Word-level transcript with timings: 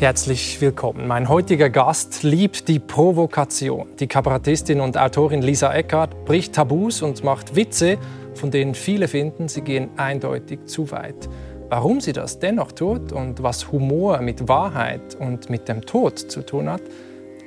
Herzlich 0.00 0.58
willkommen. 0.62 1.06
Mein 1.06 1.28
heutiger 1.28 1.68
Gast 1.68 2.22
liebt 2.22 2.68
die 2.68 2.78
Provokation. 2.78 3.86
Die 3.98 4.06
Kabarettistin 4.06 4.80
und 4.80 4.96
Autorin 4.96 5.42
Lisa 5.42 5.74
Eckhardt 5.74 6.24
bricht 6.24 6.54
Tabus 6.54 7.02
und 7.02 7.22
macht 7.22 7.54
Witze, 7.54 7.98
von 8.34 8.50
denen 8.50 8.74
viele 8.74 9.08
finden, 9.08 9.48
sie 9.48 9.60
gehen 9.60 9.90
eindeutig 9.98 10.64
zu 10.64 10.90
weit. 10.90 11.28
Warum 11.68 12.00
sie 12.00 12.14
das 12.14 12.38
dennoch 12.38 12.72
tut 12.72 13.12
und 13.12 13.42
was 13.42 13.72
Humor 13.72 14.22
mit 14.22 14.48
Wahrheit 14.48 15.16
und 15.16 15.50
mit 15.50 15.68
dem 15.68 15.82
Tod 15.82 16.18
zu 16.18 16.46
tun 16.46 16.70
hat, 16.70 16.82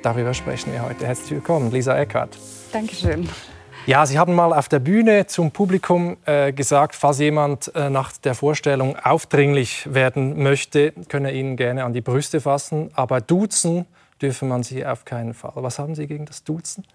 darüber 0.04 0.32
sprechen 0.32 0.72
wir 0.72 0.86
heute. 0.88 1.08
Herzlich 1.08 1.32
willkommen, 1.32 1.72
Lisa 1.72 1.98
Eckhardt. 1.98 2.38
Dankeschön. 2.72 3.28
Ja, 3.86 4.06
Sie 4.06 4.18
haben 4.18 4.34
mal 4.34 4.54
auf 4.54 4.70
der 4.70 4.78
Bühne 4.78 5.26
zum 5.26 5.50
Publikum 5.50 6.16
äh, 6.24 6.54
gesagt, 6.54 6.94
falls 6.94 7.18
jemand 7.18 7.70
äh, 7.74 7.90
nach 7.90 8.12
der 8.12 8.34
Vorstellung 8.34 8.96
aufdringlich 8.96 9.92
werden 9.92 10.42
möchte, 10.42 10.94
könne 11.10 11.28
er 11.28 11.34
Ihnen 11.34 11.58
gerne 11.58 11.84
an 11.84 11.92
die 11.92 12.00
Brüste 12.00 12.40
fassen, 12.40 12.90
aber 12.94 13.20
duzen 13.20 13.84
dürfe 14.22 14.46
man 14.46 14.62
Sie 14.62 14.86
auf 14.86 15.04
keinen 15.04 15.34
Fall. 15.34 15.52
Was 15.56 15.78
haben 15.78 15.94
Sie 15.94 16.06
gegen 16.06 16.24
das 16.24 16.44
Duzen? 16.44 16.86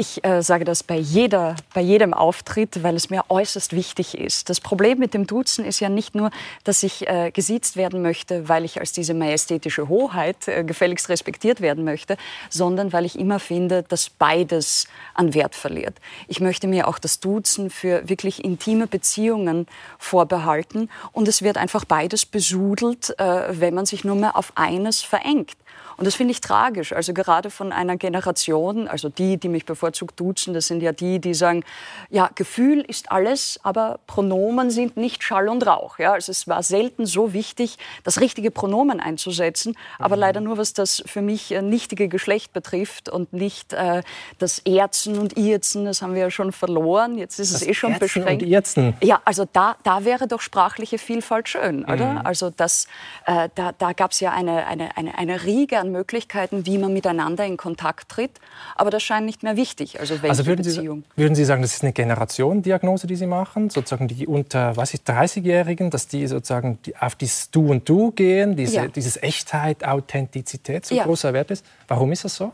Ich 0.00 0.24
äh, 0.24 0.42
sage 0.42 0.64
das 0.64 0.82
bei, 0.82 0.96
jeder, 0.96 1.56
bei 1.74 1.82
jedem 1.82 2.14
Auftritt, 2.14 2.82
weil 2.82 2.96
es 2.96 3.10
mir 3.10 3.22
äußerst 3.28 3.74
wichtig 3.74 4.16
ist. 4.16 4.48
Das 4.48 4.58
Problem 4.58 4.98
mit 4.98 5.12
dem 5.12 5.26
Duzen 5.26 5.62
ist 5.62 5.78
ja 5.78 5.90
nicht 5.90 6.14
nur, 6.14 6.30
dass 6.64 6.82
ich 6.82 7.06
äh, 7.06 7.30
gesiezt 7.30 7.76
werden 7.76 8.00
möchte, 8.00 8.48
weil 8.48 8.64
ich 8.64 8.80
als 8.80 8.92
diese 8.92 9.12
majestätische 9.12 9.90
Hoheit 9.90 10.48
äh, 10.48 10.64
gefälligst 10.64 11.10
respektiert 11.10 11.60
werden 11.60 11.84
möchte, 11.84 12.16
sondern 12.48 12.94
weil 12.94 13.04
ich 13.04 13.18
immer 13.18 13.38
finde, 13.40 13.82
dass 13.82 14.08
beides 14.08 14.88
an 15.12 15.34
Wert 15.34 15.54
verliert. 15.54 15.98
Ich 16.28 16.40
möchte 16.40 16.66
mir 16.66 16.88
auch 16.88 16.98
das 16.98 17.20
Duzen 17.20 17.68
für 17.68 18.08
wirklich 18.08 18.42
intime 18.42 18.86
Beziehungen 18.86 19.66
vorbehalten 19.98 20.88
und 21.12 21.28
es 21.28 21.42
wird 21.42 21.58
einfach 21.58 21.84
beides 21.84 22.24
besudelt, 22.24 23.14
äh, 23.18 23.48
wenn 23.50 23.74
man 23.74 23.84
sich 23.84 24.02
nur 24.02 24.16
mehr 24.16 24.34
auf 24.34 24.52
eines 24.54 25.02
verengt. 25.02 25.58
Und 26.00 26.06
das 26.06 26.14
finde 26.14 26.32
ich 26.32 26.40
tragisch. 26.40 26.94
Also 26.94 27.12
gerade 27.12 27.50
von 27.50 27.72
einer 27.72 27.98
Generation, 27.98 28.88
also 28.88 29.10
die, 29.10 29.36
die 29.36 29.50
mich 29.50 29.66
bevorzugt 29.66 30.18
duzen, 30.18 30.54
das 30.54 30.66
sind 30.66 30.82
ja 30.82 30.92
die, 30.92 31.18
die 31.18 31.34
sagen, 31.34 31.62
ja, 32.08 32.30
Gefühl 32.34 32.80
ist 32.80 33.12
alles, 33.12 33.60
aber 33.64 34.00
Pronomen 34.06 34.70
sind 34.70 34.96
nicht 34.96 35.22
Schall 35.22 35.50
und 35.50 35.66
Rauch. 35.66 35.98
Ja? 35.98 36.14
Also 36.14 36.32
es 36.32 36.48
war 36.48 36.62
selten 36.62 37.04
so 37.04 37.34
wichtig, 37.34 37.76
das 38.02 38.18
richtige 38.18 38.50
Pronomen 38.50 38.98
einzusetzen, 38.98 39.76
aber 39.98 40.16
mhm. 40.16 40.20
leider 40.20 40.40
nur, 40.40 40.56
was 40.56 40.72
das 40.72 41.02
für 41.04 41.20
mich 41.20 41.52
äh, 41.52 41.60
nichtige 41.60 42.08
Geschlecht 42.08 42.54
betrifft 42.54 43.10
und 43.10 43.34
nicht 43.34 43.74
äh, 43.74 44.02
das 44.38 44.60
Erzen 44.60 45.18
und 45.18 45.36
Irzen, 45.36 45.84
das 45.84 46.00
haben 46.00 46.14
wir 46.14 46.22
ja 46.22 46.30
schon 46.30 46.52
verloren. 46.52 47.18
Jetzt 47.18 47.38
ist 47.38 47.52
das 47.52 47.60
es 47.60 47.68
eh 47.68 47.74
schon 47.74 47.92
Erzen 47.92 48.00
beschränkt. 48.00 48.42
Und 48.42 48.48
Irzen. 48.48 48.94
Ja, 49.02 49.20
also 49.26 49.46
da, 49.52 49.76
da 49.82 50.02
wäre 50.06 50.26
doch 50.26 50.40
sprachliche 50.40 50.96
Vielfalt 50.96 51.50
schön, 51.50 51.84
oder? 51.84 52.12
Mhm. 52.12 52.18
Also 52.24 52.48
das, 52.48 52.86
äh, 53.26 53.50
da, 53.54 53.72
da 53.72 53.92
gab 53.92 54.12
es 54.12 54.20
ja 54.20 54.32
eine, 54.32 54.66
eine, 54.66 54.96
eine, 54.96 55.18
eine 55.18 55.44
Riege 55.44 55.78
an 55.78 55.89
Möglichkeiten, 55.90 56.66
wie 56.66 56.78
man 56.78 56.92
miteinander 56.92 57.44
in 57.44 57.56
Kontakt 57.56 58.08
tritt. 58.08 58.32
Aber 58.76 58.90
das 58.90 59.02
scheint 59.02 59.26
nicht 59.26 59.42
mehr 59.42 59.56
wichtig. 59.56 60.00
Also, 60.00 60.14
also 60.22 60.46
würden, 60.46 60.64
Sie, 60.64 60.88
würden 61.16 61.34
Sie 61.34 61.44
sagen, 61.44 61.62
das 61.62 61.74
ist 61.74 61.82
eine 61.82 61.92
Generationendiagnose, 61.92 63.06
die 63.06 63.16
Sie 63.16 63.26
machen? 63.26 63.70
Sozusagen 63.70 64.08
die 64.08 64.26
unter 64.26 64.76
was 64.76 64.94
ist, 64.94 65.08
30-Jährigen, 65.08 65.90
dass 65.90 66.08
die 66.08 66.26
sozusagen 66.26 66.78
auf 66.98 67.14
dieses 67.14 67.50
Du 67.50 67.70
und 67.70 67.88
Du 67.88 68.12
gehen, 68.12 68.56
diese, 68.56 68.76
ja. 68.76 68.88
dieses 68.88 69.22
Echtheit, 69.22 69.84
Authentizität 69.84 70.86
so 70.86 70.94
ja. 70.94 71.04
großer 71.04 71.32
Wert 71.32 71.50
ist? 71.50 71.64
Warum 71.88 72.12
ist 72.12 72.24
das 72.24 72.36
so? 72.36 72.52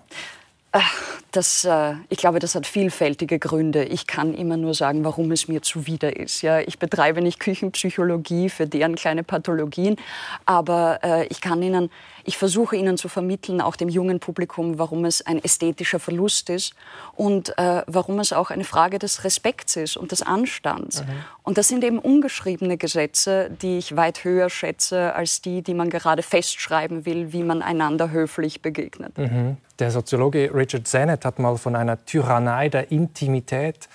Das, 1.33 1.65
äh, 1.65 1.95
ich 2.09 2.19
glaube, 2.19 2.39
das 2.39 2.55
hat 2.55 2.67
vielfältige 2.67 3.39
Gründe. 3.39 3.85
Ich 3.85 4.07
kann 4.07 4.35
immer 4.35 4.57
nur 4.57 4.75
sagen, 4.75 5.05
warum 5.05 5.31
es 5.33 5.49
mir 5.49 5.63
zuwider 5.63 6.17
ist. 6.17 6.43
Ja, 6.43 6.61
ich 6.61 6.79
betreibe 6.79 7.21
nicht 7.23 7.41
Küchenpsychologie 7.41 8.49
für 8.49 8.67
deren 8.67 8.95
kleine 8.95 9.23
Pathologien, 9.23 9.97
aber 10.45 11.01
äh, 11.03 11.27
ich 11.27 11.41
kann 11.41 11.63
Ihnen 11.63 11.91
ich 12.27 12.37
versuche 12.37 12.77
Ihnen 12.77 12.99
zu 12.99 13.09
vermitteln, 13.09 13.61
auch 13.61 13.77
dem 13.77 13.89
jungen 13.89 14.21
Publikum, 14.21 14.79
warum 14.79 15.05
es 15.05 15.25
ein 15.25 15.43
ästhetischer 15.43 16.01
Verlust 16.01 16.51
ist 16.51 16.75
und 17.15 17.57
äh, 17.57 17.83
warum 17.87 18.19
es 18.19 18.33
auch 18.33 18.51
eine 18.51 18.65
Frage 18.65 18.99
des 18.99 19.25
Respekts 19.25 19.77
ist 19.77 19.97
und 19.97 20.13
des 20.13 20.23
Anstands. 20.23 21.03
Mhm. 21.03 21.09
Und 21.45 21.57
das 21.59 21.69
sind 21.69 21.85
eben 21.85 21.99
ungeschriebene 21.99 22.77
Gesetze, 22.77 23.51
die 23.63 23.79
ich 23.79 23.97
weit 23.97 24.25
höher 24.25 24.51
schätze 24.51 25.15
als 25.15 25.41
die, 25.41 25.63
die 25.63 25.75
man 25.75 25.89
gerade 25.89 26.23
festschreiben 26.23 27.07
will, 27.07 27.33
wie 27.33 27.45
man 27.45 27.63
einander 27.63 28.11
höflich 28.11 28.61
begegnet. 28.61 29.17
Mhm. 29.17 29.57
Der 29.79 29.91
Soziologe 29.91 30.53
Richard 30.53 30.89
Sennett 30.89 31.25
hat 31.25 31.39
mal 31.39 31.57
von 31.57 31.77
einer 31.77 32.05
Tyrannei 32.05 32.69
der 32.69 32.91
Intimität 32.91 33.89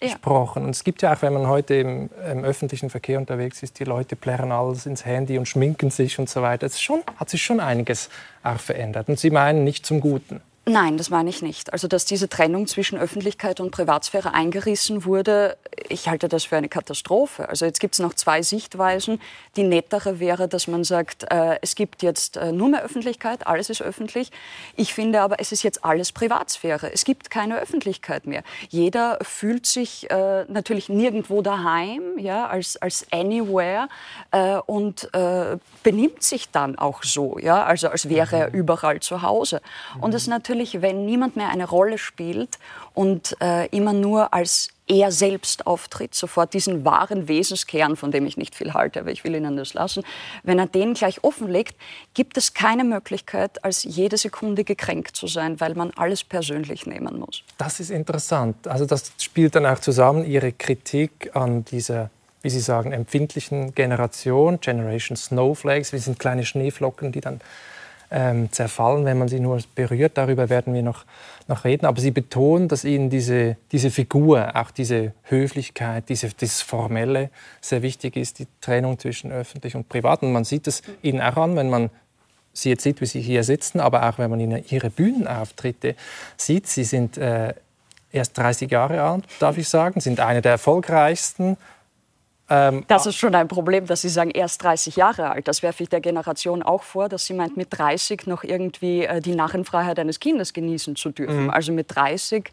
gesprochen. 0.00 0.64
Und 0.64 0.70
es 0.70 0.84
gibt 0.84 1.02
ja 1.02 1.14
auch, 1.14 1.22
wenn 1.22 1.32
man 1.32 1.46
heute 1.46 1.74
im, 1.74 2.10
im, 2.30 2.44
öffentlichen 2.44 2.90
Verkehr 2.90 3.18
unterwegs 3.18 3.62
ist, 3.62 3.78
die 3.78 3.84
Leute 3.84 4.16
plärren 4.16 4.52
alles 4.52 4.86
ins 4.86 5.04
Handy 5.04 5.38
und 5.38 5.46
schminken 5.46 5.90
sich 5.90 6.18
und 6.18 6.28
so 6.28 6.42
weiter. 6.42 6.66
Es 6.66 6.80
schon, 6.80 7.02
hat 7.16 7.30
sich 7.30 7.42
schon 7.42 7.60
einiges 7.60 8.10
auch 8.42 8.60
verändert. 8.60 9.08
Und 9.08 9.18
Sie 9.18 9.30
meinen 9.30 9.64
nicht 9.64 9.86
zum 9.86 10.00
Guten. 10.00 10.40
Nein, 10.68 10.96
das 10.96 11.10
meine 11.10 11.30
ich 11.30 11.42
nicht. 11.42 11.72
Also, 11.72 11.86
dass 11.86 12.06
diese 12.06 12.28
Trennung 12.28 12.66
zwischen 12.66 12.98
Öffentlichkeit 12.98 13.60
und 13.60 13.70
Privatsphäre 13.70 14.34
eingerissen 14.34 15.04
wurde, 15.04 15.56
ich 15.88 16.08
halte 16.08 16.28
das 16.28 16.44
für 16.44 16.56
eine 16.56 16.68
Katastrophe. 16.68 17.48
Also, 17.48 17.64
jetzt 17.64 17.80
gibt 17.80 17.94
es 17.94 18.00
noch 18.00 18.14
zwei 18.14 18.42
Sichtweisen. 18.42 19.20
Die 19.56 19.62
nettere 19.62 20.18
wäre, 20.18 20.48
dass 20.48 20.66
man 20.66 20.84
sagt, 20.84 21.24
äh, 21.30 21.58
es 21.62 21.74
gibt 21.74 22.02
jetzt 22.02 22.36
äh, 22.36 22.52
nur 22.52 22.68
mehr 22.68 22.82
Öffentlichkeit, 22.82 23.46
alles 23.46 23.70
ist 23.70 23.82
öffentlich. 23.82 24.30
Ich 24.76 24.94
finde 24.94 25.20
aber, 25.20 25.40
es 25.40 25.52
ist 25.52 25.62
jetzt 25.62 25.84
alles 25.84 26.12
Privatsphäre. 26.12 26.92
Es 26.92 27.04
gibt 27.04 27.30
keine 27.30 27.58
Öffentlichkeit 27.58 28.26
mehr. 28.26 28.42
Jeder 28.68 29.18
fühlt 29.22 29.66
sich 29.66 30.10
äh, 30.10 30.44
natürlich 30.48 30.88
nirgendwo 30.88 31.42
daheim, 31.42 32.18
ja, 32.18 32.46
als, 32.46 32.76
als 32.76 33.06
anywhere 33.12 33.88
äh, 34.32 34.56
und 34.66 35.12
äh, 35.14 35.58
benimmt 35.82 36.22
sich 36.22 36.50
dann 36.50 36.78
auch 36.78 37.02
so, 37.02 37.38
ja, 37.38 37.64
also 37.64 37.88
als 37.88 38.08
wäre 38.08 38.36
er 38.36 38.48
mhm. 38.48 38.54
überall 38.54 39.00
zu 39.00 39.22
Hause. 39.22 39.60
Und 40.00 40.12
das 40.12 40.26
natürlich 40.26 40.46
natürlich, 40.46 40.80
wenn 40.80 41.06
niemand 41.06 41.36
mehr 41.36 41.48
eine 41.48 41.68
Rolle 41.68 41.98
spielt 41.98 42.58
und 42.94 43.36
äh, 43.40 43.66
immer 43.68 43.92
nur 43.92 44.32
als 44.32 44.70
er 44.88 45.10
selbst 45.10 45.66
auftritt, 45.66 46.14
sofort 46.14 46.54
diesen 46.54 46.84
wahren 46.84 47.28
Wesenskern, 47.28 47.96
von 47.96 48.10
dem 48.10 48.26
ich 48.26 48.36
nicht 48.36 48.54
viel 48.54 48.74
halte, 48.74 49.00
aber 49.00 49.10
ich 49.10 49.24
will 49.24 49.34
Ihnen 49.34 49.56
das 49.56 49.74
lassen, 49.74 50.04
wenn 50.42 50.58
er 50.58 50.66
den 50.66 50.94
gleich 50.94 51.24
offenlegt, 51.24 51.76
gibt 52.14 52.36
es 52.36 52.54
keine 52.54 52.84
Möglichkeit, 52.84 53.64
als 53.64 53.82
jede 53.82 54.16
Sekunde 54.16 54.64
gekränkt 54.64 55.16
zu 55.16 55.26
sein, 55.26 55.60
weil 55.60 55.74
man 55.74 55.90
alles 55.96 56.22
persönlich 56.24 56.86
nehmen 56.86 57.18
muss. 57.18 57.42
Das 57.58 57.80
ist 57.80 57.90
interessant. 57.90 58.68
Also 58.68 58.86
das 58.86 59.12
spielt 59.18 59.54
dann 59.56 59.66
auch 59.66 59.80
zusammen 59.80 60.24
Ihre 60.24 60.52
Kritik 60.52 61.30
an 61.34 61.64
dieser 61.64 62.10
wie 62.46 62.50
Sie 62.50 62.60
sagen, 62.60 62.92
empfindlichen 62.92 63.74
Generation, 63.74 64.60
Generation 64.60 65.16
Snowflakes. 65.16 65.92
Wir 65.92 65.98
sind 65.98 66.20
kleine 66.20 66.44
Schneeflocken, 66.44 67.10
die 67.10 67.20
dann 67.20 67.40
ähm, 68.10 68.50
zerfallen, 68.52 69.04
wenn 69.04 69.18
man 69.18 69.28
sie 69.28 69.40
nur 69.40 69.58
berührt. 69.74 70.12
Darüber 70.16 70.48
werden 70.48 70.74
wir 70.74 70.82
noch, 70.82 71.04
noch 71.48 71.64
reden. 71.64 71.86
Aber 71.86 72.00
Sie 72.00 72.10
betonen, 72.10 72.68
dass 72.68 72.84
Ihnen 72.84 73.10
diese, 73.10 73.56
diese 73.72 73.90
Figur, 73.90 74.54
auch 74.54 74.70
diese 74.70 75.12
Höflichkeit, 75.24 76.08
diese, 76.08 76.28
dieses 76.28 76.62
Formelle 76.62 77.30
sehr 77.60 77.82
wichtig 77.82 78.16
ist, 78.16 78.38
die 78.38 78.46
Trennung 78.60 78.98
zwischen 78.98 79.32
öffentlich 79.32 79.74
und 79.74 79.88
privat. 79.88 80.22
Und 80.22 80.32
man 80.32 80.44
sieht 80.44 80.66
es 80.66 80.82
Ihnen 81.02 81.20
auch 81.20 81.36
an, 81.36 81.56
wenn 81.56 81.70
man 81.70 81.90
Sie 82.52 82.70
jetzt 82.70 82.82
sieht, 82.82 83.00
wie 83.00 83.06
Sie 83.06 83.20
hier 83.20 83.44
sitzen, 83.44 83.80
aber 83.80 84.08
auch 84.08 84.18
wenn 84.18 84.30
man 84.30 84.40
Ihnen 84.40 84.64
Ihre 84.70 84.90
Bühnenauftritte 84.90 85.94
sieht. 86.36 86.66
Sie 86.66 86.84
sind 86.84 87.18
äh, 87.18 87.52
erst 88.12 88.38
30 88.38 88.70
Jahre 88.70 89.02
alt, 89.02 89.24
darf 89.40 89.58
ich 89.58 89.68
sagen, 89.68 90.00
sind 90.00 90.20
eine 90.20 90.42
der 90.42 90.52
erfolgreichsten 90.52 91.56
ähm, 92.48 92.84
das 92.86 93.06
ist 93.06 93.16
schon 93.16 93.34
ein 93.34 93.48
Problem, 93.48 93.86
dass 93.86 94.02
Sie 94.02 94.08
sagen, 94.08 94.30
erst 94.30 94.62
30 94.62 94.96
Jahre 94.96 95.30
alt. 95.30 95.48
Das 95.48 95.62
werfe 95.62 95.82
ich 95.82 95.88
der 95.88 96.00
Generation 96.00 96.62
auch 96.62 96.82
vor, 96.82 97.08
dass 97.08 97.26
sie 97.26 97.34
meint, 97.34 97.56
mit 97.56 97.68
30 97.70 98.26
noch 98.26 98.44
irgendwie 98.44 99.04
äh, 99.04 99.20
die 99.20 99.34
Narrenfreiheit 99.34 99.98
eines 99.98 100.20
Kindes 100.20 100.52
genießen 100.52 100.94
zu 100.96 101.10
dürfen. 101.10 101.44
Mhm. 101.44 101.50
Also 101.50 101.72
mit 101.72 101.94
30 101.94 102.52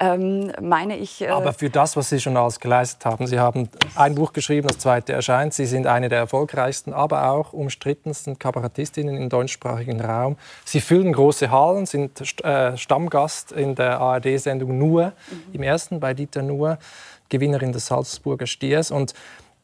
ähm, 0.00 0.52
meine 0.60 0.96
ich. 0.96 1.20
Äh 1.20 1.28
Aber 1.28 1.52
für 1.52 1.70
das, 1.70 1.96
was 1.96 2.08
Sie 2.08 2.20
schon 2.20 2.36
alles 2.36 2.58
geleistet 2.58 3.04
haben, 3.04 3.26
Sie 3.26 3.38
haben 3.38 3.68
ein 3.94 4.14
Buch 4.14 4.32
geschrieben, 4.32 4.66
das 4.68 4.78
zweite 4.78 5.12
erscheint. 5.12 5.54
Sie 5.54 5.66
sind 5.66 5.86
eine 5.86 6.08
der 6.08 6.18
erfolgreichsten, 6.18 6.92
aber 6.92 7.30
auch 7.30 7.52
umstrittensten 7.52 8.38
Kabarettistinnen 8.38 9.16
im 9.16 9.28
deutschsprachigen 9.28 10.00
Raum. 10.00 10.36
Sie 10.64 10.80
füllen 10.80 11.12
große 11.12 11.50
Hallen, 11.50 11.86
sind 11.86 12.20
äh, 12.44 12.76
Stammgast 12.76 13.52
in 13.52 13.74
der 13.74 14.00
ARD-Sendung 14.00 14.76
Nur, 14.76 15.06
mhm. 15.06 15.54
im 15.54 15.62
ersten 15.62 16.00
bei 16.00 16.14
Dieter 16.14 16.42
Nur. 16.42 16.78
Gewinnerin 17.32 17.72
des 17.72 17.86
Salzburger 17.86 18.46
Stiers. 18.46 18.90
Und 18.90 19.14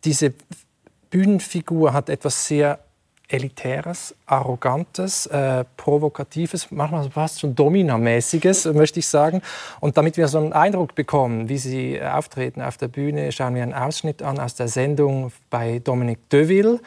diese 0.05 0.33
Bühnenfigur 1.11 1.93
hat 1.93 2.09
etwas 2.09 2.47
sehr 2.47 2.79
Elitäres, 3.31 4.15
Arrogantes, 4.25 5.27
äh, 5.27 5.65
Provokatives, 5.77 6.71
manchmal 6.71 7.11
fast 7.11 7.41
schon 7.41 7.55
Dominamäßiges, 7.55 8.65
möchte 8.73 9.01
ich 9.01 9.07
sagen. 9.07 9.43
Und 9.81 9.99
damit 9.99 10.17
wir 10.17 10.29
so 10.29 10.39
einen 10.39 10.55
Eindruck 10.55 10.95
bekommen, 10.95 11.51
wie 11.51 11.59
Sie 11.59 11.97
äh, 11.97 12.09
auftreten 12.09 12.63
auf 12.63 12.79
der 12.79 12.89
Bühne, 12.89 13.31
schauen 13.33 13.55
wir 13.55 13.63
einen 13.63 13.75
Ausschnitt 13.75 14.23
an 14.23 14.39
aus 14.39 14.55
der 14.55 14.69
Sendung 14.69 15.31
bei 15.51 15.79
Dominique 15.79 16.27
Deville. 16.31 16.73
Mhm. 16.73 16.79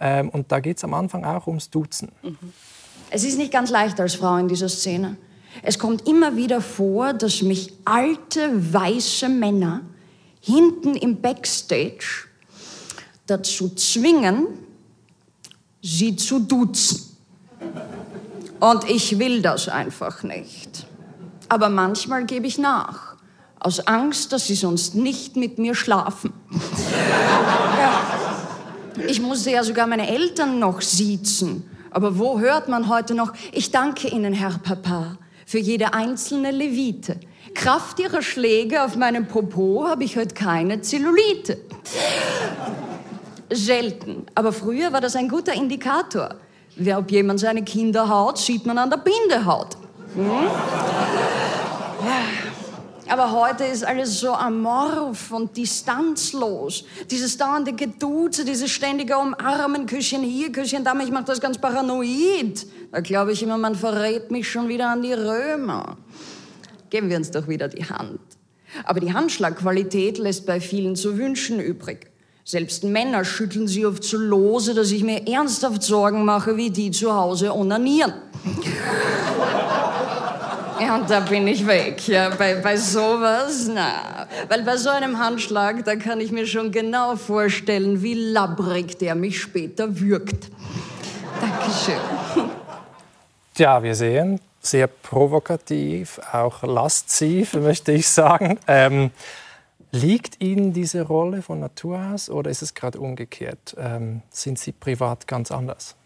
Ähm, 0.00 0.28
und 0.30 0.50
da 0.50 0.60
geht 0.60 0.78
es 0.78 0.84
am 0.84 0.94
Anfang 0.94 1.26
auch 1.26 1.46
ums 1.46 1.68
Duzen. 1.68 2.10
Mhm. 2.22 2.38
Es 3.10 3.24
ist 3.24 3.36
nicht 3.36 3.52
ganz 3.52 3.68
leicht 3.68 4.00
als 4.00 4.14
Frau 4.14 4.36
in 4.38 4.48
dieser 4.48 4.70
Szene. 4.70 5.16
Es 5.62 5.78
kommt 5.78 6.08
immer 6.08 6.34
wieder 6.36 6.62
vor, 6.62 7.12
dass 7.12 7.42
mich 7.42 7.74
alte, 7.84 8.72
weiße 8.72 9.28
Männer 9.28 9.82
hinten 10.40 10.94
im 10.94 11.20
Backstage 11.20 12.26
dazu 13.26 13.68
zwingen, 13.74 14.46
sie 15.82 16.16
zu 16.16 16.40
duzen. 16.40 17.16
Und 18.58 18.88
ich 18.90 19.18
will 19.18 19.40
das 19.40 19.68
einfach 19.68 20.22
nicht. 20.22 20.86
Aber 21.48 21.68
manchmal 21.68 22.24
gebe 22.26 22.46
ich 22.46 22.58
nach. 22.58 23.16
Aus 23.58 23.86
Angst, 23.86 24.32
dass 24.32 24.46
sie 24.46 24.54
sonst 24.54 24.94
nicht 24.94 25.36
mit 25.36 25.58
mir 25.58 25.74
schlafen. 25.74 26.32
Ich 29.08 29.20
musste 29.20 29.50
ja 29.50 29.64
sogar 29.64 29.86
meine 29.86 30.08
Eltern 30.08 30.58
noch 30.58 30.80
siezen. 30.80 31.68
Aber 31.90 32.18
wo 32.18 32.38
hört 32.38 32.68
man 32.68 32.88
heute 32.88 33.14
noch, 33.14 33.32
ich 33.52 33.70
danke 33.70 34.08
Ihnen, 34.08 34.32
Herr 34.32 34.58
Papa, 34.58 35.18
für 35.44 35.58
jede 35.58 35.92
einzelne 35.92 36.50
Levite. 36.50 37.18
Kraft 37.54 37.98
Ihrer 38.00 38.22
Schläge 38.22 38.82
auf 38.82 38.96
meinem 38.96 39.26
Popo 39.26 39.86
habe 39.86 40.04
ich 40.04 40.16
heute 40.16 40.34
keine 40.34 40.80
Zellulite. 40.80 41.58
Selten. 43.52 44.26
Aber 44.34 44.52
früher 44.52 44.92
war 44.92 45.00
das 45.00 45.16
ein 45.16 45.28
guter 45.28 45.52
Indikator. 45.52 46.36
Ob 46.96 47.10
jemand 47.10 47.40
seine 47.40 47.62
Kinder 47.62 48.08
haut, 48.08 48.38
sieht 48.38 48.64
man 48.64 48.78
an 48.78 48.90
der 48.90 48.98
Bindehaut. 48.98 49.76
Hm? 50.14 50.48
Aber 53.10 53.32
heute 53.32 53.64
ist 53.64 53.84
alles 53.84 54.20
so 54.20 54.32
amorph 54.32 55.32
und 55.32 55.56
distanzlos. 55.56 56.84
Dieses 57.10 57.36
dauernde 57.36 57.72
Geduze, 57.72 58.44
dieses 58.44 58.70
ständige 58.70 59.18
Umarmen, 59.18 59.86
Küsschen 59.86 60.22
hier, 60.22 60.52
Küsschen 60.52 60.84
da, 60.84 60.94
mich 60.94 61.10
macht 61.10 61.28
das 61.28 61.40
ganz 61.40 61.58
paranoid. 61.58 62.66
Da 62.92 63.00
glaube 63.00 63.32
ich 63.32 63.42
immer, 63.42 63.58
man 63.58 63.74
verrät 63.74 64.30
mich 64.30 64.48
schon 64.48 64.68
wieder 64.68 64.90
an 64.90 65.02
die 65.02 65.12
Römer. 65.12 65.96
Geben 66.90 67.08
wir 67.08 67.16
uns 67.16 67.30
doch 67.30 67.48
wieder 67.48 67.68
die 67.68 67.84
Hand. 67.84 68.20
Aber 68.84 69.00
die 69.00 69.12
Handschlagqualität 69.12 70.18
lässt 70.18 70.46
bei 70.46 70.60
vielen 70.60 70.96
zu 70.96 71.16
wünschen 71.16 71.60
übrig. 71.60 72.10
Selbst 72.44 72.84
Männer 72.84 73.24
schütteln 73.24 73.68
sie 73.68 73.86
oft 73.86 74.02
so 74.02 74.16
lose, 74.16 74.74
dass 74.74 74.90
ich 74.90 75.04
mir 75.04 75.26
ernsthaft 75.28 75.82
Sorgen 75.82 76.24
mache, 76.24 76.56
wie 76.56 76.70
die 76.70 76.90
zu 76.90 77.14
Hause 77.14 77.54
onanieren. 77.54 78.12
Ja, 80.80 80.94
und 80.94 81.10
da 81.10 81.20
bin 81.20 81.46
ich 81.46 81.66
weg. 81.66 82.08
Ja, 82.08 82.30
bei, 82.30 82.54
bei 82.54 82.74
sowas, 82.74 83.70
na. 83.70 84.26
Weil 84.48 84.62
bei 84.62 84.78
so 84.78 84.88
einem 84.88 85.18
Handschlag, 85.18 85.84
da 85.84 85.94
kann 85.94 86.20
ich 86.20 86.32
mir 86.32 86.46
schon 86.46 86.72
genau 86.72 87.16
vorstellen, 87.16 88.02
wie 88.02 88.14
labbrig 88.14 88.96
der 88.96 89.14
mich 89.14 89.38
später 89.42 90.00
würgt. 90.00 90.50
Dankeschön. 91.38 92.50
Ja, 93.58 93.82
wir 93.82 93.94
sehen, 93.94 94.40
sehr 94.60 94.86
provokativ, 94.86 96.20
auch 96.32 96.62
lasziv, 96.62 97.54
möchte 97.54 97.92
ich 97.92 98.08
sagen. 98.08 98.58
Ähm, 98.66 99.10
Liegt 99.92 100.40
Ihnen 100.40 100.72
diese 100.72 101.02
Rolle 101.02 101.42
von 101.42 101.58
Natur 101.58 102.12
aus 102.14 102.30
oder 102.30 102.50
ist 102.50 102.62
es 102.62 102.74
gerade 102.74 103.00
umgekehrt? 103.00 103.74
Ähm, 103.76 104.22
sind 104.30 104.58
Sie 104.58 104.70
privat 104.70 105.26
ganz 105.26 105.50
anders? 105.50 105.96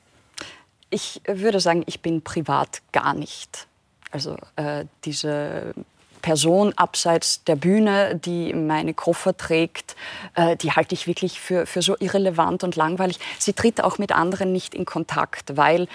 Ich 0.88 1.20
würde 1.26 1.60
sagen, 1.60 1.82
ich 1.86 2.00
bin 2.00 2.22
privat 2.22 2.80
gar 2.92 3.12
nicht. 3.12 3.66
Also 4.10 4.36
äh, 4.56 4.86
diese 5.04 5.74
Person 6.22 6.72
abseits 6.76 7.44
der 7.44 7.56
Bühne, 7.56 8.16
die 8.16 8.54
meine 8.54 8.94
Koffer 8.94 9.36
trägt, 9.36 9.94
äh, 10.34 10.56
die 10.56 10.72
halte 10.72 10.94
ich 10.94 11.06
wirklich 11.06 11.38
für, 11.38 11.66
für 11.66 11.82
so 11.82 11.96
irrelevant 11.98 12.64
und 12.64 12.76
langweilig. 12.76 13.18
Sie 13.38 13.52
tritt 13.52 13.84
auch 13.84 13.98
mit 13.98 14.12
anderen 14.12 14.50
nicht 14.50 14.74
in 14.74 14.86
Kontakt, 14.86 15.58
weil, 15.58 15.88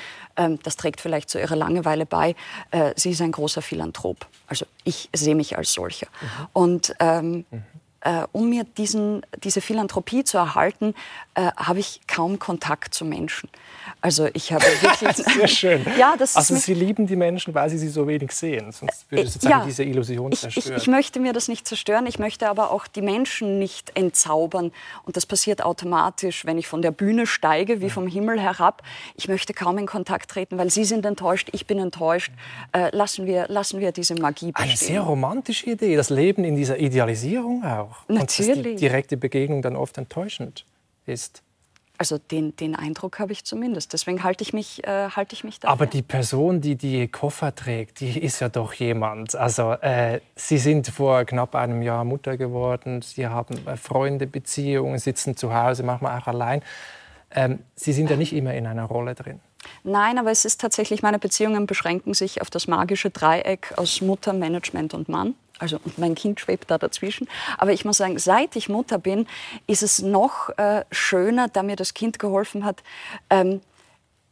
das 0.64 0.76
trägt 0.78 1.02
vielleicht 1.02 1.30
zu 1.30 1.40
ihrer 1.40 1.56
Langeweile 1.56 2.06
bei, 2.06 2.36
äh, 2.72 2.94
sie 2.96 3.12
ist 3.12 3.22
ein 3.22 3.32
großer 3.32 3.62
Philanthrop. 3.62 4.28
Also 4.48 4.66
ich 4.84 5.10
sehe 5.14 5.36
mich 5.36 5.58
als 5.58 5.74
solcher. 5.74 6.08
Mhm. 6.22 6.48
Und 6.54 6.96
ähm, 7.00 7.46
mhm 7.50 7.64
äh, 8.02 8.24
um 8.32 8.50
mir 8.50 8.64
diesen, 8.64 9.26
diese 9.44 9.62
Philanthropie 9.62 10.24
zu 10.24 10.38
erhalten, 10.38 10.94
äh, 11.36 11.52
habe 11.58 11.80
ich 11.80 12.02
kaum 12.08 12.40
Kontakt 12.40 12.94
zu 12.94 13.06
Menschen. 13.06 13.50
Also 14.02 14.28
ich 14.34 14.54
habe 14.54 14.64
wirklich... 14.82 15.16
Sehr 15.16 15.48
schön. 15.48 15.86
ja, 15.98 16.16
das 16.18 16.36
also 16.36 16.56
Sie 16.56 16.74
lieben 16.74 17.08
die 17.08 17.16
Menschen, 17.16 17.54
weil 17.54 17.70
Sie 17.70 17.78
sie 17.78 17.90
so 17.90 18.08
wenig 18.08 18.32
sehen. 18.32 18.72
Sonst 18.72 19.10
würde 19.10 19.24
äh, 19.24 19.28
sozusagen 19.28 19.60
ja, 19.60 19.66
diese 19.66 19.84
Illusion 19.84 20.32
zerstören. 20.32 20.78
Ich, 20.78 20.84
ich, 20.84 20.88
möchte 20.88 21.20
mir 21.20 21.34
das 21.34 21.48
nicht 21.48 21.68
zerstören. 21.68 22.06
Ich 22.06 22.20
möchte 22.20 22.50
aber 22.50 22.72
auch 22.72 22.88
die 22.88 23.02
Menschen 23.02 23.60
nicht 23.60 23.92
entzaubern. 23.96 24.72
Und 25.04 25.18
das 25.18 25.26
passiert 25.26 25.64
automatisch, 25.64 26.46
wenn 26.46 26.58
ich 26.58 26.68
von 26.68 26.82
der 26.82 26.92
Bühne 26.92 27.28
steige, 27.28 27.82
wie 27.82 27.90
vom 27.90 28.08
Himmel 28.08 28.40
herab. 28.40 28.84
Ich 29.16 29.28
möchte 29.28 29.54
kaum 29.54 29.78
in 29.78 29.86
Kontakt 29.86 30.32
treten, 30.32 30.58
weil 30.58 30.70
Sie 30.70 30.86
sind 30.86 31.06
enttäuscht, 31.06 31.50
ich 31.52 31.68
bin 31.68 31.80
enttäuscht. 31.80 32.32
Äh, 32.72 32.96
lassen, 32.96 33.26
wir, 33.26 33.48
lassen 33.50 33.80
wir 33.80 33.92
diese 33.92 34.16
Magie 34.16 34.52
bestehen. 34.52 34.70
Eine 34.70 34.78
sehr 34.78 35.02
romantische 35.02 35.70
Idee, 35.70 35.96
das 35.96 36.10
Leben 36.10 36.44
in 36.44 36.56
dieser 36.56 36.80
Idealisierung 36.80 37.64
auch. 37.64 37.89
Natürlich. 38.08 38.50
Und 38.50 38.58
dass 38.58 38.64
die 38.64 38.76
direkte 38.76 39.18
Begegnung 39.18 39.62
dann 39.62 39.76
oft 39.76 39.98
enttäuschend 39.98 40.66
ist. 41.06 41.42
Also 42.00 42.18
den, 42.18 42.56
den 42.56 42.78
Eindruck 42.78 43.20
habe 43.20 43.34
ich 43.34 43.44
zumindest. 43.44 43.92
Deswegen 43.92 44.24
halte 44.24 44.42
ich 44.42 44.54
mich, 44.54 44.88
äh, 44.88 45.10
halte 45.10 45.34
ich 45.36 45.44
mich 45.44 45.60
dafür. 45.60 45.74
Aber 45.74 45.86
die 45.86 46.02
Person, 46.02 46.62
die 46.62 46.78
die 46.78 47.10
Koffer 47.10 47.54
trägt, 47.54 48.00
die 48.00 48.18
ist 48.18 48.40
ja 48.40 48.48
doch 48.48 48.72
jemand. 48.72 49.36
Also 49.36 49.74
äh, 49.74 50.22
Sie 50.34 50.60
sind 50.60 50.88
vor 50.88 51.26
knapp 51.26 51.56
einem 51.56 51.82
Jahr 51.82 52.06
Mutter 52.06 52.38
geworden. 52.38 53.02
Sie 53.02 53.28
haben 53.28 53.68
äh, 53.68 53.76
Freunde, 53.76 54.28
Beziehungen, 54.28 54.98
sitzen 54.98 55.36
zu 55.36 55.54
Hause, 55.54 55.84
manchmal 55.84 56.18
auch 56.22 56.28
allein. 56.28 56.62
Ähm, 57.32 57.60
Sie 57.76 57.92
sind 57.92 58.10
ja 58.10 58.16
nicht 58.16 58.32
immer 58.32 58.54
in 58.54 58.66
einer 58.66 58.86
Rolle 58.86 59.14
drin. 59.14 59.42
Nein, 59.84 60.18
aber 60.18 60.32
es 60.32 60.46
ist 60.46 60.62
tatsächlich, 60.62 61.02
meine 61.02 61.20
Beziehungen 61.20 61.68
beschränken 61.68 62.14
sich 62.14 62.42
auf 62.42 62.50
das 62.50 62.68
magische 62.68 63.10
Dreieck 63.10 63.74
aus 63.76 64.00
Mutter, 64.00 64.32
Management 64.32 64.94
und 64.94 65.10
Mann. 65.10 65.36
Also 65.60 65.80
und 65.84 65.98
mein 65.98 66.16
Kind 66.16 66.40
schwebt 66.40 66.72
da 66.72 66.78
dazwischen. 66.78 67.28
Aber 67.58 67.72
ich 67.72 67.86
muss 67.86 67.98
sagen, 67.98 68.18
seit 68.18 68.56
ich 68.56 68.70
Mutter 68.70 68.98
bin, 68.98 69.28
ist 69.68 69.84
es 69.84 70.02
noch 70.02 70.50
äh, 70.58 70.84
schöner, 70.92 71.48
da 71.48 71.64
mir 71.64 71.76
das 71.76 71.94
Kind 71.94 72.18
geholfen 72.18 72.66
hat, 72.66 72.82
ähm, 73.30 73.62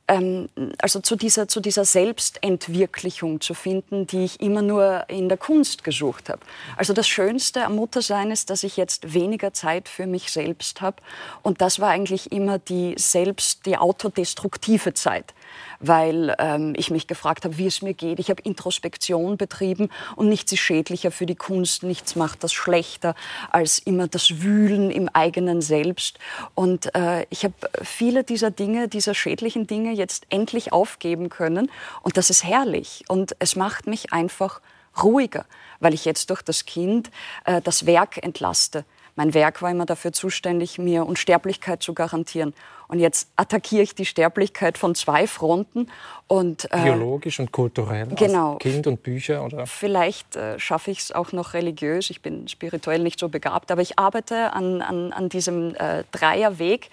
ähm, 0.08 0.48
also 0.82 1.00
zu 1.02 1.16
dieser, 1.16 1.48
zu 1.48 1.60
dieser 1.60 1.84
Selbstentwirklichung 1.84 3.42
zu 3.42 3.54
finden, 3.54 4.08
die 4.08 4.24
ich 4.24 4.40
immer 4.40 4.62
nur 4.62 5.10
in 5.10 5.28
der 5.28 5.38
Kunst 5.38 5.84
gesucht 5.84 6.30
habe. 6.30 6.40
Also 6.78 6.94
das 6.94 7.08
Schönste 7.08 7.66
am 7.66 7.76
Muttersein 7.76 8.32
ist, 8.32 8.50
dass 8.50 8.64
ich 8.64 8.78
jetzt 8.78 9.14
weniger 9.14 9.54
Zeit 9.54 9.90
für 9.90 10.08
mich 10.08 10.32
selbst 10.32 10.82
habe. 10.82 10.98
Und 11.44 11.62
das 11.62 11.80
war 11.80 11.90
eigentlich 11.90 12.32
immer 12.32 12.58
die 12.58 12.96
selbst, 12.98 13.66
die 13.66 13.78
autodestruktive 13.78 14.94
Zeit 14.94 15.34
weil 15.80 16.36
ähm, 16.40 16.74
ich 16.78 16.92
mich 16.92 17.08
gefragt 17.08 17.46
habe, 17.46 17.58
wie 17.58 17.68
es 17.68 17.82
mir 17.82 17.94
geht. 17.94 18.20
Ich 18.20 18.30
habe 18.30 18.42
Introspektion 18.42 19.38
betrieben 19.38 19.90
und 20.16 20.30
nichts 20.30 20.52
ist 20.52 20.60
schädlicher 20.60 21.12
für 21.12 21.26
die 21.26 21.36
Kunst, 21.36 21.84
nichts 21.84 22.16
macht 22.16 22.44
das 22.44 22.54
schlechter 22.54 23.16
als 23.52 23.80
immer 23.80 24.08
das 24.08 24.42
Wühlen 24.42 24.92
im 24.92 25.10
eigenen 25.10 25.62
Selbst. 25.62 26.20
Und 26.56 26.94
äh, 26.96 27.26
ich 27.30 27.44
habe 27.44 27.56
viele 27.84 28.24
dieser 28.24 28.52
Dinge, 28.52 28.88
dieser 28.88 29.14
schädlichen 29.14 29.68
Dinge 29.68 29.94
jetzt 29.94 30.26
endlich 30.30 30.74
aufgeben 30.74 31.30
können 31.30 31.72
und 32.02 32.18
das 32.18 32.30
ist 32.30 32.44
herrlich 32.44 33.04
und 33.08 33.36
es 33.40 33.56
macht 33.56 33.88
mich 33.88 34.14
einfach 34.14 34.62
ruhiger, 35.02 35.46
weil 35.80 35.94
ich 35.94 36.06
jetzt 36.06 36.30
durch 36.30 36.42
das 36.42 36.66
Kind 36.66 37.12
äh, 37.46 37.62
das 37.62 37.86
Werk 37.86 38.24
entlaste. 38.24 38.86
Mein 39.16 39.34
Werk 39.34 39.64
war 39.64 39.72
immer 39.72 39.88
dafür 39.88 40.14
zuständig, 40.14 40.78
mir 40.78 41.06
Unsterblichkeit 41.06 41.82
zu 41.82 41.94
garantieren. 41.94 42.54
Und 42.88 43.00
jetzt 43.00 43.30
attackiere 43.36 43.84
ich 43.84 43.96
die 43.96 44.06
Sterblichkeit 44.06 44.78
von 44.78 44.96
zwei 44.96 45.28
Fronten. 45.28 45.90
Und, 46.28 46.72
äh, 46.72 46.84
Biologisch 46.84 47.40
und 47.40 47.52
kulturell. 47.52 48.08
Genau. 48.08 48.56
Kind 48.58 48.88
und 48.88 49.04
Bücher, 49.04 49.44
oder? 49.44 49.66
Vielleicht 49.66 50.36
äh, 50.36 50.60
schaffe 50.60 50.92
ich 50.92 51.00
es 51.00 51.12
auch 51.12 51.32
noch 51.32 51.54
religiös. 51.54 52.10
Ich 52.10 52.22
bin 52.22 52.48
spirituell 52.48 53.00
nicht 53.00 53.20
so 53.20 53.30
begabt, 53.30 53.72
aber 53.72 53.82
ich 53.82 53.98
arbeite 54.00 54.54
an, 54.54 54.82
an, 54.82 55.14
an 55.14 55.30
diesem 55.30 55.76
äh, 55.76 56.04
Dreierweg. 56.12 56.90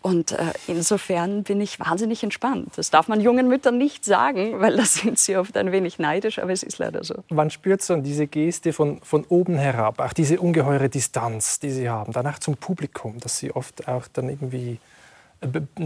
Und 0.00 0.32
äh, 0.32 0.52
insofern 0.66 1.44
bin 1.44 1.62
ich 1.62 1.80
wahnsinnig 1.80 2.22
entspannt. 2.22 2.72
Das 2.76 2.90
darf 2.90 3.08
man 3.08 3.22
jungen 3.22 3.48
Müttern 3.48 3.78
nicht 3.78 4.04
sagen, 4.04 4.60
weil 4.60 4.76
da 4.76 4.84
sind 4.84 5.18
sie 5.18 5.36
oft 5.36 5.56
ein 5.56 5.72
wenig 5.72 5.98
neidisch, 5.98 6.38
aber 6.38 6.52
es 6.52 6.62
ist 6.62 6.76
leider 6.76 7.04
so. 7.04 7.14
Man 7.30 7.48
spürt 7.48 7.80
so 7.80 7.96
diese 7.96 8.26
Geste 8.26 8.74
von, 8.74 9.00
von 9.00 9.24
oben 9.30 9.56
herab, 9.56 10.00
auch 10.00 10.12
diese 10.12 10.40
ungeheure 10.40 10.90
Distanz, 10.90 11.58
die 11.58 11.70
sie 11.70 11.88
haben, 11.88 12.12
danach 12.12 12.38
zum 12.38 12.56
Publikum, 12.56 13.18
dass 13.18 13.38
sie 13.38 13.50
oft 13.50 13.88
auch 13.88 14.06
dann 14.12 14.28
irgendwie 14.28 14.78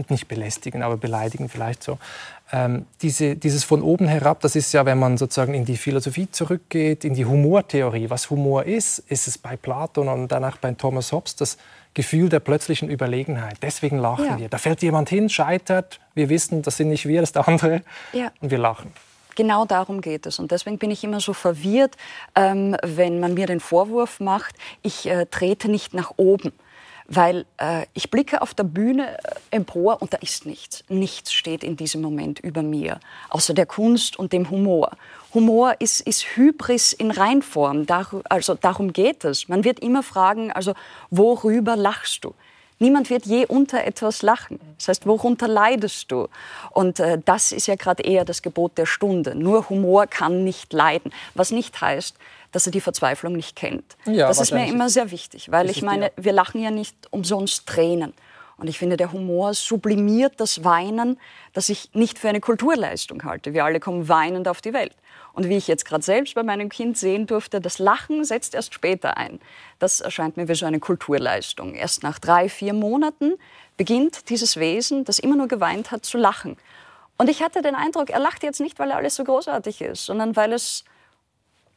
nicht 0.09 0.27
belästigen, 0.27 0.83
aber 0.83 0.97
beleidigen 0.97 1.49
vielleicht 1.49 1.83
so. 1.83 1.97
Ähm, 2.51 2.87
diese, 3.01 3.35
dieses 3.35 3.63
von 3.63 3.81
oben 3.81 4.07
herab, 4.07 4.41
das 4.41 4.55
ist 4.55 4.73
ja, 4.73 4.85
wenn 4.85 4.97
man 4.97 5.17
sozusagen 5.17 5.53
in 5.53 5.65
die 5.65 5.77
Philosophie 5.77 6.29
zurückgeht, 6.31 7.05
in 7.05 7.13
die 7.13 7.25
Humortheorie. 7.25 8.09
Was 8.09 8.29
Humor 8.29 8.63
ist, 8.63 8.99
ist 8.99 9.27
es 9.27 9.37
bei 9.37 9.55
Platon 9.55 10.07
und 10.07 10.29
danach 10.29 10.57
bei 10.57 10.71
Thomas 10.73 11.11
Hobbes 11.11 11.35
das 11.35 11.57
Gefühl 11.93 12.29
der 12.29 12.39
plötzlichen 12.39 12.89
Überlegenheit. 12.89 13.57
Deswegen 13.61 13.99
lachen 13.99 14.25
ja. 14.25 14.39
wir. 14.39 14.49
Da 14.49 14.57
fällt 14.57 14.81
jemand 14.81 15.09
hin, 15.09 15.29
scheitert, 15.29 15.99
wir 16.15 16.29
wissen, 16.29 16.61
das 16.61 16.77
sind 16.77 16.89
nicht 16.89 17.07
wir, 17.07 17.21
das 17.21 17.29
ist 17.29 17.35
der 17.35 17.47
andere 17.47 17.81
ja. 18.13 18.31
und 18.41 18.49
wir 18.51 18.57
lachen. 18.57 18.91
Genau 19.35 19.65
darum 19.65 20.01
geht 20.01 20.25
es. 20.25 20.39
Und 20.39 20.51
deswegen 20.51 20.79
bin 20.79 20.91
ich 20.91 21.03
immer 21.03 21.19
so 21.19 21.33
verwirrt, 21.33 21.95
ähm, 22.35 22.75
wenn 22.83 23.19
man 23.19 23.35
mir 23.35 23.45
den 23.45 23.59
Vorwurf 23.59 24.19
macht, 24.19 24.55
ich 24.81 25.07
äh, 25.07 25.27
trete 25.27 25.69
nicht 25.69 25.93
nach 25.93 26.13
oben 26.17 26.51
weil 27.09 27.45
äh, 27.57 27.85
ich 27.93 28.11
blicke 28.11 28.41
auf 28.41 28.53
der 28.53 28.63
Bühne 28.63 29.17
äh, 29.17 29.35
empor 29.51 30.01
und 30.01 30.13
da 30.13 30.17
ist 30.17 30.45
nichts. 30.45 30.83
Nichts 30.87 31.33
steht 31.33 31.63
in 31.63 31.75
diesem 31.75 32.01
Moment 32.01 32.39
über 32.39 32.61
mir, 32.61 32.99
außer 33.29 33.53
der 33.53 33.65
Kunst 33.65 34.17
und 34.17 34.31
dem 34.31 34.49
Humor. 34.49 34.91
Humor 35.33 35.75
ist, 35.79 36.01
ist 36.01 36.35
Hybris 36.35 36.93
in 36.93 37.11
Reinform, 37.11 37.85
Dar, 37.85 38.07
also 38.29 38.53
darum 38.53 38.93
geht 38.93 39.25
es. 39.25 39.47
Man 39.47 39.63
wird 39.63 39.79
immer 39.79 40.03
fragen, 40.03 40.51
also 40.51 40.73
worüber 41.09 41.75
lachst 41.75 42.23
du? 42.23 42.33
Niemand 42.81 43.09
wird 43.09 43.25
je 43.25 43.45
unter 43.45 43.83
etwas 43.83 44.21
lachen. 44.21 44.57
Das 44.77 44.87
heißt, 44.87 45.05
worunter 45.05 45.49
leidest 45.49 46.09
du? 46.11 46.29
Und 46.71 47.01
äh, 47.01 47.19
das 47.25 47.51
ist 47.51 47.67
ja 47.67 47.75
gerade 47.75 48.03
eher 48.03 48.23
das 48.23 48.41
Gebot 48.41 48.77
der 48.77 48.85
Stunde. 48.85 49.35
Nur 49.35 49.69
Humor 49.69 50.07
kann 50.07 50.45
nicht 50.45 50.71
leiden. 50.71 51.11
Was 51.35 51.51
nicht 51.51 51.81
heißt, 51.81 52.15
dass 52.51 52.65
er 52.65 52.71
die 52.71 52.81
Verzweiflung 52.81 53.33
nicht 53.33 53.55
kennt. 53.55 53.97
Ja, 54.05 54.27
das 54.27 54.39
ist 54.39 54.51
mir 54.51 54.67
immer 54.67 54.89
sehr 54.89 55.11
wichtig, 55.11 55.51
weil 55.51 55.69
ich 55.69 55.81
meine, 55.81 56.11
wir 56.15 56.33
lachen 56.33 56.61
ja 56.61 56.71
nicht 56.71 56.95
umsonst 57.11 57.67
Tränen. 57.67 58.13
Und 58.57 58.67
ich 58.67 58.77
finde, 58.77 58.97
der 58.97 59.13
Humor 59.13 59.53
sublimiert 59.53 60.33
das 60.37 60.65
Weinen, 60.65 61.17
das 61.53 61.69
ich 61.69 61.91
nicht 61.93 62.19
für 62.19 62.27
eine 62.27 62.41
Kulturleistung 62.41 63.23
halte. 63.23 63.53
Wir 63.53 63.63
alle 63.63 63.79
kommen 63.79 64.09
weinend 64.09 64.49
auf 64.49 64.59
die 64.59 64.73
Welt. 64.73 64.95
Und 65.31 65.47
wie 65.47 65.55
ich 65.55 65.69
jetzt 65.69 65.85
gerade 65.85 66.03
selbst 66.03 66.35
bei 66.35 66.43
meinem 66.43 66.67
Kind 66.67 66.97
sehen 66.97 67.25
durfte, 67.25 67.61
das 67.61 67.79
Lachen 67.79 68.25
setzt 68.25 68.53
erst 68.53 68.73
später 68.73 69.15
ein. 69.15 69.39
Das 69.79 70.01
erscheint 70.01 70.35
mir 70.35 70.49
wie 70.49 70.55
so 70.55 70.65
eine 70.65 70.81
Kulturleistung. 70.81 71.73
Erst 71.73 72.03
nach 72.03 72.19
drei, 72.19 72.49
vier 72.49 72.73
Monaten 72.73 73.35
beginnt 73.77 74.29
dieses 74.29 74.57
Wesen, 74.57 75.05
das 75.05 75.19
immer 75.19 75.37
nur 75.37 75.47
geweint 75.47 75.91
hat, 75.91 76.05
zu 76.05 76.17
lachen. 76.17 76.57
Und 77.17 77.29
ich 77.29 77.41
hatte 77.41 77.61
den 77.61 77.75
Eindruck, 77.75 78.09
er 78.09 78.19
lacht 78.19 78.43
jetzt 78.43 78.59
nicht, 78.59 78.77
weil 78.77 78.91
alles 78.91 79.15
so 79.15 79.23
großartig 79.23 79.79
ist, 79.81 80.05
sondern 80.05 80.35
weil 80.35 80.51
es 80.51 80.83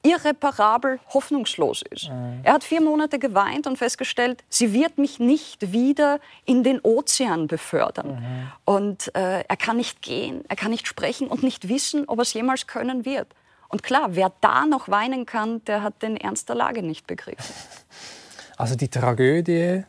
irreparabel 0.03 0.99
hoffnungslos 1.13 1.83
ist. 1.91 2.11
Mhm. 2.11 2.41
Er 2.43 2.55
hat 2.55 2.65
vier 2.65 2.81
Monate 2.81 3.19
geweint 3.19 3.67
und 3.67 3.79
festgestellt, 3.79 4.43
sie 4.49 4.73
wird 4.73 4.99
mich 4.99 5.19
nicht 5.19 5.73
wieder 5.73 6.19
in 6.45 6.63
den 6.63 6.81
Ozean 6.81 7.47
befördern. 7.47 8.21
Mhm. 8.21 8.53
Und 8.65 9.15
äh, 9.15 9.45
er 9.47 9.57
kann 9.57 9.77
nicht 9.77 10.03
gehen, 10.03 10.45
er 10.49 10.57
kann 10.57 10.71
nicht 10.71 10.87
sprechen 10.87 11.29
und 11.29 11.43
nicht 11.43 11.69
wissen, 11.69 12.05
ob 12.09 12.19
er 12.19 12.23
es 12.23 12.33
jemals 12.33 12.67
können 12.67 13.05
wird. 13.05 13.29
Und 13.69 13.83
klar, 13.83 14.09
wer 14.11 14.33
da 14.41 14.67
noch 14.67 14.89
weinen 14.89 15.25
kann, 15.25 15.65
der 15.65 15.83
hat 15.83 16.03
den 16.03 16.17
Ernst 16.17 16.49
der 16.49 16.57
Lage 16.57 16.83
nicht 16.83 17.07
begriffen. 17.07 17.55
Also 18.59 18.77
die 18.77 18.89
Tragödie 18.89 19.83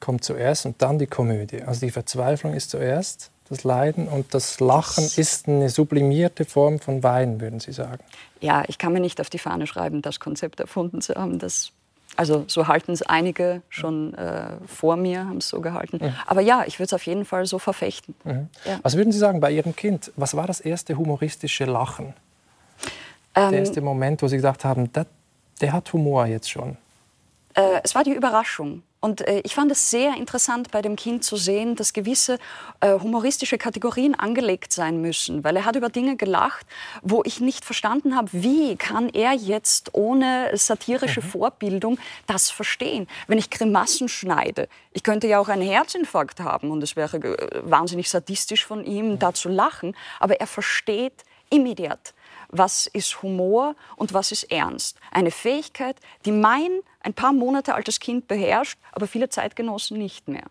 kommt 0.00 0.24
zuerst 0.24 0.64
und 0.64 0.80
dann 0.80 0.98
die 0.98 1.08
Komödie. 1.08 1.62
Also 1.62 1.80
die 1.80 1.90
Verzweiflung 1.90 2.54
ist 2.54 2.70
zuerst 2.70 3.32
das 3.48 3.64
Leiden 3.64 4.08
und 4.08 4.32
das 4.32 4.60
Lachen 4.60 5.04
ist 5.16 5.48
eine 5.48 5.68
sublimierte 5.68 6.44
Form 6.44 6.78
von 6.78 7.02
Weinen, 7.02 7.40
würden 7.40 7.60
Sie 7.60 7.72
sagen? 7.72 8.02
Ja, 8.40 8.64
ich 8.68 8.78
kann 8.78 8.92
mir 8.92 9.00
nicht 9.00 9.20
auf 9.20 9.30
die 9.30 9.38
Fahne 9.38 9.66
schreiben, 9.66 10.02
das 10.02 10.18
Konzept 10.18 10.60
erfunden 10.60 11.00
zu 11.02 11.14
haben. 11.14 11.38
Das, 11.38 11.72
also 12.16 12.44
so 12.46 12.68
halten 12.68 12.92
es 12.92 13.02
einige 13.02 13.62
schon 13.68 14.14
äh, 14.14 14.56
vor 14.66 14.96
mir, 14.96 15.26
haben 15.26 15.38
es 15.38 15.48
so 15.48 15.60
gehalten. 15.60 15.98
Mhm. 16.00 16.14
Aber 16.26 16.40
ja, 16.40 16.64
ich 16.66 16.78
würde 16.78 16.86
es 16.86 16.92
auf 16.94 17.04
jeden 17.04 17.24
Fall 17.24 17.44
so 17.46 17.58
verfechten. 17.58 18.14
Mhm. 18.24 18.48
Ja. 18.64 18.78
Was 18.82 18.96
würden 18.96 19.12
Sie 19.12 19.18
sagen 19.18 19.40
bei 19.40 19.50
Ihrem 19.50 19.76
Kind? 19.76 20.12
Was 20.16 20.34
war 20.34 20.46
das 20.46 20.60
erste 20.60 20.96
humoristische 20.96 21.66
Lachen? 21.66 22.14
Ähm, 23.34 23.50
der 23.50 23.60
erste 23.60 23.80
Moment, 23.80 24.22
wo 24.22 24.28
Sie 24.28 24.36
gesagt 24.36 24.64
haben, 24.64 24.90
der, 24.92 25.06
der 25.60 25.72
hat 25.72 25.92
Humor 25.92 26.26
jetzt 26.26 26.50
schon. 26.50 26.76
Äh, 27.54 27.80
es 27.82 27.94
war 27.94 28.04
die 28.04 28.12
Überraschung. 28.12 28.82
Und 29.04 29.20
äh, 29.20 29.42
ich 29.44 29.54
fand 29.54 29.70
es 29.70 29.90
sehr 29.90 30.16
interessant, 30.16 30.70
bei 30.70 30.80
dem 30.80 30.96
Kind 30.96 31.24
zu 31.24 31.36
sehen, 31.36 31.76
dass 31.76 31.92
gewisse 31.92 32.38
äh, 32.80 32.98
humoristische 32.98 33.58
Kategorien 33.58 34.14
angelegt 34.14 34.72
sein 34.72 35.02
müssen, 35.02 35.44
weil 35.44 35.56
er 35.56 35.66
hat 35.66 35.76
über 35.76 35.90
Dinge 35.90 36.16
gelacht, 36.16 36.64
wo 37.02 37.22
ich 37.22 37.38
nicht 37.38 37.66
verstanden 37.66 38.16
habe, 38.16 38.30
wie 38.32 38.76
kann 38.76 39.10
er 39.10 39.32
jetzt 39.34 39.90
ohne 39.92 40.48
satirische 40.54 41.20
mhm. 41.20 41.26
Vorbildung 41.26 41.98
das 42.26 42.50
verstehen? 42.50 43.06
Wenn 43.26 43.36
ich 43.36 43.50
Grimassen 43.50 44.08
schneide, 44.08 44.70
ich 44.94 45.02
könnte 45.02 45.26
ja 45.26 45.38
auch 45.38 45.48
einen 45.48 45.68
Herzinfarkt 45.68 46.40
haben 46.40 46.70
und 46.70 46.82
es 46.82 46.96
wäre 46.96 47.18
äh, 47.18 47.60
wahnsinnig 47.62 48.08
sadistisch 48.08 48.64
von 48.64 48.86
ihm, 48.86 49.10
mhm. 49.10 49.18
da 49.18 49.34
zu 49.34 49.50
lachen, 49.50 49.94
aber 50.18 50.40
er 50.40 50.46
versteht 50.46 51.24
immediat 51.50 52.14
was 52.56 52.86
ist 52.86 53.20
Humor 53.22 53.74
und 53.96 54.14
was 54.14 54.30
ist 54.30 54.44
Ernst. 54.44 54.96
Eine 55.10 55.32
Fähigkeit, 55.32 55.96
die 56.24 56.30
mein 56.30 56.80
ein 57.04 57.14
paar 57.14 57.32
Monate 57.32 57.74
altes 57.74 58.00
Kind 58.00 58.26
beherrscht, 58.26 58.78
aber 58.92 59.06
viele 59.06 59.28
Zeitgenossen 59.28 59.98
nicht 59.98 60.26
mehr. 60.26 60.44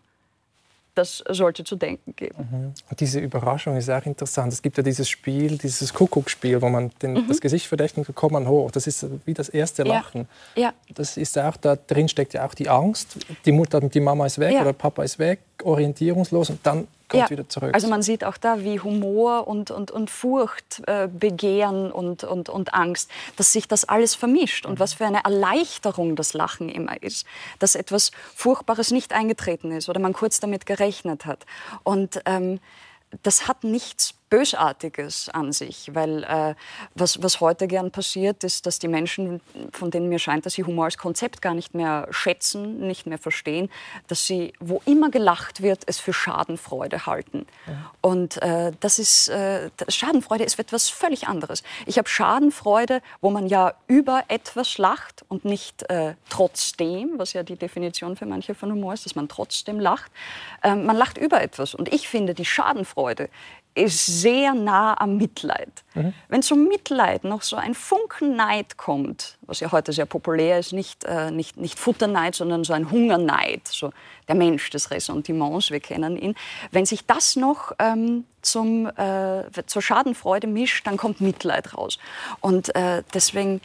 Das 0.94 1.24
sollte 1.28 1.64
zu 1.64 1.74
denken 1.74 2.14
geben. 2.14 2.48
Mhm. 2.50 2.74
Und 2.88 3.00
diese 3.00 3.18
Überraschung 3.18 3.76
ist 3.76 3.90
auch 3.90 4.06
interessant. 4.06 4.52
Es 4.52 4.62
gibt 4.62 4.76
ja 4.76 4.82
dieses 4.84 5.10
Spiel, 5.10 5.58
dieses 5.58 5.92
Kuckuckspiel, 5.92 6.62
wo 6.62 6.68
man 6.68 6.92
den, 7.02 7.14
mhm. 7.14 7.26
das 7.26 7.40
Gesicht 7.40 7.66
verdeckt 7.66 7.98
und 7.98 8.14
kommt 8.14 8.32
man 8.32 8.46
hoch. 8.46 8.70
Das 8.70 8.86
ist 8.86 9.04
wie 9.24 9.34
das 9.34 9.48
erste 9.48 9.82
Lachen. 9.82 10.28
Ja. 10.54 10.62
ja. 10.62 10.72
Das 10.94 11.16
ist 11.16 11.36
auch, 11.36 11.56
da 11.56 11.74
drin 11.74 12.08
steckt 12.08 12.34
ja 12.34 12.46
auch 12.46 12.54
die 12.54 12.68
Angst. 12.68 13.16
Die 13.44 13.50
Mutter, 13.50 13.80
die 13.80 13.98
Mama 13.98 14.26
ist 14.26 14.38
weg 14.38 14.54
ja. 14.54 14.60
oder 14.60 14.72
Papa 14.72 15.02
ist 15.02 15.18
weg, 15.18 15.40
orientierungslos 15.64 16.50
und 16.50 16.60
dann 16.64 16.86
kommt 17.08 17.24
ja. 17.24 17.30
wieder 17.30 17.48
zurück. 17.48 17.74
Also 17.74 17.88
man 17.88 18.02
sieht 18.02 18.24
auch 18.24 18.36
da, 18.36 18.62
wie 18.62 18.80
Humor 18.80 19.46
und, 19.46 19.70
und, 19.70 19.90
und 19.90 20.10
Furcht, 20.10 20.82
äh, 20.86 21.08
Begehren 21.08 21.92
und, 21.92 22.24
und, 22.24 22.48
und 22.48 22.74
Angst, 22.74 23.10
dass 23.36 23.52
sich 23.52 23.68
das 23.68 23.84
alles 23.84 24.14
vermischt 24.14 24.66
und 24.66 24.74
mhm. 24.74 24.78
was 24.78 24.94
für 24.94 25.06
eine 25.06 25.24
Erleichterung 25.24 26.16
das 26.16 26.34
Lachen 26.34 26.68
immer 26.68 27.02
ist, 27.02 27.26
dass 27.58 27.74
etwas 27.74 28.10
Furchtbares 28.34 28.90
nicht 28.90 29.12
eingetreten 29.12 29.72
ist 29.72 29.88
oder 29.88 30.00
man 30.00 30.12
kurz 30.12 30.40
damit 30.40 30.66
gerechnet 30.66 31.26
hat. 31.26 31.46
Und 31.82 32.20
ähm, 32.26 32.60
das 33.22 33.48
hat 33.48 33.64
nichts 33.64 34.14
Bösartiges 34.34 35.28
an 35.28 35.52
sich, 35.52 35.94
weil 35.94 36.24
äh, 36.24 36.54
was, 36.96 37.22
was 37.22 37.40
heute 37.40 37.68
gern 37.68 37.92
passiert, 37.92 38.42
ist, 38.42 38.66
dass 38.66 38.80
die 38.80 38.88
Menschen, 38.88 39.40
von 39.70 39.92
denen 39.92 40.08
mir 40.08 40.18
scheint, 40.18 40.44
dass 40.44 40.54
sie 40.54 40.64
Humor 40.64 40.86
als 40.86 40.98
Konzept 40.98 41.40
gar 41.40 41.54
nicht 41.54 41.72
mehr 41.72 42.08
schätzen, 42.10 42.80
nicht 42.84 43.06
mehr 43.06 43.18
verstehen, 43.18 43.70
dass 44.08 44.26
sie, 44.26 44.52
wo 44.58 44.82
immer 44.86 45.10
gelacht 45.10 45.62
wird, 45.62 45.84
es 45.86 46.00
für 46.00 46.12
Schadenfreude 46.12 47.06
halten. 47.06 47.46
Ja. 47.68 47.92
Und 48.00 48.42
äh, 48.42 48.72
das 48.80 48.98
ist, 48.98 49.28
äh, 49.28 49.70
Schadenfreude 49.86 50.42
ist 50.42 50.58
etwas 50.58 50.88
völlig 50.88 51.28
anderes. 51.28 51.62
Ich 51.86 51.96
habe 51.96 52.08
Schadenfreude, 52.08 53.02
wo 53.20 53.30
man 53.30 53.46
ja 53.46 53.74
über 53.86 54.24
etwas 54.26 54.78
lacht 54.78 55.24
und 55.28 55.44
nicht 55.44 55.88
äh, 55.90 56.14
trotzdem, 56.28 57.12
was 57.18 57.34
ja 57.34 57.44
die 57.44 57.54
Definition 57.56 58.16
für 58.16 58.26
manche 58.26 58.56
von 58.56 58.72
Humor 58.72 58.94
ist, 58.94 59.06
dass 59.06 59.14
man 59.14 59.28
trotzdem 59.28 59.78
lacht. 59.78 60.10
Ähm, 60.64 60.86
man 60.86 60.96
lacht 60.96 61.18
über 61.18 61.40
etwas. 61.40 61.72
Und 61.72 61.92
ich 61.94 62.08
finde, 62.08 62.34
die 62.34 62.44
Schadenfreude 62.44 63.28
ist 63.74 64.06
sehr 64.06 64.54
nah 64.54 65.00
am 65.00 65.16
Mitleid. 65.16 65.84
Mhm. 65.94 66.14
Wenn 66.28 66.42
zum 66.42 66.68
Mitleid 66.68 67.24
noch 67.24 67.42
so 67.42 67.56
ein 67.56 67.74
Funken 67.74 68.36
Neid 68.36 68.76
kommt, 68.76 69.36
was 69.42 69.60
ja 69.60 69.72
heute 69.72 69.92
sehr 69.92 70.06
populär 70.06 70.60
ist, 70.60 70.72
nicht, 70.72 71.04
äh, 71.04 71.30
nicht, 71.30 71.56
nicht 71.56 71.78
Futterneid, 71.78 72.34
sondern 72.34 72.64
so 72.64 72.72
ein 72.72 72.90
Hungerneid, 72.90 73.66
so 73.66 73.92
der 74.28 74.36
Mensch 74.36 74.70
des 74.70 74.90
Ressentiments, 74.90 75.70
wir 75.70 75.80
kennen 75.80 76.16
ihn. 76.16 76.34
Wenn 76.70 76.86
sich 76.86 77.04
das 77.04 77.36
noch 77.36 77.72
ähm, 77.78 78.24
zum, 78.42 78.86
äh, 78.96 79.44
zur 79.66 79.82
Schadenfreude 79.82 80.46
mischt, 80.46 80.86
dann 80.86 80.96
kommt 80.96 81.20
Mitleid 81.20 81.76
raus. 81.76 81.98
Und 82.40 82.74
äh, 82.74 83.02
deswegen 83.12 83.60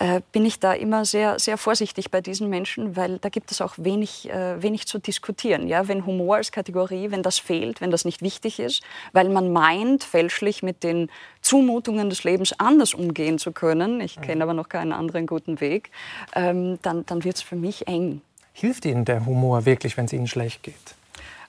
äh, 0.00 0.22
bin 0.32 0.46
ich 0.46 0.58
da 0.58 0.72
immer 0.72 1.04
sehr, 1.04 1.38
sehr 1.38 1.58
vorsichtig 1.58 2.10
bei 2.10 2.22
diesen 2.22 2.48
Menschen, 2.48 2.96
weil 2.96 3.18
da 3.18 3.28
gibt 3.28 3.50
es 3.50 3.60
auch 3.60 3.74
wenig, 3.76 4.30
äh, 4.30 4.62
wenig 4.62 4.86
zu 4.86 4.98
diskutieren. 4.98 5.68
Ja? 5.68 5.88
Wenn 5.88 6.06
Humor 6.06 6.36
als 6.36 6.52
Kategorie, 6.52 7.10
wenn 7.10 7.22
das 7.22 7.38
fehlt, 7.38 7.82
wenn 7.82 7.90
das 7.90 8.06
nicht 8.06 8.22
wichtig 8.22 8.60
ist, 8.60 8.82
weil 9.12 9.28
man 9.28 9.52
meint, 9.52 10.02
fälschlich 10.02 10.62
mit 10.62 10.84
den 10.84 11.10
Zumutungen 11.42 12.08
des 12.08 12.24
Lebens 12.24 12.58
anders 12.58 12.94
umgehen 12.94 13.38
zu 13.38 13.52
können, 13.52 14.00
ich 14.00 14.18
kenne 14.22 14.42
aber 14.42 14.54
noch 14.54 14.70
keinen 14.70 14.92
anderen 14.92 15.26
guten 15.26 15.60
Weg, 15.60 15.90
ähm, 16.34 16.78
dann, 16.80 17.04
dann 17.04 17.22
wird 17.22 17.36
es 17.36 17.42
für 17.42 17.56
mich 17.56 17.86
eng. 17.86 18.22
Hilft 18.54 18.86
Ihnen 18.86 19.04
der 19.04 19.26
Humor 19.26 19.66
wirklich, 19.66 19.98
wenn 19.98 20.06
es 20.06 20.14
Ihnen 20.14 20.28
schlecht 20.28 20.62
geht? 20.62 20.74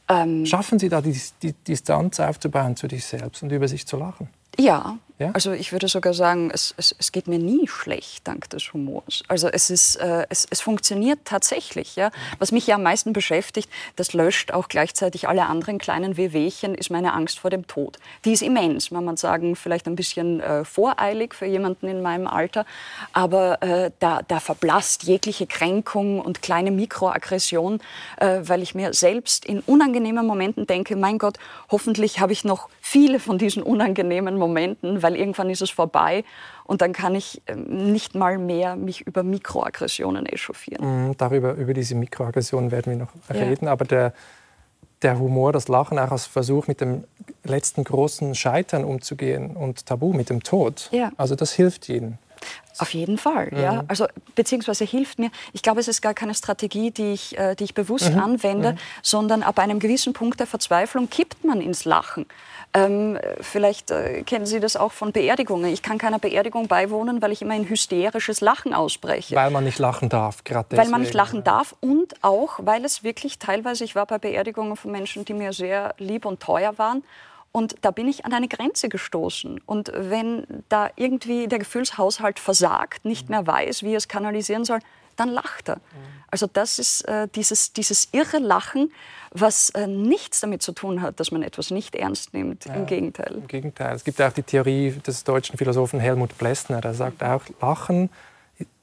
Ähm, 0.09 0.45
Schaffen 0.45 0.77
Sie 0.77 0.89
da 0.89 0.99
die, 0.99 1.17
die 1.41 1.53
Distanz 1.53 2.19
aufzubauen 2.19 2.75
zu 2.75 2.89
sich 2.89 3.05
selbst 3.05 3.43
und 3.43 3.51
über 3.53 3.69
sich 3.69 3.87
zu 3.87 3.95
lachen? 3.95 4.27
Ja, 4.59 4.97
ja? 5.21 5.31
Also 5.33 5.51
ich 5.51 5.71
würde 5.71 5.87
sogar 5.87 6.13
sagen, 6.13 6.51
es, 6.53 6.73
es, 6.77 6.95
es, 6.97 7.11
geht 7.11 7.27
mir 7.27 7.39
nie 7.39 7.67
schlecht 7.67 8.27
dank 8.27 8.49
des 8.49 8.73
Humors. 8.73 9.23
Also 9.27 9.47
es, 9.47 9.69
ist, 9.69 9.95
äh, 9.97 10.25
es, 10.29 10.47
es 10.49 10.61
funktioniert 10.61 11.19
tatsächlich. 11.25 11.95
Ja? 11.95 12.11
Was 12.39 12.51
mich 12.51 12.67
ja 12.67 12.75
am 12.75 12.83
meisten 12.83 13.13
beschäftigt, 13.13 13.69
das 13.95 14.13
löscht 14.13 14.51
auch 14.51 14.67
gleichzeitig 14.67 15.27
alle 15.27 15.45
anderen 15.45 15.77
kleinen 15.77 16.17
Wehwehchen, 16.17 16.75
ist 16.75 16.89
meine 16.89 17.13
Angst 17.13 17.39
vor 17.39 17.49
dem 17.49 17.67
Tod. 17.67 17.99
Die 18.25 18.33
ist 18.33 18.41
immens, 18.41 18.89
kann 18.89 19.05
man 19.05 19.17
sagen, 19.17 19.55
vielleicht 19.55 19.87
ein 19.87 19.95
bisschen 19.95 20.39
äh, 20.41 20.65
voreilig 20.65 21.35
für 21.35 21.45
jemanden 21.45 21.87
in 21.87 22.01
meinem 22.01 22.27
Alter, 22.27 22.65
aber 23.13 23.61
äh, 23.61 23.91
da, 23.99 24.21
da 24.27 24.39
verblasst 24.39 25.03
jegliche 25.03 25.47
Kränkung 25.47 26.19
und 26.19 26.41
kleine 26.41 26.71
Mikroaggression, 26.71 27.79
äh, 28.17 28.41
weil 28.43 28.61
ich 28.61 28.75
mir 28.75 28.93
selbst 28.93 29.45
in 29.45 29.61
unangenehmen 29.61 30.25
Momenten 30.25 30.67
denke, 30.67 30.95
mein 30.95 31.17
Gott, 31.17 31.37
hoffentlich 31.69 32.19
habe 32.19 32.33
ich 32.33 32.43
noch 32.43 32.69
viele 32.81 33.19
von 33.19 33.37
diesen 33.37 33.63
unangenehmen 33.63 34.37
Momenten, 34.37 35.01
weil 35.03 35.10
weil 35.11 35.19
irgendwann 35.19 35.49
ist 35.49 35.61
es 35.61 35.69
vorbei 35.69 36.23
und 36.63 36.81
dann 36.81 36.93
kann 36.93 37.15
ich 37.15 37.41
ähm, 37.47 37.91
nicht 37.91 38.15
mal 38.15 38.37
mehr 38.37 38.75
mich 38.75 39.01
über 39.01 39.23
Mikroaggressionen 39.23 40.25
echauffieren. 40.25 41.09
Mhm, 41.09 41.17
darüber, 41.17 41.53
über 41.53 41.73
diese 41.73 41.95
Mikroaggressionen 41.95 42.71
werden 42.71 42.91
wir 42.91 42.97
noch 42.97 43.11
ja. 43.29 43.43
reden, 43.43 43.67
aber 43.67 43.85
der, 43.85 44.13
der 45.01 45.19
Humor, 45.19 45.51
das 45.51 45.67
Lachen 45.67 45.99
auch 45.99 46.11
als 46.11 46.25
Versuch, 46.25 46.67
mit 46.67 46.81
dem 46.81 47.03
letzten 47.43 47.83
großen 47.83 48.35
Scheitern 48.35 48.83
umzugehen 48.83 49.55
und 49.55 49.85
Tabu, 49.85 50.13
mit 50.13 50.29
dem 50.29 50.43
Tod. 50.43 50.89
Ja. 50.91 51.11
Also 51.17 51.35
das 51.35 51.51
hilft 51.53 51.89
Ihnen. 51.89 52.17
Auf 52.81 52.93
jeden 52.93 53.17
Fall, 53.17 53.49
mhm. 53.51 53.61
ja. 53.61 53.83
Also, 53.87 54.07
beziehungsweise 54.35 54.85
hilft 54.85 55.19
mir. 55.19 55.29
Ich 55.53 55.61
glaube, 55.61 55.79
es 55.79 55.87
ist 55.87 56.01
gar 56.01 56.13
keine 56.13 56.33
Strategie, 56.33 56.89
die 56.89 57.13
ich, 57.13 57.37
äh, 57.37 57.55
die 57.55 57.65
ich 57.65 57.73
bewusst 57.73 58.11
mhm. 58.11 58.19
anwende, 58.19 58.73
mhm. 58.73 58.77
sondern 59.03 59.43
ab 59.43 59.59
einem 59.59 59.79
gewissen 59.79 60.13
Punkt 60.13 60.39
der 60.39 60.47
Verzweiflung 60.47 61.09
kippt 61.09 61.43
man 61.43 61.61
ins 61.61 61.85
Lachen 61.85 62.25
Ähm, 62.73 63.19
vielleicht 63.41 63.91
äh, 63.91 64.23
kennen 64.23 64.45
Sie 64.45 64.59
das 64.59 64.77
auch 64.77 64.93
von 64.93 65.11
Beerdigungen. 65.11 65.71
Ich 65.71 65.81
kann 65.83 65.97
keiner 65.97 66.17
Beerdigung 66.17 66.67
beiwohnen, 66.67 67.21
weil 67.21 67.31
ich 67.31 67.41
immer 67.41 67.53
ein 67.53 67.69
hysterisches 67.69 68.41
Lachen 68.41 68.73
ausspreche. 68.73 69.35
Weil 69.35 69.51
man 69.51 69.63
nicht 69.63 69.77
lachen 69.77 70.09
darf, 70.09 70.43
gerade 70.43 70.75
Weil 70.75 70.87
man 70.87 71.01
nicht 71.01 71.13
lachen 71.13 71.43
darf 71.43 71.75
und 71.81 72.15
auch, 72.23 72.59
weil 72.63 72.83
es 72.85 73.03
wirklich 73.03 73.37
teilweise, 73.37 73.83
ich 73.83 73.95
war 73.95 74.05
bei 74.05 74.17
Beerdigungen 74.17 74.75
von 74.75 74.91
Menschen, 74.91 75.25
die 75.25 75.33
mir 75.33 75.53
sehr 75.53 75.93
lieb 75.99 76.25
und 76.25 76.39
teuer 76.39 76.77
waren 76.77 77.03
und 77.51 77.75
da 77.81 77.91
bin 77.91 78.07
ich 78.07 78.25
an 78.25 78.33
eine 78.33 78.47
Grenze 78.47 78.89
gestoßen. 78.89 79.59
Und 79.65 79.91
wenn 79.93 80.45
da 80.69 80.89
irgendwie 80.95 81.47
der 81.47 81.59
Gefühlshaushalt 81.59 82.39
versagt, 82.39 83.05
nicht 83.05 83.29
mehr 83.29 83.45
weiß, 83.45 83.83
wie 83.83 83.91
er 83.91 83.97
es 83.97 84.07
kanalisieren 84.07 84.63
soll, 84.65 84.79
dann 85.17 85.29
lacht 85.29 85.69
er. 85.69 85.81
Also 86.29 86.47
das 86.51 86.79
ist 86.79 87.01
äh, 87.07 87.27
dieses, 87.35 87.73
dieses 87.73 88.07
irre 88.13 88.39
Lachen, 88.39 88.91
was 89.31 89.69
äh, 89.71 89.85
nichts 89.85 90.39
damit 90.39 90.61
zu 90.61 90.71
tun 90.71 91.01
hat, 91.01 91.19
dass 91.19 91.31
man 91.31 91.43
etwas 91.43 91.71
nicht 91.71 91.93
ernst 91.95 92.33
nimmt. 92.33 92.65
Ja, 92.65 92.75
Im 92.75 92.85
Gegenteil. 92.85 93.33
Im 93.33 93.47
Gegenteil. 93.47 93.95
Es 93.95 94.05
gibt 94.05 94.21
auch 94.21 94.31
die 94.31 94.43
Theorie 94.43 94.91
des 95.05 95.25
deutschen 95.25 95.57
Philosophen 95.57 95.99
Helmut 95.99 96.37
Plessner, 96.37 96.79
der 96.79 96.93
sagt 96.93 97.21
auch, 97.21 97.41
Lachen 97.61 98.09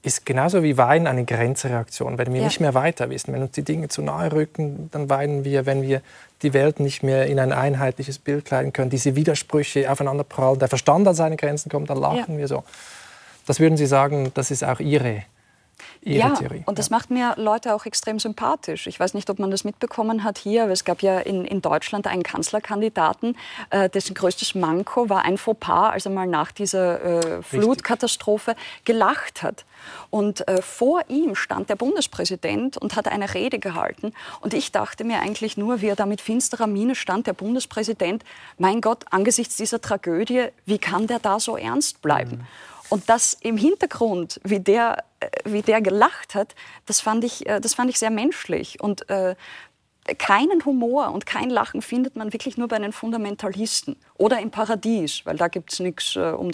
ist 0.03 0.25
genauso 0.25 0.63
wie 0.63 0.77
Weinen 0.77 1.07
eine 1.07 1.25
Grenzreaktion. 1.25 2.19
Wenn 2.19 2.33
wir 2.33 2.41
ja. 2.41 2.47
nicht 2.47 2.61
mehr 2.61 2.75
weiter 2.75 3.11
wissen, 3.11 3.33
wenn 3.33 3.43
uns 3.43 3.53
die 3.53 3.63
Dinge 3.63 3.89
zu 3.89 4.03
nahe 4.03 4.33
rücken, 4.33 4.89
dann 4.93 5.11
weinen 5.11 5.45
wir. 5.45 5.67
Wenn 5.67 5.83
wir 5.83 6.03
die 6.43 6.53
Welt 6.55 6.81
nicht 6.81 7.03
mehr 7.03 7.27
in 7.27 7.39
ein 7.41 7.53
einheitliches 7.53 8.19
Bild 8.19 8.45
kleiden 8.45 8.73
können, 8.73 8.91
diese 8.91 9.17
Widersprüche 9.17 9.91
aufeinander 9.91 10.25
prallen, 10.25 10.59
der 10.59 10.69
Verstand 10.69 11.07
an 11.09 11.15
seine 11.15 11.37
Grenzen 11.37 11.69
kommt, 11.69 11.91
dann 11.91 11.99
lachen 11.99 12.35
ja. 12.35 12.39
wir 12.39 12.49
so. 12.49 12.65
Das 13.47 13.61
würden 13.61 13.77
Sie 13.77 13.87
sagen, 13.87 14.31
das 14.35 14.51
ist 14.51 14.63
auch 14.63 14.81
Ihre 14.81 15.25
Ihre 16.03 16.29
ja, 16.29 16.35
Theorie. 16.35 16.63
Und 16.67 16.79
das 16.79 16.91
macht 16.91 17.11
mir 17.11 17.35
Leute 17.37 17.75
auch 17.75 17.87
extrem 17.87 18.19
sympathisch. 18.19 18.87
Ich 18.87 18.99
weiß 18.99 19.15
nicht, 19.15 19.29
ob 19.31 19.39
man 19.39 19.51
das 19.51 19.65
mitbekommen 19.65 20.25
hat 20.25 20.39
hier, 20.39 20.65
aber 20.65 20.73
es 20.73 20.85
gab 20.85 21.03
ja 21.03 21.19
in, 21.19 21.45
in 21.45 21.61
Deutschland 21.61 22.07
einen 22.07 22.23
Kanzlerkandidaten, 22.23 23.37
äh, 23.71 23.89
dessen 23.89 24.15
größtes 24.15 24.55
Manko 24.55 25.09
war 25.09 25.25
ein 25.25 25.39
Fauxpas, 25.39 25.93
als 25.93 26.07
er 26.07 26.13
mal 26.13 26.27
nach 26.27 26.53
dieser 26.53 27.39
äh, 27.39 27.43
Flutkatastrophe 27.43 28.55
gelacht 28.85 29.43
hat. 29.43 29.65
Und 30.11 30.47
äh, 30.49 30.63
vor 30.63 31.03
ihm 31.09 31.35
stand 31.35 31.71
der 31.71 31.77
Bundespräsident 31.77 32.77
und 32.77 32.97
hat 32.97 33.09
eine 33.09 33.35
Rede 33.35 33.59
gehalten. 33.59 34.13
Und 34.41 34.55
ich 34.55 34.73
dachte 34.73 35.05
mir 35.05 35.21
eigentlich 35.21 35.57
nur, 35.57 35.81
wie 35.81 35.89
er 35.89 35.97
da 35.97 36.07
mit 36.07 36.21
finsterer 36.21 36.67
Miene 36.67 36.95
stand, 36.95 37.27
der 37.27 37.33
Bundespräsident, 37.33 38.25
mein 38.59 38.81
Gott, 38.81 39.05
angesichts 39.11 39.57
dieser 39.57 39.81
Tragödie, 39.81 40.49
wie 40.67 40.79
kann 40.79 41.07
der 41.07 41.19
da 41.19 41.41
so 41.41 41.57
ernst 41.57 42.03
bleiben? 42.03 42.39
Mhm. 42.39 42.47
Und 42.91 43.09
das 43.09 43.35
im 43.41 43.57
Hintergrund, 43.57 44.41
wie 44.45 44.61
der, 44.61 45.05
äh, 45.21 45.29
wie 45.45 45.63
der 45.63 45.83
gelacht 45.83 46.35
hat, 46.35 46.55
das 46.87 47.01
fand 47.01 47.23
ich, 47.25 47.47
äh, 47.47 47.61
das 47.61 47.75
fand 47.75 47.91
ich 47.91 47.99
sehr 47.99 48.11
menschlich. 48.11 48.81
Und 48.81 49.09
äh, 49.11 49.35
keinen 50.15 50.65
Humor 50.65 51.11
und 51.13 51.27
kein 51.27 51.51
Lachen 51.51 51.83
findet 51.83 52.17
man 52.17 52.33
wirklich 52.33 52.57
nur 52.57 52.69
bei 52.69 52.79
den 52.79 52.93
Fundamentalisten 52.93 53.97
oder 54.17 54.41
im 54.41 54.51
Paradies, 54.51 55.23
weil 55.25 55.37
da 55.37 55.49
gibt 55.49 55.73
es 55.73 55.81
nichts, 55.81 56.17
äh, 56.17 56.31
um 56.31 56.51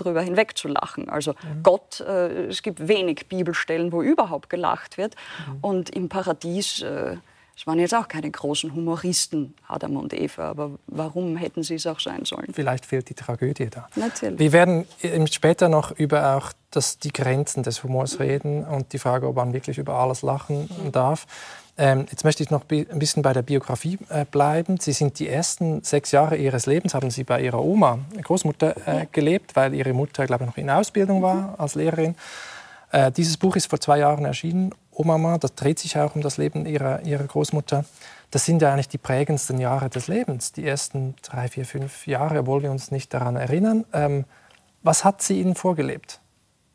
zu 0.54 0.68
lachen. 0.68 1.08
Also 1.08 1.32
mhm. 1.32 1.62
Gott, 1.62 2.00
äh, 2.00 2.46
es 2.46 2.62
gibt 2.62 2.88
wenig 2.88 3.26
Bibelstellen, 3.28 3.92
wo 3.92 4.02
überhaupt 4.02 4.50
gelacht 4.50 4.98
wird. 4.98 5.14
Mhm. 5.48 5.58
Und 5.60 5.90
im 5.90 6.08
Paradies 6.08 6.82
äh, 6.82 7.16
es 7.56 7.66
waren 7.68 7.78
jetzt 7.78 7.94
auch 7.94 8.08
keine 8.08 8.30
großen 8.30 8.74
Humoristen, 8.74 9.54
Adam 9.68 9.96
und 9.96 10.12
Eva, 10.12 10.50
aber 10.50 10.72
warum 10.88 11.36
hätten 11.36 11.62
sie 11.62 11.76
es 11.76 11.86
auch 11.86 12.00
sein 12.00 12.24
sollen? 12.24 12.48
Vielleicht 12.52 12.84
fehlt 12.84 13.08
die 13.08 13.14
Tragödie 13.14 13.70
da. 13.70 13.88
Natürlich. 13.94 14.40
Wir 14.40 14.52
werden 14.52 14.86
später 15.30 15.68
noch 15.68 15.92
über 15.92 16.36
auch 16.36 16.52
das, 16.72 16.98
die 16.98 17.12
Grenzen 17.12 17.62
des 17.62 17.84
Humors 17.84 18.18
reden 18.18 18.64
und 18.64 18.92
die 18.92 18.98
Frage, 18.98 19.28
ob 19.28 19.36
man 19.36 19.52
wirklich 19.52 19.78
über 19.78 19.94
alles 19.94 20.22
lachen 20.22 20.68
darf. 20.90 21.26
Ähm, 21.76 22.06
jetzt 22.10 22.24
möchte 22.24 22.42
ich 22.42 22.50
noch 22.50 22.62
ein 22.70 22.98
bisschen 22.98 23.22
bei 23.22 23.32
der 23.32 23.42
Biografie 23.42 23.98
äh, 24.08 24.24
bleiben. 24.24 24.78
Sie 24.78 24.92
sind 24.92 25.18
die 25.18 25.28
ersten 25.28 25.82
sechs 25.82 26.12
Jahre 26.12 26.36
Ihres 26.36 26.66
Lebens, 26.66 26.94
haben 26.94 27.10
Sie 27.10 27.24
bei 27.24 27.40
Ihrer 27.42 27.62
Oma, 27.62 27.98
Großmutter, 28.22 28.76
äh, 28.86 29.06
gelebt, 29.10 29.56
weil 29.56 29.74
Ihre 29.74 29.92
Mutter, 29.92 30.26
glaube 30.26 30.44
ich, 30.44 30.50
noch 30.50 30.56
in 30.56 30.70
Ausbildung 30.70 31.22
war 31.22 31.34
mhm. 31.34 31.54
als 31.58 31.74
Lehrerin. 31.74 32.14
Äh, 32.92 33.10
dieses 33.10 33.36
Buch 33.36 33.56
ist 33.56 33.68
vor 33.68 33.80
zwei 33.80 33.98
Jahren 33.98 34.24
erschienen 34.24 34.72
Oma, 34.92 35.38
das 35.38 35.56
dreht 35.56 35.80
sich 35.80 35.98
auch 35.98 36.14
um 36.14 36.22
das 36.22 36.36
Leben 36.36 36.66
ihrer, 36.66 37.02
ihrer 37.02 37.24
Großmutter. 37.24 37.84
Das 38.30 38.44
sind 38.44 38.62
ja 38.62 38.72
eigentlich 38.72 38.88
die 38.88 38.98
prägendsten 38.98 39.58
Jahre 39.58 39.90
des 39.90 40.06
Lebens, 40.06 40.52
die 40.52 40.64
ersten 40.64 41.16
drei, 41.22 41.48
vier, 41.48 41.64
fünf 41.64 42.06
Jahre, 42.06 42.38
obwohl 42.40 42.62
wir 42.62 42.70
uns 42.70 42.92
nicht 42.92 43.12
daran 43.12 43.34
erinnern. 43.34 43.84
Ähm, 43.92 44.24
was 44.82 45.04
hat 45.04 45.22
sie 45.22 45.40
Ihnen 45.40 45.56
vorgelebt? 45.56 46.20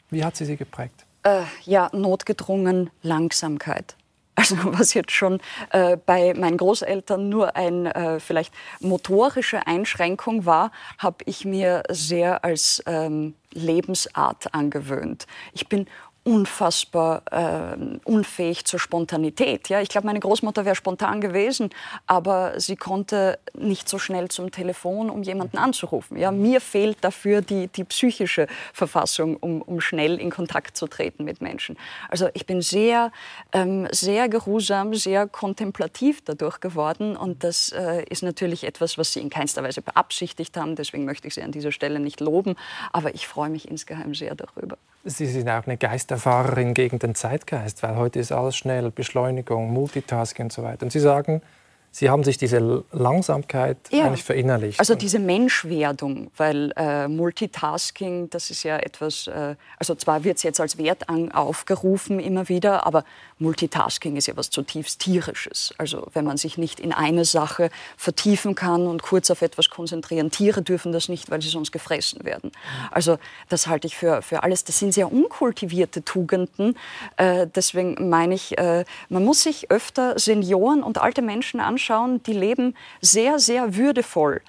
Wie 0.10 0.26
hat 0.26 0.36
sie 0.36 0.46
sie 0.46 0.58
geprägt? 0.58 1.06
Äh, 1.24 1.44
ja, 1.64 1.90
notgedrungen 1.94 2.90
Langsamkeit. 3.02 3.96
Also 4.40 4.56
was 4.64 4.94
jetzt 4.94 5.12
schon 5.12 5.42
äh, 5.72 5.98
bei 5.98 6.34
meinen 6.34 6.56
Großeltern 6.56 7.28
nur 7.28 7.58
eine 7.58 7.94
äh, 7.94 8.20
vielleicht 8.22 8.54
motorische 8.80 9.68
Einschränkung 9.68 10.46
war, 10.46 10.72
habe 10.98 11.18
ich 11.26 11.44
mir 11.44 11.84
sehr 11.90 12.46
als 12.46 12.82
ähm, 12.86 13.36
Lebensart 13.52 14.54
angewöhnt. 14.54 15.28
Ich 15.52 15.68
bin 15.68 15.88
unfassbar 16.30 17.24
äh, 17.32 17.98
unfähig 18.04 18.64
zur 18.66 18.80
Spontanität. 18.80 19.68
Ja? 19.68 19.82
Ich 19.82 19.90
glaube, 19.90 20.06
meine 20.06 20.20
Großmutter 20.20 20.64
wäre 20.64 20.76
spontan 20.76 21.22
gewesen, 21.22 21.72
aber 22.06 22.60
sie 22.60 22.76
konnte 22.76 23.40
nicht 23.58 23.90
so 23.90 23.98
schnell 23.98 24.28
zum 24.28 24.52
Telefon, 24.52 25.10
um 25.10 25.24
jemanden 25.24 25.58
anzurufen. 25.58 26.18
Ja? 26.18 26.32
Mir 26.32 26.62
fehlt 26.62 27.00
dafür 27.02 27.42
die, 27.42 27.68
die 27.68 27.84
psychische 27.84 28.46
Verfassung, 28.74 29.38
um, 29.38 29.64
um 29.64 29.82
schnell 29.82 30.20
in 30.20 30.30
Kontakt 30.30 30.78
zu 30.78 30.86
treten 30.86 31.24
mit 31.24 31.42
Menschen. 31.42 31.78
Also 32.10 32.30
ich 32.36 32.46
bin 32.46 32.62
sehr, 32.62 33.12
ähm, 33.52 33.88
sehr 33.92 34.30
geruhsam, 34.30 34.94
sehr 34.94 35.26
kontemplativ 35.26 36.22
dadurch 36.24 36.60
geworden 36.60 37.16
und 37.18 37.44
das 37.44 37.72
äh, 37.72 38.04
ist 38.04 38.22
natürlich 38.22 38.66
etwas, 38.66 39.00
was 39.00 39.14
Sie 39.14 39.20
in 39.20 39.32
keinster 39.32 39.64
Weise 39.64 39.82
beabsichtigt 39.82 40.56
haben. 40.58 40.76
Deswegen 40.76 41.06
möchte 41.06 41.28
ich 41.28 41.34
Sie 41.34 41.42
an 41.42 41.52
dieser 41.52 41.72
Stelle 41.72 42.00
nicht 42.00 42.20
loben, 42.20 42.56
aber 42.94 43.16
ich 43.16 43.28
freue 43.28 43.50
mich 43.50 43.68
insgeheim 43.68 44.14
sehr 44.14 44.36
darüber. 44.36 44.78
Sie 45.06 45.26
sind 45.26 45.48
auch 45.50 45.66
eine 45.66 45.78
Geisterfahrerin 46.20 46.74
gegen 46.74 47.00
den 47.00 47.16
Zeitgeist, 47.16 47.82
weil 47.82 47.96
heute 47.96 48.20
ist 48.20 48.32
alles 48.32 48.58
schnell, 48.58 48.92
Beschleunigung, 48.92 49.72
Multitasking 49.72 50.48
und 50.48 50.54
so 50.54 50.64
weiter. 50.64 50.84
Und 50.84 50.92
Sie 50.92 51.00
sagen, 51.00 51.42
Sie 51.92 52.10
haben 52.10 52.24
sich 52.24 52.38
diese 52.38 52.84
Langsamkeit 52.92 53.78
ja. 53.90 54.06
eigentlich 54.06 54.24
verinnerlicht. 54.24 54.80
Also 54.80 54.96
diese 54.96 55.20
Menschwerdung, 55.20 56.30
weil 56.38 56.72
äh, 56.76 57.08
Multitasking, 57.08 58.30
das 58.30 58.52
ist 58.52 58.64
ja 58.64 58.78
etwas, 58.78 59.28
äh, 59.28 59.56
also 59.78 59.96
zwar 59.96 60.24
wird 60.24 60.38
es 60.38 60.44
jetzt 60.44 60.60
als 60.60 60.78
Wert 60.78 61.10
an, 61.10 61.32
aufgerufen 61.32 62.20
immer 62.20 62.48
wieder, 62.48 62.86
aber 62.86 63.04
Multitasking 63.40 64.18
ist 64.18 64.28
ja 64.28 64.38
was 64.38 64.50
zutiefst 64.50 65.00
Tierisches. 65.00 65.74
Also 65.78 66.08
wenn 66.14 66.26
man 66.26 66.38
sich 66.38 66.58
nicht 66.58 66.80
in 66.80 66.94
eine 66.94 67.26
Sache 67.26 67.72
vertiefen 67.98 68.54
kann 68.54 68.86
und 68.86 69.02
kurz 69.02 69.32
auf 69.32 69.42
etwas 69.42 69.70
konzentrieren. 69.70 70.30
Tiere 70.30 70.62
dürfen 70.62 70.92
das 70.92 71.10
nicht, 71.10 71.32
weil 71.32 71.42
sie 71.42 71.50
sonst 71.50 71.72
gefressen 71.72 72.24
werden. 72.24 72.52
Also 72.92 73.18
das 73.50 73.68
halte 73.68 73.88
ich 73.88 73.98
für, 73.98 74.22
für 74.22 74.44
alles, 74.44 74.64
das 74.64 74.78
sind 74.78 74.94
sehr 74.94 75.12
unkultivierte 75.12 76.04
Tugenden. 76.04 76.78
Äh, 77.18 77.48
deswegen 77.48 78.10
meine 78.10 78.36
ich, 78.36 78.58
äh, 78.58 78.86
man 79.10 79.26
muss 79.26 79.44
sich 79.44 79.72
öfter 79.72 80.20
Senioren 80.20 80.84
und 80.84 81.00
alte 81.00 81.22
Menschen 81.22 81.60
anschauen, 81.60 81.79
anschauen, 81.80 82.22
die 82.24 82.34
leben 82.34 82.76
sehr, 83.02 83.40
sehr 83.40 83.76
würdevoll. 83.76 84.42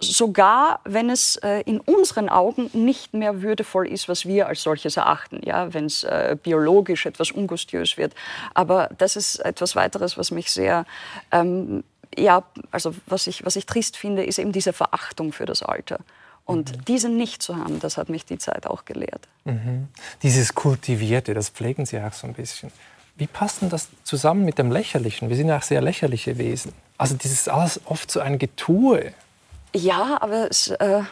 Sogar 0.00 0.80
wenn 0.84 1.10
es 1.10 1.36
äh, 1.36 1.62
in 1.62 1.80
unseren 1.80 2.28
Augen 2.28 2.70
nicht 2.72 3.14
mehr 3.14 3.42
würdevoll 3.42 3.88
ist, 3.88 4.08
was 4.08 4.26
wir 4.26 4.46
als 4.46 4.62
solches 4.62 4.96
erachten, 4.96 5.40
ja, 5.44 5.74
wenn 5.74 5.86
es 5.86 6.04
äh, 6.04 6.36
biologisch 6.40 7.04
etwas 7.06 7.32
ungustiös 7.32 7.96
wird. 7.96 8.14
Aber 8.54 8.90
das 8.96 9.16
ist 9.16 9.40
etwas 9.40 9.74
weiteres, 9.74 10.16
was 10.16 10.30
mich 10.30 10.52
sehr, 10.52 10.84
ähm, 11.32 11.82
ja, 12.16 12.44
also 12.70 12.94
was 13.06 13.26
ich, 13.26 13.44
was 13.44 13.56
ich 13.56 13.66
trist 13.66 13.96
finde, 13.96 14.24
ist 14.24 14.38
eben 14.38 14.52
diese 14.52 14.72
Verachtung 14.72 15.32
für 15.32 15.46
das 15.46 15.64
Alter. 15.64 15.98
Und 16.44 16.76
mhm. 16.76 16.84
diese 16.84 17.08
nicht 17.08 17.42
zu 17.42 17.56
haben, 17.56 17.80
das 17.80 17.96
hat 17.96 18.08
mich 18.08 18.24
die 18.24 18.38
Zeit 18.38 18.68
auch 18.68 18.84
gelehrt. 18.84 19.26
Mhm. 19.44 19.88
Dieses 20.22 20.54
Kultivierte, 20.54 21.34
das 21.34 21.48
pflegen 21.48 21.86
Sie 21.86 21.98
auch 22.00 22.12
so 22.12 22.28
ein 22.28 22.34
bisschen. 22.34 22.70
Wie 23.18 23.26
passt 23.26 23.62
denn 23.62 23.68
das 23.68 23.88
zusammen 24.04 24.44
mit 24.44 24.58
dem 24.58 24.70
Lächerlichen? 24.70 25.28
Wir 25.28 25.36
sind 25.36 25.48
ja 25.48 25.58
auch 25.58 25.62
sehr 25.62 25.82
lächerliche 25.82 26.38
Wesen. 26.38 26.72
Also 26.96 27.16
das 27.16 27.32
ist 27.32 27.48
alles 27.48 27.80
oft 27.84 28.10
so 28.10 28.20
ein 28.20 28.38
Getue. 28.38 29.12
Ja, 29.74 30.18
aber 30.20 30.48
es, 30.48 30.68
äh, 30.68 31.02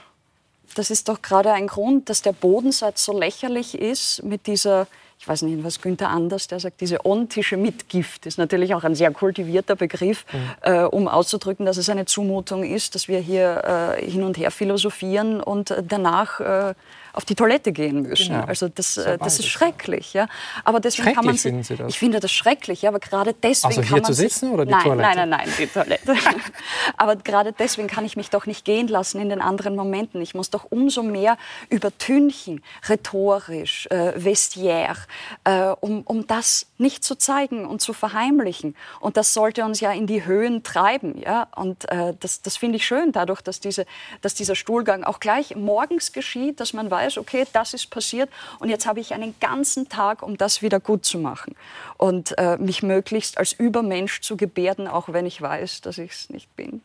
das 0.77 0.90
ist 0.90 1.09
doch 1.09 1.21
gerade 1.21 1.53
ein 1.53 1.66
Grund, 1.66 2.09
dass 2.09 2.23
der 2.23 2.33
Bodensatz 2.33 3.05
so 3.05 3.19
lächerlich 3.19 3.77
ist 3.77 4.23
mit 4.23 4.47
dieser 4.47 4.87
ich 5.19 5.27
weiß 5.27 5.42
nicht, 5.42 5.64
was 5.64 5.81
Günther 5.81 6.11
Anders, 6.11 6.47
der 6.47 6.61
sagt, 6.61 6.81
diese 6.81 7.05
ontische 7.07 7.57
Mitgift 7.57 8.27
ist 8.27 8.38
natürlich 8.38 8.75
auch 8.75 8.85
ein 8.85 8.95
sehr 8.95 9.11
kultivierter 9.11 9.75
Begriff, 9.75 10.27
mhm. 10.33 10.38
äh, 10.61 10.83
um 10.83 11.09
auszudrücken, 11.09 11.64
dass 11.64 11.79
es 11.79 11.88
eine 11.88 12.05
Zumutung 12.05 12.64
ist, 12.64 12.95
dass 12.95 13.09
wir 13.09 13.19
hier 13.19 13.97
äh, 13.99 14.11
hin 14.11 14.23
und 14.23 14.37
her 14.37 14.51
philosophieren 14.51 15.40
und 15.40 15.75
danach 15.88 16.40
äh, 16.40 16.75
auf 17.16 17.24
die 17.24 17.35
Toilette 17.35 17.72
gehen 17.72 18.02
müssen. 18.02 18.35
Genau. 18.35 18.44
Also 18.44 18.68
das, 18.68 18.98
äh, 18.98 19.16
das 19.16 19.38
ist 19.38 19.48
schrecklich. 19.48 20.12
Ja. 20.12 20.29
Aber 20.64 20.81
deswegen 20.81 21.14
kann 21.14 21.24
man 21.24 21.37
finden 21.37 21.62
Sie 21.62 21.74
das? 21.74 21.88
Ich 21.88 21.98
finde 21.98 22.20
das 22.20 22.31
schrecklich, 22.31 22.83
ja, 22.83 22.90
aber 22.90 23.00
gerade 23.00 23.33
deswegen 23.33 23.68
also 23.68 23.81
hier 23.81 23.90
kann 23.90 24.02
man 24.02 24.05
zu 24.05 24.12
sitzen 24.12 24.50
oder 24.50 24.66
die 24.66 24.72
nein, 24.72 24.83
Toilette? 24.83 25.02
Nein, 25.02 25.31
nein, 25.31 25.46
nein, 25.46 25.48
die 25.59 25.66
Toilette. 25.66 26.14
aber 26.96 27.16
gerade 27.16 27.52
deswegen 27.52 27.88
kann 27.88 28.05
ich 28.05 28.16
mich 28.16 28.29
doch 28.29 28.44
nicht 28.44 28.66
gehen 28.66 28.88
lassen 28.88 29.18
in 29.20 29.31
den 29.31 29.40
anderen 29.40 29.76
Momenten. 29.76 30.20
Ich 30.20 30.35
muss 30.35 30.50
doch 30.50 30.66
umso 30.68 31.02
mehr 31.02 31.38
übertünchen, 31.70 32.62
rhetorisch, 32.87 33.87
äh, 33.90 34.12
vestiaire, 34.16 34.98
äh, 35.44 35.68
um, 35.81 36.02
um 36.02 36.26
das 36.26 36.66
nicht 36.76 37.02
zu 37.02 37.16
zeigen 37.16 37.64
und 37.64 37.81
zu 37.81 37.94
verheimlichen. 37.94 38.76
Und 39.00 39.16
das 39.16 39.33
sollte 39.33 39.64
uns 39.64 39.81
ja 39.81 39.90
in 39.92 40.07
die 40.07 40.26
Höhen 40.26 40.62
treiben. 40.62 41.18
Ja? 41.18 41.48
Und 41.57 41.90
äh, 41.90 42.14
das, 42.20 42.42
das 42.42 42.59
finde 42.59 42.76
ich 42.76 42.87
schön, 42.87 43.12
dadurch, 43.12 43.40
dass, 43.40 43.61
diese, 43.61 43.87
dass 44.20 44.35
dieser 44.35 44.55
Stuhlgang 44.55 45.02
auch 45.02 45.18
gleich 45.18 45.57
morgens 45.57 46.12
geschieht, 46.12 46.61
dass 46.61 46.74
man 46.74 46.90
weiß, 46.90 47.06
okay, 47.19 47.45
das 47.53 47.75
ist 47.75 47.90
passiert 47.90 48.29
und 48.59 48.69
jetzt 48.69 48.87
habe 48.87 49.01
ich 49.01 49.14
einen 49.14 49.35
ganzen 49.40 49.88
Tag, 49.88 50.23
um 50.23 50.37
das 50.37 50.62
wieder 50.62 50.81
gut 50.81 51.05
zu 51.05 51.19
machen. 51.19 51.55
Und 51.97 52.37
äh, 52.38 52.57
mich 52.59 52.83
möglichst 52.83 53.38
als 53.38 53.53
Übermensch 53.53 54.21
zu 54.21 54.37
gebärden, 54.37 54.88
auch 54.88 55.09
wenn 55.12 55.27
ich 55.27 55.40
weiß, 55.40 55.81
dass 55.83 55.99
ich 55.99 56.12
es 56.12 56.31
nicht 56.31 56.55
bin. 56.57 56.83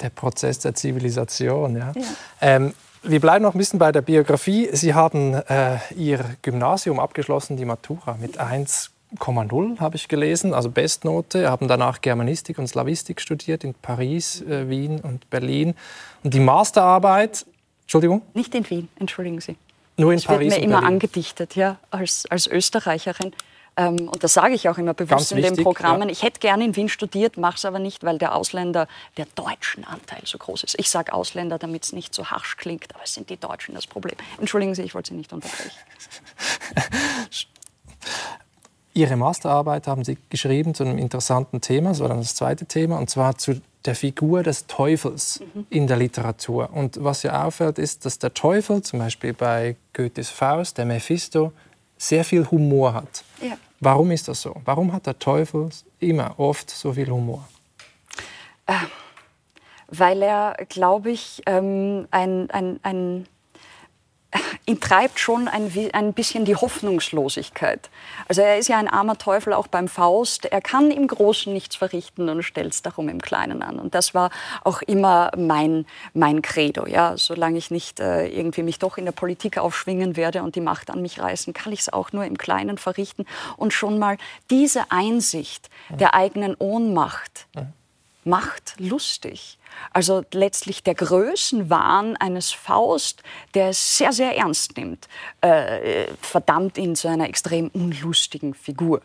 Der 0.00 0.10
Prozess 0.10 0.58
der 0.58 0.74
Zivilisation, 0.74 1.76
ja. 1.76 1.92
ja. 1.94 2.02
Ähm, 2.40 2.74
wir 3.02 3.20
bleiben 3.20 3.44
noch 3.44 3.54
ein 3.54 3.58
bisschen 3.58 3.78
bei 3.78 3.92
der 3.92 4.02
Biografie. 4.02 4.68
Sie 4.72 4.94
haben 4.94 5.34
äh, 5.34 5.78
Ihr 5.94 6.24
Gymnasium 6.42 6.98
abgeschlossen, 6.98 7.56
die 7.56 7.64
Matura, 7.64 8.16
mit 8.20 8.40
1,0 8.40 9.78
habe 9.78 9.96
ich 9.96 10.08
gelesen, 10.08 10.52
also 10.52 10.70
Bestnote. 10.70 11.48
Haben 11.48 11.68
danach 11.68 12.00
Germanistik 12.00 12.58
und 12.58 12.66
Slavistik 12.66 13.20
studiert 13.20 13.64
in 13.64 13.74
Paris, 13.74 14.42
äh, 14.42 14.68
Wien 14.68 15.00
und 15.00 15.30
Berlin. 15.30 15.74
Und 16.24 16.34
die 16.34 16.40
Masterarbeit, 16.40 17.46
Entschuldigung? 17.86 18.22
Nicht 18.34 18.52
in 18.54 18.68
Wien, 18.68 18.88
entschuldigen 18.96 19.40
Sie. 19.40 19.56
Nur 19.96 20.10
in 20.10 20.18
das 20.18 20.26
Paris 20.26 20.52
wird 20.52 20.60
mir 20.60 20.66
immer 20.66 20.82
angedichtet, 20.82 21.54
ja, 21.54 21.78
als, 21.90 22.26
als 22.26 22.48
Österreicherin. 22.48 23.32
Ähm, 23.76 24.08
und 24.08 24.24
das 24.24 24.34
sage 24.34 24.54
ich 24.54 24.68
auch 24.68 24.76
immer 24.76 24.92
bewusst 24.92 25.30
in 25.30 25.40
den 25.40 25.56
Programmen. 25.56 26.08
Ja. 26.08 26.12
Ich 26.12 26.24
hätte 26.24 26.40
gerne 26.40 26.64
in 26.64 26.74
Wien 26.74 26.88
studiert, 26.88 27.36
mache 27.36 27.56
es 27.56 27.64
aber 27.64 27.78
nicht, 27.78 28.02
weil 28.02 28.18
der 28.18 28.34
Ausländer, 28.34 28.88
der 29.16 29.26
deutschen 29.36 29.84
Anteil 29.84 30.22
so 30.24 30.36
groß 30.36 30.64
ist. 30.64 30.76
Ich 30.80 30.90
sage 30.90 31.12
Ausländer, 31.12 31.58
damit 31.58 31.84
es 31.84 31.92
nicht 31.92 32.12
so 32.12 32.26
harsch 32.26 32.56
klingt, 32.56 32.92
aber 32.94 33.04
es 33.04 33.14
sind 33.14 33.30
die 33.30 33.36
Deutschen 33.36 33.74
das 33.76 33.86
Problem. 33.86 34.16
Entschuldigen 34.38 34.74
Sie, 34.74 34.82
ich 34.82 34.94
wollte 34.94 35.10
Sie 35.10 35.16
nicht 35.16 35.32
unterbrechen. 35.32 35.70
Ihre 38.94 39.16
Masterarbeit 39.16 39.86
haben 39.86 40.04
Sie 40.04 40.18
geschrieben 40.30 40.74
zu 40.74 40.82
einem 40.82 40.98
interessanten 40.98 41.60
Thema, 41.60 41.90
das 41.90 42.00
war 42.00 42.08
dann 42.08 42.18
das 42.18 42.34
zweite 42.34 42.64
Thema, 42.64 42.98
und 42.98 43.10
zwar 43.10 43.36
zu 43.36 43.60
der 43.86 43.94
Figur 43.94 44.42
des 44.42 44.66
Teufels 44.66 45.40
mhm. 45.54 45.66
in 45.70 45.86
der 45.86 45.96
Literatur. 45.96 46.70
Und 46.72 47.02
was 47.02 47.22
ja 47.22 47.44
auffällt, 47.44 47.78
ist, 47.78 48.04
dass 48.04 48.18
der 48.18 48.34
Teufel, 48.34 48.82
zum 48.82 48.98
Beispiel 48.98 49.32
bei 49.32 49.76
Goethes 49.92 50.28
Faust, 50.28 50.78
der 50.78 50.84
Mephisto, 50.84 51.52
sehr 51.96 52.24
viel 52.24 52.50
Humor 52.50 52.94
hat. 52.94 53.24
Ja. 53.40 53.56
Warum 53.80 54.10
ist 54.10 54.28
das 54.28 54.42
so? 54.42 54.54
Warum 54.64 54.92
hat 54.92 55.06
der 55.06 55.18
Teufel 55.18 55.68
immer 56.00 56.38
oft 56.38 56.70
so 56.70 56.92
viel 56.92 57.08
Humor? 57.08 57.46
Äh, 58.66 58.74
weil 59.88 60.22
er, 60.22 60.56
glaube 60.68 61.10
ich, 61.10 61.42
ähm, 61.46 62.08
ein, 62.10 62.50
ein, 62.50 62.80
ein 62.82 63.26
ihn 64.66 64.80
treibt 64.80 65.18
schon 65.18 65.48
ein, 65.48 65.72
ein 65.92 66.12
bisschen 66.12 66.44
die 66.44 66.56
Hoffnungslosigkeit. 66.56 67.90
Also 68.28 68.42
er 68.42 68.58
ist 68.58 68.68
ja 68.68 68.78
ein 68.78 68.88
armer 68.88 69.18
Teufel 69.18 69.52
auch 69.52 69.66
beim 69.66 69.88
Faust. 69.88 70.46
Er 70.46 70.60
kann 70.60 70.90
im 70.90 71.06
Großen 71.06 71.52
nichts 71.52 71.76
verrichten 71.76 72.28
und 72.28 72.42
stellt 72.42 72.72
es 72.72 72.82
darum 72.82 73.08
im 73.08 73.20
Kleinen 73.20 73.62
an. 73.62 73.78
Und 73.78 73.94
das 73.94 74.14
war 74.14 74.30
auch 74.64 74.82
immer 74.82 75.30
mein, 75.36 75.86
mein 76.14 76.42
Credo. 76.42 76.86
Ja? 76.86 77.16
Solange 77.16 77.58
ich 77.58 77.70
nicht 77.70 78.00
äh, 78.00 78.26
irgendwie 78.26 78.62
mich 78.62 78.78
doch 78.78 78.98
in 78.98 79.04
der 79.04 79.12
Politik 79.12 79.58
aufschwingen 79.58 80.16
werde 80.16 80.42
und 80.42 80.56
die 80.56 80.60
Macht 80.60 80.90
an 80.90 81.02
mich 81.02 81.20
reißen, 81.20 81.52
kann 81.52 81.72
ich 81.72 81.80
es 81.80 81.92
auch 81.92 82.12
nur 82.12 82.24
im 82.24 82.38
Kleinen 82.38 82.78
verrichten. 82.78 83.26
Und 83.56 83.72
schon 83.72 83.98
mal 83.98 84.16
diese 84.50 84.90
Einsicht 84.90 85.70
der 85.90 86.14
eigenen 86.14 86.54
Ohnmacht 86.58 87.46
macht 88.26 88.74
lustig. 88.78 89.58
Also 89.92 90.24
letztlich 90.32 90.82
der 90.82 90.94
Größenwahn 90.94 92.16
eines 92.16 92.52
Faust, 92.52 93.22
der 93.54 93.68
es 93.70 93.98
sehr, 93.98 94.12
sehr 94.12 94.36
ernst 94.36 94.76
nimmt, 94.76 95.08
äh, 95.40 96.06
verdammt 96.20 96.78
ihn 96.78 96.96
zu 96.96 97.08
einer 97.08 97.28
extrem 97.28 97.68
unlustigen 97.68 98.54
Figur. 98.54 99.00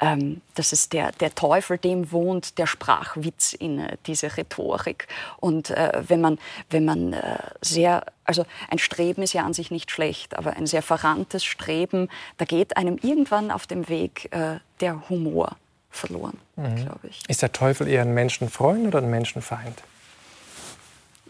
Ähm, 0.00 0.42
das 0.54 0.72
ist 0.72 0.92
der, 0.92 1.12
der 1.12 1.34
Teufel, 1.34 1.78
dem 1.78 2.12
wohnt 2.12 2.58
der 2.58 2.66
Sprachwitz 2.66 3.52
inne, 3.52 3.98
diese 4.06 4.36
Rhetorik. 4.36 5.08
Und 5.38 5.70
äh, 5.70 6.02
wenn 6.06 6.20
man, 6.20 6.38
wenn 6.70 6.84
man 6.84 7.12
äh, 7.14 7.38
sehr, 7.60 8.04
also 8.24 8.44
ein 8.70 8.78
Streben 8.78 9.22
ist 9.22 9.32
ja 9.32 9.44
an 9.44 9.54
sich 9.54 9.70
nicht 9.70 9.90
schlecht, 9.90 10.36
aber 10.36 10.56
ein 10.56 10.66
sehr 10.66 10.82
verranntes 10.82 11.44
Streben, 11.44 12.08
da 12.36 12.44
geht 12.44 12.76
einem 12.76 12.98
irgendwann 13.02 13.50
auf 13.50 13.66
dem 13.66 13.88
Weg 13.88 14.28
äh, 14.32 14.58
der 14.80 15.08
Humor 15.08 15.56
verloren, 15.90 16.38
mhm. 16.56 16.76
glaube 16.76 17.08
ich. 17.08 17.22
Ist 17.28 17.42
der 17.42 17.52
Teufel 17.52 17.88
eher 17.88 18.02
ein 18.02 18.14
Menschenfreund 18.14 18.86
oder 18.86 18.98
ein 18.98 19.10
Menschenfeind? 19.10 19.82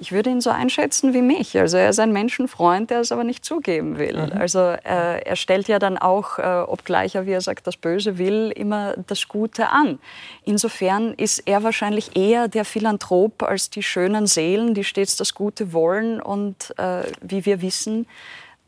Ich 0.01 0.13
würde 0.13 0.31
ihn 0.31 0.41
so 0.41 0.51
einschätzen 0.51 1.13
wie 1.13 1.23
mich. 1.23 1.59
Also 1.59 1.77
er 1.77 1.91
ist 1.91 1.99
ein 1.99 2.13
Menschenfreund, 2.13 2.91
der 2.91 3.01
es 3.01 3.11
aber 3.11 3.25
nicht 3.25 3.45
zugeben 3.45 3.99
will. 3.99 4.17
Mhm. 4.17 4.41
Also 4.41 4.61
äh, 4.61 5.23
er 5.23 5.37
stellt 5.37 5.67
ja 5.67 5.79
dann 5.79 5.99
auch, 5.99 6.39
äh, 6.39 6.63
obgleich 6.67 7.17
er, 7.17 7.27
wie 7.27 7.33
er 7.33 7.41
sagt, 7.41 7.67
das 7.67 7.77
Böse 7.77 8.17
will, 8.17 8.53
immer 8.55 8.95
das 9.07 9.27
Gute 9.27 9.71
an. 9.71 9.99
Insofern 10.45 11.15
ist 11.15 11.41
er 11.47 11.65
wahrscheinlich 11.65 12.17
eher 12.17 12.49
der 12.49 12.65
Philanthrop 12.65 13.43
als 13.43 13.71
die 13.71 13.83
schönen 13.83 14.27
Seelen, 14.27 14.75
die 14.75 14.85
stets 14.85 15.17
das 15.17 15.35
Gute 15.35 15.73
wollen 15.73 16.21
und, 16.21 16.79
äh, 16.79 17.03
wie 17.21 17.45
wir 17.45 17.61
wissen, 17.61 18.07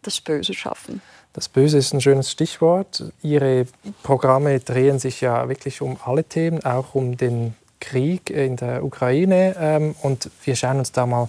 das 0.03 0.21
Böse 0.21 0.55
schaffen. 0.55 1.01
Das 1.33 1.49
Böse 1.49 1.79
ist 1.79 1.95
ein 1.95 2.01
schönes 2.01 2.31
Stichwort. 2.31 3.05
Ihre 3.23 3.67
Programme 4.03 4.59
drehen 4.59 4.99
sich 4.99 5.21
ja 5.21 5.49
wirklich 5.49 5.81
um 5.81 5.97
alle 6.05 6.25
Themen, 6.25 6.65
auch 6.65 6.95
um 6.95 7.17
den 7.17 7.55
Krieg 7.79 8.31
in 8.31 8.57
der 8.57 8.85
Ukraine. 8.85 9.55
Ähm, 9.59 9.95
und 10.03 10.31
wir 10.45 10.57
schauen 10.57 10.79
uns 10.79 10.91
da 10.91 11.07
mal 11.07 11.29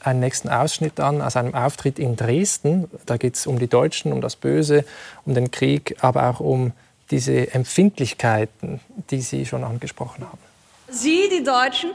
einen 0.00 0.20
nächsten 0.20 0.48
Ausschnitt 0.48 0.98
an 1.00 1.20
aus 1.20 1.36
einem 1.36 1.54
Auftritt 1.54 1.98
in 1.98 2.16
Dresden. 2.16 2.90
Da 3.06 3.18
geht 3.18 3.36
es 3.36 3.46
um 3.46 3.58
die 3.58 3.68
Deutschen, 3.68 4.12
um 4.12 4.20
das 4.20 4.36
Böse, 4.36 4.84
um 5.26 5.34
den 5.34 5.50
Krieg, 5.50 5.96
aber 6.00 6.30
auch 6.30 6.40
um 6.40 6.72
diese 7.10 7.52
Empfindlichkeiten, 7.52 8.80
die 9.10 9.20
Sie 9.20 9.44
schon 9.44 9.64
angesprochen 9.64 10.24
haben. 10.24 10.38
Sie, 10.88 11.28
die 11.30 11.44
Deutschen, 11.44 11.90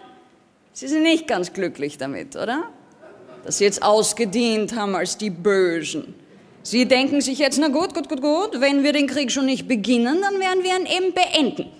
Sie 0.73 0.87
sind 0.87 1.03
nicht 1.03 1.27
ganz 1.27 1.53
glücklich 1.53 1.97
damit, 1.97 2.35
oder? 2.35 2.63
Dass 3.43 3.57
Sie 3.57 3.63
jetzt 3.63 3.81
ausgedient 3.81 4.75
haben 4.75 4.95
als 4.95 5.17
die 5.17 5.31
Bösen. 5.31 6.13
Sie 6.69 6.85
denken 6.85 7.21
sich 7.21 7.39
jetzt, 7.39 7.57
na 7.59 7.69
gut, 7.69 7.93
gut, 7.93 8.09
gut, 8.09 8.19
gut, 8.19 8.59
wenn 8.59 8.83
wir 8.83 8.91
den 8.91 9.07
Krieg 9.07 9.31
schon 9.31 9.45
nicht 9.45 9.69
beginnen, 9.69 10.19
dann 10.21 10.37
werden 10.37 10.63
wir 10.65 10.77
ihn 10.77 10.85
eben 10.85 11.13
beenden, 11.13 11.71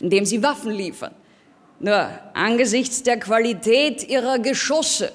indem 0.00 0.24
Sie 0.24 0.42
Waffen 0.42 0.70
liefern. 0.70 1.14
Nur 1.78 2.08
angesichts 2.32 3.02
der 3.02 3.20
Qualität 3.20 4.08
ihrer 4.08 4.38
Geschosse 4.38 5.12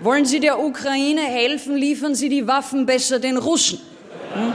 wollen 0.00 0.24
Sie 0.24 0.40
der 0.40 0.58
Ukraine 0.58 1.20
helfen, 1.20 1.76
liefern 1.76 2.16
Sie 2.16 2.28
die 2.28 2.48
Waffen 2.48 2.84
besser 2.84 3.20
den 3.20 3.36
Russen. 3.36 3.80
Hm? 4.34 4.52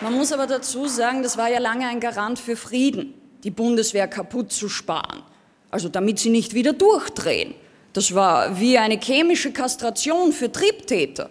Man 0.00 0.14
muss 0.14 0.32
aber 0.32 0.46
dazu 0.46 0.86
sagen, 0.86 1.22
das 1.22 1.36
war 1.36 1.50
ja 1.50 1.58
lange 1.58 1.86
ein 1.86 2.00
Garant 2.00 2.38
für 2.38 2.56
Frieden, 2.56 3.12
die 3.44 3.50
Bundeswehr 3.50 4.08
kaputt 4.08 4.52
zu 4.52 4.68
sparen. 4.68 5.22
Also 5.70 5.88
damit 5.88 6.18
sie 6.18 6.30
nicht 6.30 6.54
wieder 6.54 6.72
durchdrehen. 6.72 7.54
Das 7.92 8.14
war 8.14 8.58
wie 8.58 8.78
eine 8.78 8.98
chemische 8.98 9.52
Kastration 9.52 10.32
für 10.32 10.50
Triebtäter. 10.50 11.30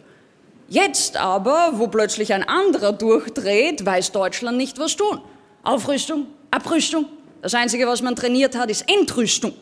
Jetzt 0.70 1.18
aber, 1.18 1.74
wo 1.74 1.88
plötzlich 1.88 2.34
ein 2.34 2.44
anderer 2.44 2.94
durchdreht, 2.94 3.86
weiß 3.86 4.12
Deutschland 4.12 4.58
nicht, 4.58 4.80
was 4.80 4.96
tun. 4.96 5.22
Aufrüstung, 5.64 6.28
Abrüstung. 6.52 7.06
Das 7.42 7.54
Einzige, 7.54 7.88
was 7.88 8.02
man 8.02 8.16
trainiert 8.16 8.58
hat, 8.58 8.70
ist 8.70 8.90
Entrüstung. 8.90 9.54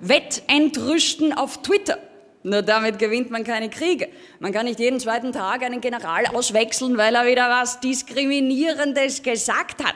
Wettentrüsten 0.00 1.32
auf 1.32 1.62
Twitter. 1.62 1.98
Nur 2.42 2.62
damit 2.62 2.98
gewinnt 2.98 3.30
man 3.30 3.44
keine 3.44 3.70
Kriege. 3.70 4.08
Man 4.40 4.52
kann 4.52 4.66
nicht 4.66 4.78
jeden 4.78 5.00
zweiten 5.00 5.32
Tag 5.32 5.62
einen 5.62 5.80
General 5.80 6.26
auswechseln, 6.26 6.96
weil 6.96 7.14
er 7.14 7.26
wieder 7.26 7.48
was 7.48 7.80
Diskriminierendes 7.80 9.22
gesagt 9.22 9.82
hat. 9.84 9.94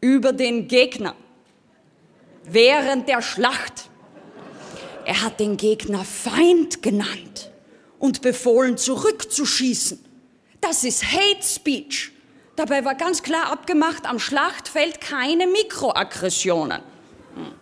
Über 0.00 0.32
den 0.32 0.68
Gegner. 0.68 1.14
Während 2.44 3.08
der 3.08 3.22
Schlacht. 3.22 3.90
Er 5.04 5.22
hat 5.22 5.40
den 5.40 5.56
Gegner 5.56 6.04
Feind 6.04 6.82
genannt 6.82 7.50
und 7.98 8.22
befohlen, 8.22 8.76
zurückzuschießen. 8.76 10.04
Das 10.60 10.84
ist 10.84 11.04
Hate 11.04 11.42
Speech. 11.42 12.12
Dabei 12.56 12.84
war 12.84 12.94
ganz 12.94 13.22
klar 13.22 13.52
abgemacht, 13.52 14.04
am 14.04 14.18
Schlachtfeld 14.18 15.00
keine 15.00 15.46
Mikroaggressionen. 15.46 16.82
Hm. 17.34 17.52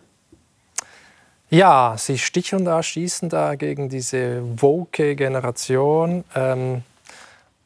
Ja, 1.51 1.97
sie 1.99 2.19
stichen 2.19 2.65
da, 2.65 2.83
schießen 2.83 3.29
da 3.29 3.55
gegen 3.55 3.89
diese 3.89 4.43
woke 4.61 5.15
Generation. 5.15 6.25
Ähm, 6.35 6.83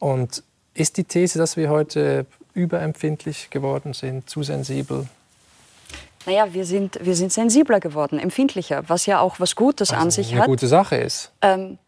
und 0.00 0.42
ist 0.74 0.96
die 0.96 1.04
These, 1.04 1.38
dass 1.38 1.56
wir 1.56 1.70
heute 1.70 2.26
überempfindlich 2.60 3.50
geworden 3.50 3.92
sind, 3.92 4.28
zu 4.28 4.42
sensibel 4.42 5.06
Naja, 6.26 6.52
wir 6.52 6.64
sind, 6.64 6.98
wir 7.02 7.14
sind 7.14 7.32
sensibler 7.32 7.80
geworden, 7.80 8.18
empfindlicher, 8.18 8.84
was 8.88 9.06
ja 9.06 9.20
auch 9.20 9.40
was 9.40 9.56
Gutes 9.56 9.90
also 9.90 10.02
an 10.02 10.10
sich 10.10 10.28
eine 10.30 10.40
hat. 10.40 10.44
Eine 10.44 10.52
gute 10.52 10.66
Sache 10.68 10.96
ist. 10.96 11.32
Ähm, 11.40 11.78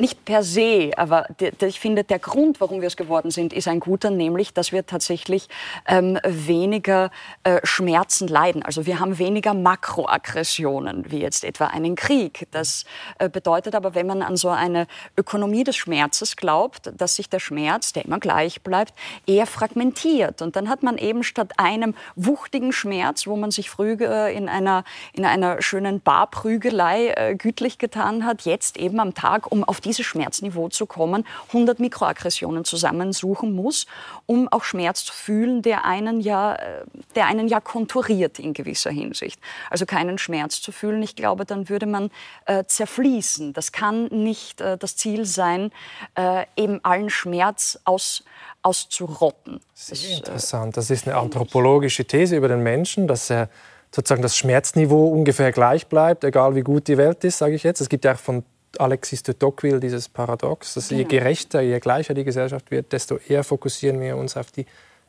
nicht 0.00 0.24
per 0.24 0.44
se, 0.44 0.92
aber 0.96 1.26
ich 1.60 1.80
finde, 1.80 2.04
der 2.04 2.20
Grund, 2.20 2.60
warum 2.60 2.80
wir 2.80 2.86
es 2.86 2.96
geworden 2.96 3.32
sind, 3.32 3.52
ist 3.52 3.66
ein 3.66 3.80
guter, 3.80 4.10
nämlich, 4.10 4.54
dass 4.54 4.70
wir 4.70 4.86
tatsächlich 4.86 5.48
ähm, 5.88 6.20
weniger 6.24 7.10
äh, 7.42 7.58
Schmerzen 7.64 8.28
leiden. 8.28 8.62
Also 8.62 8.86
wir 8.86 9.00
haben 9.00 9.18
weniger 9.18 9.54
Makroaggressionen, 9.54 11.10
wie 11.10 11.18
jetzt 11.18 11.42
etwa 11.42 11.66
einen 11.66 11.96
Krieg. 11.96 12.46
Das 12.52 12.84
äh, 13.18 13.28
bedeutet 13.28 13.74
aber, 13.74 13.96
wenn 13.96 14.06
man 14.06 14.22
an 14.22 14.36
so 14.36 14.50
eine 14.50 14.86
Ökonomie 15.16 15.64
des 15.64 15.74
Schmerzes 15.74 16.36
glaubt, 16.36 16.92
dass 16.96 17.16
sich 17.16 17.28
der 17.28 17.40
Schmerz, 17.40 17.92
der 17.92 18.04
immer 18.04 18.20
gleich 18.20 18.62
bleibt, 18.62 18.94
eher 19.26 19.46
fragmentiert. 19.46 20.42
Und 20.42 20.54
dann 20.54 20.68
hat 20.68 20.84
man 20.84 20.96
eben 20.96 21.24
statt 21.24 21.54
einem 21.56 21.96
wuchtigen 22.14 22.70
Schmerz, 22.70 23.26
wo 23.26 23.34
man 23.34 23.50
sich 23.50 23.68
früher 23.68 24.28
in 24.28 24.48
einer, 24.48 24.84
in 25.12 25.24
einer 25.24 25.60
schönen 25.60 26.00
Barprügelei 26.00 27.08
äh, 27.16 27.34
gütlich 27.34 27.78
getan 27.78 28.24
hat, 28.24 28.42
jetzt 28.42 28.76
eben 28.76 29.00
am 29.00 29.14
Tag, 29.14 29.50
um 29.50 29.64
auf 29.64 29.80
die 29.80 29.87
dieses 29.88 30.06
Schmerzniveau 30.06 30.68
zu 30.68 30.86
kommen, 30.86 31.26
100 31.48 31.80
Mikroaggressionen 31.80 32.64
zusammensuchen 32.64 33.52
muss, 33.52 33.86
um 34.26 34.48
auch 34.48 34.62
Schmerz 34.62 35.04
zu 35.04 35.12
fühlen, 35.12 35.62
der 35.62 35.84
einen 35.84 36.20
ja, 36.20 36.54
äh, 36.54 36.84
der 37.16 37.26
einen 37.26 37.48
ja 37.48 37.60
konturiert 37.60 38.38
in 38.38 38.52
gewisser 38.52 38.90
Hinsicht. 38.90 39.40
Also 39.70 39.86
keinen 39.86 40.18
Schmerz 40.18 40.60
zu 40.60 40.70
fühlen, 40.70 41.02
ich 41.02 41.16
glaube, 41.16 41.44
dann 41.44 41.68
würde 41.68 41.86
man 41.86 42.10
äh, 42.46 42.64
zerfließen. 42.64 43.52
Das 43.52 43.72
kann 43.72 44.06
nicht 44.06 44.60
äh, 44.60 44.78
das 44.78 44.96
Ziel 44.96 45.24
sein, 45.24 45.72
äh, 46.14 46.44
eben 46.56 46.84
allen 46.84 47.10
Schmerz 47.10 47.80
aus 47.84 48.22
auszurotten. 48.62 49.60
Sehr 49.72 49.96
das, 49.96 50.04
äh, 50.04 50.16
interessant. 50.16 50.76
Das 50.76 50.90
ist 50.90 51.06
eine 51.06 51.16
anthropologische 51.16 52.04
These 52.04 52.36
über 52.36 52.48
den 52.48 52.62
Menschen, 52.62 53.06
dass 53.06 53.30
er 53.30 53.48
sozusagen 53.94 54.22
das 54.22 54.36
Schmerzniveau 54.36 55.08
ungefähr 55.08 55.52
gleich 55.52 55.86
bleibt, 55.86 56.24
egal 56.24 56.54
wie 56.54 56.62
gut 56.62 56.88
die 56.88 56.98
Welt 56.98 57.24
ist, 57.24 57.38
sage 57.38 57.54
ich 57.54 57.62
jetzt. 57.62 57.80
Es 57.80 57.88
gibt 57.88 58.04
ja 58.04 58.14
auch 58.14 58.18
von 58.18 58.44
Alexis 58.78 59.22
de 59.22 59.34
Tocqueville 59.34 59.80
dieses 59.80 60.08
Paradox, 60.08 60.74
dass 60.74 60.88
genau. 60.88 61.00
je 61.00 61.04
gerechter, 61.04 61.60
je 61.60 61.78
gleicher 61.80 62.14
die 62.14 62.24
Gesellschaft 62.24 62.70
wird, 62.70 62.92
desto 62.92 63.16
eher 63.16 63.44
fokussieren 63.44 64.00
wir 64.00 64.16
uns 64.16 64.36
auf 64.36 64.50
die 64.50 64.66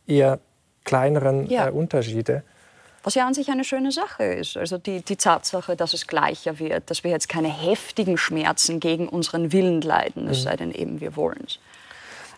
eher 0.07 0.39
kleineren 0.83 1.49
ja. 1.49 1.67
äh, 1.67 1.71
Unterschiede. 1.71 2.43
Was 3.03 3.15
ja 3.15 3.25
an 3.25 3.33
sich 3.33 3.49
eine 3.49 3.63
schöne 3.63 3.91
Sache 3.91 4.23
ist. 4.23 4.57
Also 4.57 4.77
die, 4.77 5.01
die 5.01 5.15
Tatsache, 5.15 5.75
dass 5.75 5.93
es 5.93 6.05
gleicher 6.05 6.59
wird, 6.59 6.89
dass 6.89 7.03
wir 7.03 7.11
jetzt 7.11 7.29
keine 7.29 7.47
heftigen 7.47 8.17
Schmerzen 8.17 8.79
gegen 8.79 9.07
unseren 9.07 9.53
Willen 9.53 9.81
leiden, 9.81 10.27
es 10.27 10.39
mhm. 10.39 10.43
sei 10.43 10.55
denn 10.57 10.71
eben, 10.71 10.99
wir 10.99 11.15
wollen 11.15 11.43
es. 11.45 11.59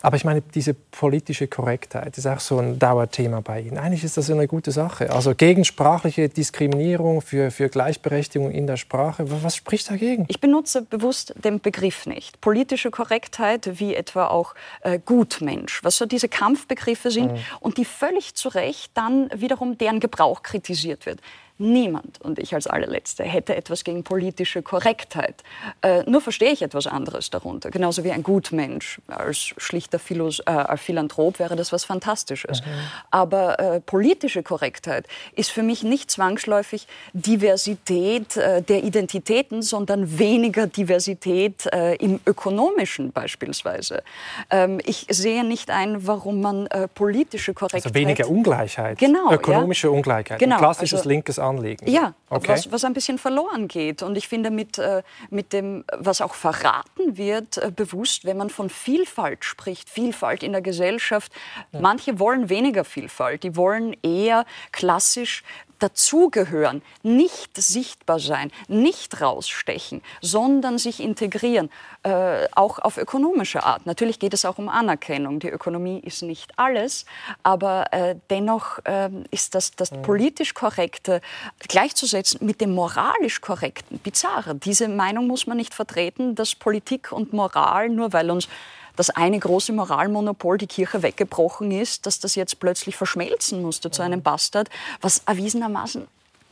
Aber 0.02 0.16
ich 0.16 0.24
meine, 0.24 0.42
diese 0.42 0.74
politische 0.74 1.46
Korrektheit 1.46 2.18
ist 2.18 2.26
auch 2.26 2.40
so 2.40 2.58
ein 2.58 2.78
Dauerthema 2.78 3.40
bei 3.40 3.60
Ihnen. 3.60 3.78
Eigentlich 3.78 4.04
ist 4.04 4.16
das 4.16 4.30
eine 4.30 4.48
gute 4.48 4.72
Sache. 4.72 5.10
Also 5.10 5.34
gegen 5.34 5.64
sprachliche 5.64 6.28
Diskriminierung, 6.28 7.22
für, 7.22 7.50
für 7.50 7.68
Gleichberechtigung 7.68 8.50
in 8.50 8.66
der 8.66 8.76
Sprache. 8.76 9.24
Was 9.42 9.56
spricht 9.56 9.90
dagegen? 9.90 10.26
Ich 10.28 10.40
benutze 10.40 10.82
bewusst 10.82 11.34
den 11.42 11.60
Begriff 11.60 12.06
nicht. 12.06 12.40
Politische 12.40 12.90
Korrektheit 12.90 13.78
wie 13.78 13.94
etwa 13.94 14.26
auch 14.26 14.54
äh, 14.82 14.98
Gutmensch, 14.98 15.84
was 15.84 15.96
so 15.96 16.06
diese 16.06 16.28
Kampfbegriffe 16.28 17.10
sind 17.10 17.32
mhm. 17.32 17.38
und 17.60 17.78
die 17.78 17.84
völlig 17.84 18.34
zu 18.34 18.48
Recht 18.48 18.90
dann 18.94 19.30
wiederum 19.34 19.78
deren 19.78 20.00
Gebrauch 20.00 20.42
kritisiert 20.42 21.06
wird. 21.06 21.20
Niemand, 21.58 22.20
und 22.20 22.38
ich 22.38 22.54
als 22.54 22.66
allerletzte, 22.66 23.24
hätte 23.24 23.54
etwas 23.54 23.84
gegen 23.84 24.04
politische 24.04 24.62
Korrektheit. 24.62 25.42
Äh, 25.82 26.02
nur 26.10 26.20
verstehe 26.20 26.50
ich 26.50 26.62
etwas 26.62 26.86
anderes 26.86 27.30
darunter. 27.30 27.70
Genauso 27.70 28.04
wie 28.04 28.10
ein 28.10 28.22
Gutmensch. 28.22 29.00
Als 29.06 29.54
schlichter 29.56 29.98
Philos 29.98 30.40
äh, 30.40 30.76
Philanthrop 30.76 31.38
wäre 31.38 31.54
das 31.54 31.72
was 31.72 31.84
Fantastisches. 31.84 32.62
Mhm. 32.62 32.70
Aber 33.10 33.58
äh, 33.58 33.80
politische 33.80 34.42
Korrektheit 34.42 35.06
ist 35.36 35.50
für 35.50 35.62
mich 35.62 35.82
nicht 35.82 36.10
zwangsläufig 36.10 36.86
Diversität 37.12 38.36
äh, 38.36 38.62
der 38.62 38.82
Identitäten, 38.82 39.62
sondern 39.62 40.18
weniger 40.18 40.66
Diversität 40.66 41.66
äh, 41.66 41.94
im 41.96 42.18
Ökonomischen 42.26 43.12
beispielsweise. 43.12 44.02
Ähm, 44.50 44.80
ich 44.84 45.06
sehe 45.10 45.44
nicht 45.44 45.70
ein, 45.70 46.06
warum 46.06 46.40
man 46.40 46.66
äh, 46.68 46.88
politische 46.88 47.54
Korrektheit... 47.54 47.84
Also 47.84 47.94
weniger 47.94 48.28
Ungleichheit. 48.28 48.98
Genau. 48.98 49.30
Ökonomische 49.30 49.88
ja. 49.88 49.92
Ungleichheit. 49.92 50.38
Genau. 50.38 50.56
Ein 50.56 50.60
klassisches 50.60 51.00
also, 51.00 51.08
linkes 51.10 51.38
Anliegen. 51.42 51.88
Ja, 51.88 52.14
okay. 52.30 52.48
was, 52.48 52.72
was 52.72 52.84
ein 52.84 52.94
bisschen 52.94 53.18
verloren 53.18 53.68
geht. 53.68 54.02
Und 54.02 54.16
ich 54.16 54.28
finde, 54.28 54.50
mit, 54.50 54.78
äh, 54.78 55.02
mit 55.30 55.52
dem, 55.52 55.84
was 55.96 56.20
auch 56.20 56.34
verraten 56.34 57.16
wird, 57.16 57.58
äh, 57.58 57.70
bewusst, 57.74 58.24
wenn 58.24 58.36
man 58.36 58.50
von 58.50 58.70
Vielfalt 58.70 59.44
spricht, 59.44 59.90
Vielfalt 59.90 60.42
in 60.42 60.52
der 60.52 60.62
Gesellschaft, 60.62 61.32
ja. 61.72 61.80
manche 61.80 62.18
wollen 62.18 62.48
weniger 62.48 62.84
Vielfalt, 62.84 63.42
die 63.42 63.56
wollen 63.56 63.96
eher 64.02 64.44
klassisch 64.72 65.42
dazugehören, 65.82 66.82
nicht 67.02 67.56
sichtbar 67.56 68.18
sein, 68.18 68.50
nicht 68.68 69.20
rausstechen, 69.20 70.02
sondern 70.20 70.78
sich 70.78 71.00
integrieren, 71.00 71.70
äh, 72.02 72.46
auch 72.52 72.78
auf 72.78 72.98
ökonomische 72.98 73.62
Art. 73.64 73.86
Natürlich 73.86 74.18
geht 74.18 74.34
es 74.34 74.44
auch 74.44 74.58
um 74.58 74.68
Anerkennung. 74.68 75.40
Die 75.40 75.48
Ökonomie 75.48 76.00
ist 76.00 76.22
nicht 76.22 76.52
alles, 76.56 77.04
aber 77.42 77.92
äh, 77.92 78.16
dennoch 78.30 78.78
äh, 78.84 79.10
ist 79.30 79.54
das, 79.54 79.72
das 79.72 79.90
mhm. 79.90 80.02
politisch 80.02 80.54
Korrekte 80.54 81.20
gleichzusetzen 81.58 82.44
mit 82.46 82.60
dem 82.60 82.74
moralisch 82.74 83.40
Korrekten. 83.40 83.98
Bizarre. 83.98 84.54
Diese 84.54 84.88
Meinung 84.88 85.26
muss 85.26 85.46
man 85.46 85.56
nicht 85.56 85.74
vertreten, 85.74 86.34
dass 86.34 86.54
Politik 86.54 87.12
und 87.12 87.32
Moral, 87.32 87.88
nur 87.88 88.12
weil 88.12 88.30
uns 88.30 88.48
das 88.96 89.10
eine 89.10 89.38
große 89.38 89.72
Moralmonopol, 89.72 90.58
die 90.58 90.66
Kirche, 90.66 91.02
weggebrochen 91.02 91.70
ist, 91.70 92.06
dass 92.06 92.20
das 92.20 92.34
jetzt 92.34 92.60
plötzlich 92.60 92.96
verschmelzen 92.96 93.62
musste 93.62 93.90
zu 93.90 94.02
einem 94.02 94.22
Bastard, 94.22 94.68
was 95.00 95.22
erwiesenermaßen 95.26 96.06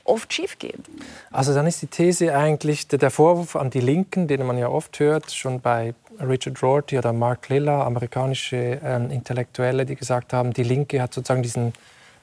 oft 0.05 0.33
schief 0.33 0.59
geht. 0.59 0.81
Also 1.31 1.55
dann 1.55 1.67
ist 1.67 1.83
die 1.83 1.87
These 1.87 2.37
eigentlich 2.37 2.89
der 2.89 3.11
Vorwurf 3.11 3.57
an 3.57 3.71
die 3.71 3.81
Linken, 3.81 4.27
den 4.29 4.45
man 4.45 4.59
ja 4.59 4.69
oft 4.69 4.99
hört, 4.99 5.31
schon 5.33 5.61
bei 5.61 5.95
Richard 6.21 6.63
Rorty 6.63 6.99
oder 6.99 7.13
Mark 7.13 7.49
Lilla, 7.49 7.85
amerikanische 7.85 8.81
ähm, 8.85 9.11
Intellektuelle, 9.11 9.87
die 9.87 9.97
gesagt 9.97 10.33
haben, 10.33 10.53
die 10.53 10.65
Linke 10.65 11.01
hat 11.01 11.15
sozusagen 11.15 11.43
diesen, 11.43 11.73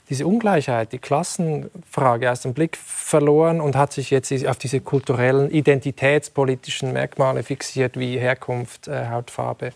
diese 0.10 0.28
Ungleichheit, 0.28 0.92
die 0.92 1.00
Klassenfrage 1.00 2.32
aus 2.32 2.42
dem 2.42 2.54
Blick 2.54 2.78
verloren 2.78 3.60
und 3.60 3.76
hat 3.76 3.94
sich 3.94 4.12
jetzt 4.12 4.32
auf 4.46 4.58
diese 4.58 4.82
kulturellen, 4.82 5.50
identitätspolitischen 5.50 6.94
Merkmale 6.94 7.44
fixiert, 7.44 7.98
wie 7.98 8.20
Herkunft, 8.20 8.88
äh, 8.88 9.08
Hautfarbe 9.10 9.72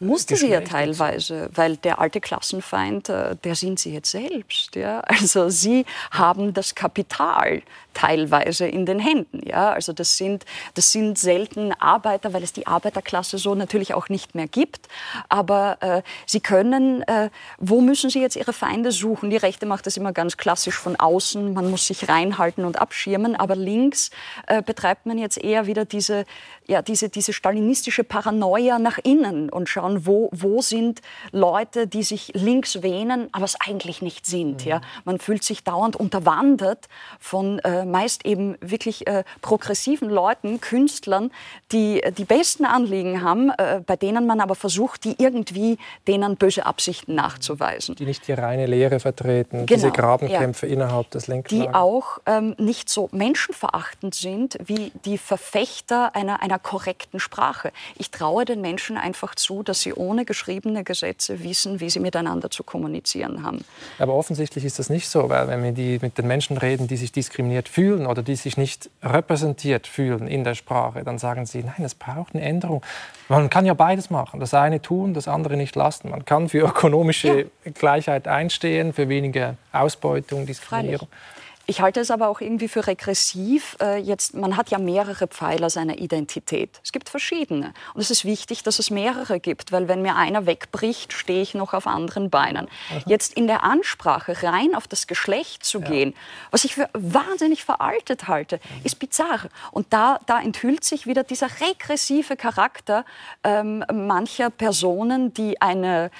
musste 0.00 0.36
sie 0.36 0.48
ja 0.48 0.60
teilweise, 0.60 1.50
weil 1.54 1.76
der 1.76 2.00
alte 2.00 2.20
Klassenfeind, 2.20 3.08
äh, 3.08 3.36
der 3.36 3.54
sind 3.54 3.78
sie 3.78 3.92
jetzt 3.92 4.10
selbst. 4.10 4.76
Ja? 4.76 5.00
Also 5.00 5.48
sie 5.48 5.86
haben 6.10 6.52
das 6.52 6.74
Kapital 6.74 7.62
teilweise 7.94 8.66
in 8.66 8.84
den 8.84 8.98
Händen. 8.98 9.40
Ja? 9.46 9.70
Also 9.70 9.92
das 9.92 10.16
sind, 10.16 10.44
das 10.74 10.92
sind 10.92 11.18
selten 11.18 11.72
Arbeiter, 11.72 12.32
weil 12.32 12.42
es 12.42 12.52
die 12.52 12.66
Arbeiterklasse 12.66 13.38
so 13.38 13.54
natürlich 13.54 13.94
auch 13.94 14.08
nicht 14.08 14.34
mehr 14.34 14.48
gibt. 14.48 14.88
Aber 15.28 15.78
äh, 15.80 16.02
sie 16.26 16.40
können, 16.40 17.02
äh, 17.02 17.30
wo 17.58 17.80
müssen 17.80 18.10
sie 18.10 18.20
jetzt 18.20 18.36
ihre 18.36 18.52
Feinde 18.52 18.92
suchen? 18.92 19.30
Die 19.30 19.36
Rechte 19.36 19.66
macht 19.66 19.86
das 19.86 19.96
immer 19.96 20.12
ganz 20.12 20.36
klassisch 20.36 20.76
von 20.76 20.96
außen. 20.96 21.54
Man 21.54 21.70
muss 21.70 21.86
sich 21.86 22.08
reinhalten 22.08 22.64
und 22.64 22.80
abschirmen. 22.80 23.36
Aber 23.36 23.56
links 23.56 24.10
äh, 24.46 24.62
betreibt 24.62 25.06
man 25.06 25.18
jetzt 25.18 25.38
eher 25.38 25.66
wieder 25.66 25.84
diese, 25.84 26.24
ja, 26.66 26.82
diese, 26.82 27.08
diese 27.08 27.32
stalinistische 27.32 28.04
Paranoia 28.04 28.78
nach 28.78 28.98
innen 29.02 29.50
und 29.50 29.68
schauen, 29.68 30.06
wo, 30.06 30.28
wo 30.32 30.60
sind 30.60 31.00
Leute, 31.32 31.86
die 31.86 32.02
sich 32.02 32.32
links 32.34 32.82
wähnen, 32.82 33.28
aber 33.32 33.44
es 33.44 33.56
eigentlich 33.60 34.02
nicht 34.02 34.26
sind. 34.26 34.64
Mhm. 34.64 34.70
Ja? 34.70 34.80
Man 35.04 35.18
fühlt 35.18 35.44
sich 35.44 35.64
dauernd 35.64 35.96
unterwandert 35.96 36.88
von 37.18 37.58
äh, 37.60 37.83
meist 37.84 38.24
eben 38.24 38.56
wirklich 38.60 39.06
äh, 39.06 39.24
progressiven 39.42 40.10
Leuten, 40.10 40.60
Künstlern, 40.60 41.30
die 41.72 42.02
äh, 42.02 42.12
die 42.12 42.24
besten 42.24 42.64
Anliegen 42.64 43.22
haben, 43.22 43.50
äh, 43.50 43.80
bei 43.84 43.96
denen 43.96 44.26
man 44.26 44.40
aber 44.40 44.54
versucht, 44.54 45.04
die 45.04 45.16
irgendwie 45.18 45.78
denen 46.06 46.36
böse 46.36 46.66
Absichten 46.66 47.14
nachzuweisen. 47.14 47.94
Die 47.96 48.04
nicht 48.04 48.26
die 48.28 48.32
reine 48.32 48.66
Lehre 48.66 49.00
vertreten, 49.00 49.66
genau, 49.66 49.66
diese 49.66 49.90
Grabenkämpfe 49.90 50.66
ja. 50.66 50.72
innerhalb 50.72 51.10
des 51.10 51.26
Linklagers. 51.26 51.68
Die 51.68 51.74
auch 51.74 52.18
ähm, 52.26 52.54
nicht 52.58 52.88
so 52.88 53.08
menschenverachtend 53.12 54.14
sind 54.14 54.58
wie 54.64 54.92
die 55.04 55.18
Verfechter 55.18 56.14
einer, 56.14 56.42
einer 56.42 56.58
korrekten 56.58 57.20
Sprache. 57.20 57.72
Ich 57.96 58.10
traue 58.10 58.44
den 58.44 58.60
Menschen 58.60 58.96
einfach 58.96 59.34
zu, 59.34 59.62
dass 59.62 59.80
sie 59.80 59.92
ohne 59.94 60.24
geschriebene 60.24 60.84
Gesetze 60.84 61.42
wissen, 61.42 61.80
wie 61.80 61.90
sie 61.90 62.00
miteinander 62.00 62.50
zu 62.50 62.64
kommunizieren 62.64 63.42
haben. 63.42 63.64
Aber 63.98 64.14
offensichtlich 64.14 64.64
ist 64.64 64.78
das 64.78 64.90
nicht 64.90 65.08
so, 65.08 65.28
weil 65.28 65.48
wenn 65.48 65.62
wir 65.62 65.72
die, 65.72 65.98
mit 66.00 66.18
den 66.18 66.26
Menschen 66.26 66.56
reden, 66.58 66.88
die 66.88 66.96
sich 66.96 67.12
diskriminiert 67.12 67.68
fühlen 67.74 68.06
oder 68.06 68.22
die 68.22 68.36
sich 68.36 68.56
nicht 68.56 68.88
repräsentiert 69.02 69.88
fühlen 69.88 70.28
in 70.28 70.44
der 70.44 70.54
Sprache, 70.54 71.02
dann 71.02 71.18
sagen 71.18 71.44
sie, 71.44 71.64
nein, 71.64 71.84
es 71.84 71.96
braucht 71.96 72.32
eine 72.32 72.44
Änderung. 72.44 72.82
Man 73.28 73.50
kann 73.50 73.66
ja 73.66 73.74
beides 73.74 74.10
machen, 74.10 74.38
das 74.38 74.54
eine 74.54 74.80
tun, 74.80 75.12
das 75.12 75.26
andere 75.26 75.56
nicht 75.56 75.74
lassen. 75.74 76.10
Man 76.10 76.24
kann 76.24 76.48
für 76.48 76.58
ökonomische 76.68 77.48
ja. 77.64 77.72
Gleichheit 77.72 78.28
einstehen, 78.28 78.92
für 78.92 79.08
weniger 79.08 79.56
Ausbeutung, 79.72 80.46
Diskriminierung. 80.46 81.08
Freilich. 81.08 81.43
Ich 81.66 81.80
halte 81.80 82.00
es 82.00 82.10
aber 82.10 82.28
auch 82.28 82.40
irgendwie 82.40 82.68
für 82.68 82.86
regressiv. 82.86 83.76
Äh, 83.80 83.98
jetzt, 83.98 84.34
man 84.34 84.56
hat 84.56 84.70
ja 84.70 84.78
mehrere 84.78 85.26
Pfeiler 85.26 85.70
seiner 85.70 85.98
Identität. 85.98 86.80
Es 86.82 86.92
gibt 86.92 87.08
verschiedene. 87.08 87.72
Und 87.94 88.00
es 88.00 88.10
ist 88.10 88.24
wichtig, 88.24 88.62
dass 88.62 88.78
es 88.78 88.90
mehrere 88.90 89.40
gibt, 89.40 89.72
weil 89.72 89.88
wenn 89.88 90.02
mir 90.02 90.16
einer 90.16 90.46
wegbricht, 90.46 91.12
stehe 91.12 91.40
ich 91.42 91.54
noch 91.54 91.72
auf 91.72 91.86
anderen 91.86 92.28
Beinen. 92.28 92.68
Aha. 92.90 93.02
Jetzt 93.06 93.34
in 93.34 93.46
der 93.46 93.64
Ansprache 93.64 94.42
rein 94.42 94.74
auf 94.74 94.86
das 94.86 95.06
Geschlecht 95.06 95.64
zu 95.64 95.80
ja. 95.80 95.88
gehen, 95.88 96.14
was 96.50 96.64
ich 96.64 96.74
für 96.74 96.88
wahnsinnig 96.92 97.64
veraltet 97.64 98.28
halte, 98.28 98.60
ist 98.82 98.98
bizarr. 98.98 99.48
Und 99.70 99.86
da, 99.92 100.20
da 100.26 100.40
enthüllt 100.40 100.84
sich 100.84 101.06
wieder 101.06 101.24
dieser 101.24 101.48
regressive 101.60 102.36
Charakter 102.36 103.04
ähm, 103.42 103.84
mancher 103.92 104.50
Personen, 104.50 105.32
die 105.32 105.60
eine 105.62 106.10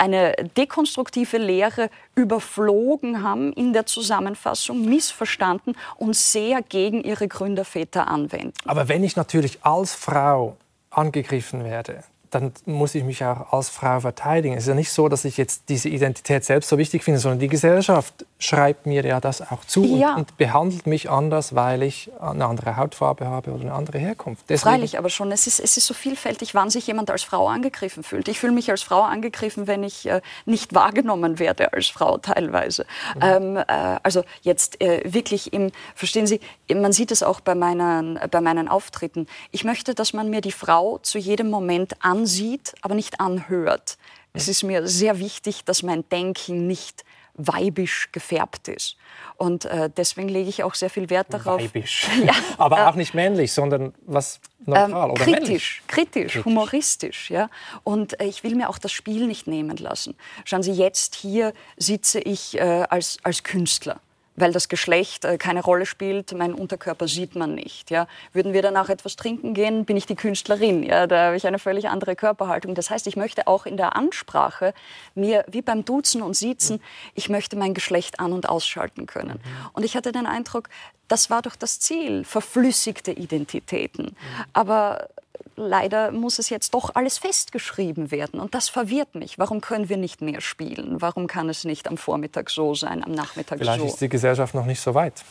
eine 0.00 0.34
dekonstruktive 0.56 1.36
Lehre 1.36 1.90
überflogen 2.14 3.22
haben 3.22 3.52
in 3.52 3.72
der 3.72 3.84
Zusammenfassung, 3.84 4.84
missverstanden 4.84 5.76
und 5.96 6.16
sehr 6.16 6.62
gegen 6.62 7.04
ihre 7.04 7.28
Gründerväter 7.28 8.08
anwenden. 8.08 8.54
Aber 8.64 8.88
wenn 8.88 9.04
ich 9.04 9.16
natürlich 9.16 9.58
als 9.62 9.94
Frau 9.94 10.56
angegriffen 10.90 11.64
werde, 11.64 12.02
dann 12.30 12.52
muss 12.64 12.94
ich 12.94 13.04
mich 13.04 13.24
auch 13.24 13.52
als 13.52 13.68
Frau 13.68 14.00
verteidigen. 14.00 14.54
Es 14.54 14.64
ist 14.64 14.68
ja 14.68 14.74
nicht 14.74 14.92
so, 14.92 15.08
dass 15.08 15.24
ich 15.24 15.36
jetzt 15.36 15.68
diese 15.68 15.88
Identität 15.88 16.44
selbst 16.44 16.68
so 16.68 16.78
wichtig 16.78 17.02
finde, 17.02 17.18
sondern 17.18 17.40
die 17.40 17.48
Gesellschaft 17.48 18.24
schreibt 18.38 18.86
mir 18.86 19.04
ja 19.04 19.20
das 19.20 19.42
auch 19.42 19.64
zu 19.64 19.84
ja. 19.84 20.12
und, 20.12 20.18
und, 20.18 20.36
behandelt 20.36 20.86
mich 20.86 21.10
anders, 21.10 21.54
weil 21.54 21.82
ich 21.82 22.10
eine 22.20 22.46
andere 22.46 22.76
Hautfarbe 22.76 23.26
habe 23.26 23.50
oder 23.50 23.62
eine 23.62 23.72
andere 23.72 23.98
Herkunft. 23.98 24.44
Deswegen 24.48 24.70
Freilich, 24.70 24.98
aber 24.98 25.10
schon. 25.10 25.32
Es 25.32 25.46
ist, 25.46 25.60
es 25.60 25.76
ist 25.76 25.86
so 25.86 25.94
vielfältig, 25.94 26.54
wann 26.54 26.70
sich 26.70 26.86
jemand 26.86 27.10
als 27.10 27.22
Frau 27.22 27.48
angegriffen 27.48 28.02
fühlt. 28.02 28.28
Ich 28.28 28.38
fühle 28.38 28.52
mich 28.52 28.70
als 28.70 28.82
Frau 28.82 29.02
angegriffen, 29.02 29.66
wenn 29.66 29.82
ich 29.82 30.06
äh, 30.06 30.20
nicht 30.46 30.74
wahrgenommen 30.74 31.38
werde 31.38 31.72
als 31.72 31.88
Frau 31.88 32.18
teilweise. 32.18 32.86
Mhm. 33.16 33.20
Ähm, 33.22 33.56
äh, 33.56 33.64
also 34.02 34.22
jetzt 34.42 34.80
äh, 34.80 35.02
wirklich 35.04 35.52
im, 35.52 35.72
verstehen 35.94 36.26
Sie, 36.26 36.40
man 36.72 36.92
sieht 36.92 37.10
es 37.10 37.22
auch 37.22 37.40
bei 37.40 37.54
meinen, 37.54 38.18
bei 38.30 38.40
meinen 38.40 38.68
Auftritten. 38.68 39.26
Ich 39.50 39.64
möchte, 39.64 39.94
dass 39.94 40.12
man 40.12 40.30
mir 40.30 40.40
die 40.40 40.52
Frau 40.52 40.98
zu 40.98 41.18
jedem 41.18 41.50
Moment 41.50 41.94
an 42.00 42.19
ansieht, 42.20 42.74
aber 42.82 42.94
nicht 42.94 43.20
anhört. 43.20 43.96
Es 44.32 44.46
ist 44.48 44.62
mir 44.62 44.86
sehr 44.86 45.18
wichtig, 45.18 45.64
dass 45.64 45.82
mein 45.82 46.08
Denken 46.08 46.66
nicht 46.66 47.04
weibisch 47.34 48.10
gefärbt 48.12 48.68
ist. 48.68 48.96
Und 49.36 49.64
äh, 49.64 49.88
deswegen 49.96 50.28
lege 50.28 50.50
ich 50.50 50.62
auch 50.62 50.74
sehr 50.74 50.90
viel 50.90 51.08
Wert 51.08 51.28
darauf. 51.30 51.62
Weibisch. 51.62 52.06
ja, 52.24 52.34
aber 52.58 52.78
äh, 52.78 52.82
auch 52.82 52.94
nicht 52.94 53.14
männlich, 53.14 53.52
sondern 53.52 53.94
was 54.06 54.40
neutral 54.66 54.90
ähm, 54.90 55.10
oder 55.12 55.24
kritisch, 55.24 55.82
kritisch, 55.86 56.34
kritisch, 56.34 56.44
humoristisch. 56.44 57.30
Ja? 57.30 57.48
Und 57.82 58.20
äh, 58.20 58.26
ich 58.26 58.44
will 58.44 58.54
mir 58.54 58.68
auch 58.68 58.78
das 58.78 58.92
Spiel 58.92 59.26
nicht 59.26 59.46
nehmen 59.46 59.78
lassen. 59.78 60.16
Schauen 60.44 60.62
Sie, 60.62 60.72
jetzt 60.72 61.14
hier 61.14 61.54
sitze 61.78 62.20
ich 62.20 62.58
äh, 62.58 62.84
als, 62.90 63.18
als 63.22 63.42
Künstler 63.42 64.00
weil 64.36 64.52
das 64.52 64.68
Geschlecht 64.68 65.24
äh, 65.24 65.38
keine 65.38 65.62
Rolle 65.62 65.86
spielt, 65.86 66.32
mein 66.32 66.54
Unterkörper 66.54 67.08
sieht 67.08 67.36
man 67.36 67.54
nicht. 67.54 67.90
Ja. 67.90 68.06
Würden 68.32 68.52
wir 68.52 68.62
danach 68.62 68.88
etwas 68.88 69.16
trinken 69.16 69.54
gehen, 69.54 69.84
bin 69.84 69.96
ich 69.96 70.06
die 70.06 70.14
Künstlerin. 70.14 70.82
Ja. 70.82 71.06
Da 71.06 71.26
habe 71.26 71.36
ich 71.36 71.46
eine 71.46 71.58
völlig 71.58 71.88
andere 71.88 72.16
Körperhaltung. 72.16 72.74
Das 72.74 72.90
heißt, 72.90 73.06
ich 73.06 73.16
möchte 73.16 73.46
auch 73.46 73.66
in 73.66 73.76
der 73.76 73.96
Ansprache 73.96 74.74
mir, 75.14 75.44
wie 75.48 75.62
beim 75.62 75.84
Duzen 75.84 76.22
und 76.22 76.34
Siezen, 76.34 76.80
ich 77.14 77.28
möchte 77.28 77.56
mein 77.56 77.74
Geschlecht 77.74 78.20
an- 78.20 78.32
und 78.32 78.48
ausschalten 78.48 79.06
können. 79.06 79.40
Mhm. 79.42 79.70
Und 79.72 79.84
ich 79.84 79.96
hatte 79.96 80.12
den 80.12 80.26
Eindruck, 80.26 80.68
das 81.08 81.28
war 81.28 81.42
doch 81.42 81.56
das 81.56 81.80
Ziel, 81.80 82.24
verflüssigte 82.24 83.10
Identitäten. 83.10 84.16
Aber 84.52 85.08
leider 85.56 86.10
muss 86.10 86.38
es 86.38 86.48
jetzt 86.48 86.74
doch 86.74 86.94
alles 86.94 87.18
festgeschrieben 87.18 88.10
werden. 88.10 88.40
Und 88.40 88.54
das 88.54 88.68
verwirrt 88.68 89.14
mich. 89.14 89.38
Warum 89.38 89.60
können 89.60 89.88
wir 89.88 89.96
nicht 89.96 90.20
mehr 90.20 90.40
spielen? 90.40 91.00
Warum 91.00 91.26
kann 91.26 91.48
es 91.48 91.64
nicht 91.64 91.88
am 91.88 91.96
Vormittag 91.96 92.50
so 92.50 92.74
sein, 92.74 93.04
am 93.04 93.12
Nachmittag 93.12 93.58
Vielleicht 93.58 93.78
so? 93.78 93.82
Vielleicht 93.82 93.94
ist 93.94 94.00
die 94.00 94.08
Gesellschaft 94.08 94.54
noch 94.54 94.66
nicht 94.66 94.80
so 94.80 94.94
weit. 94.94 95.22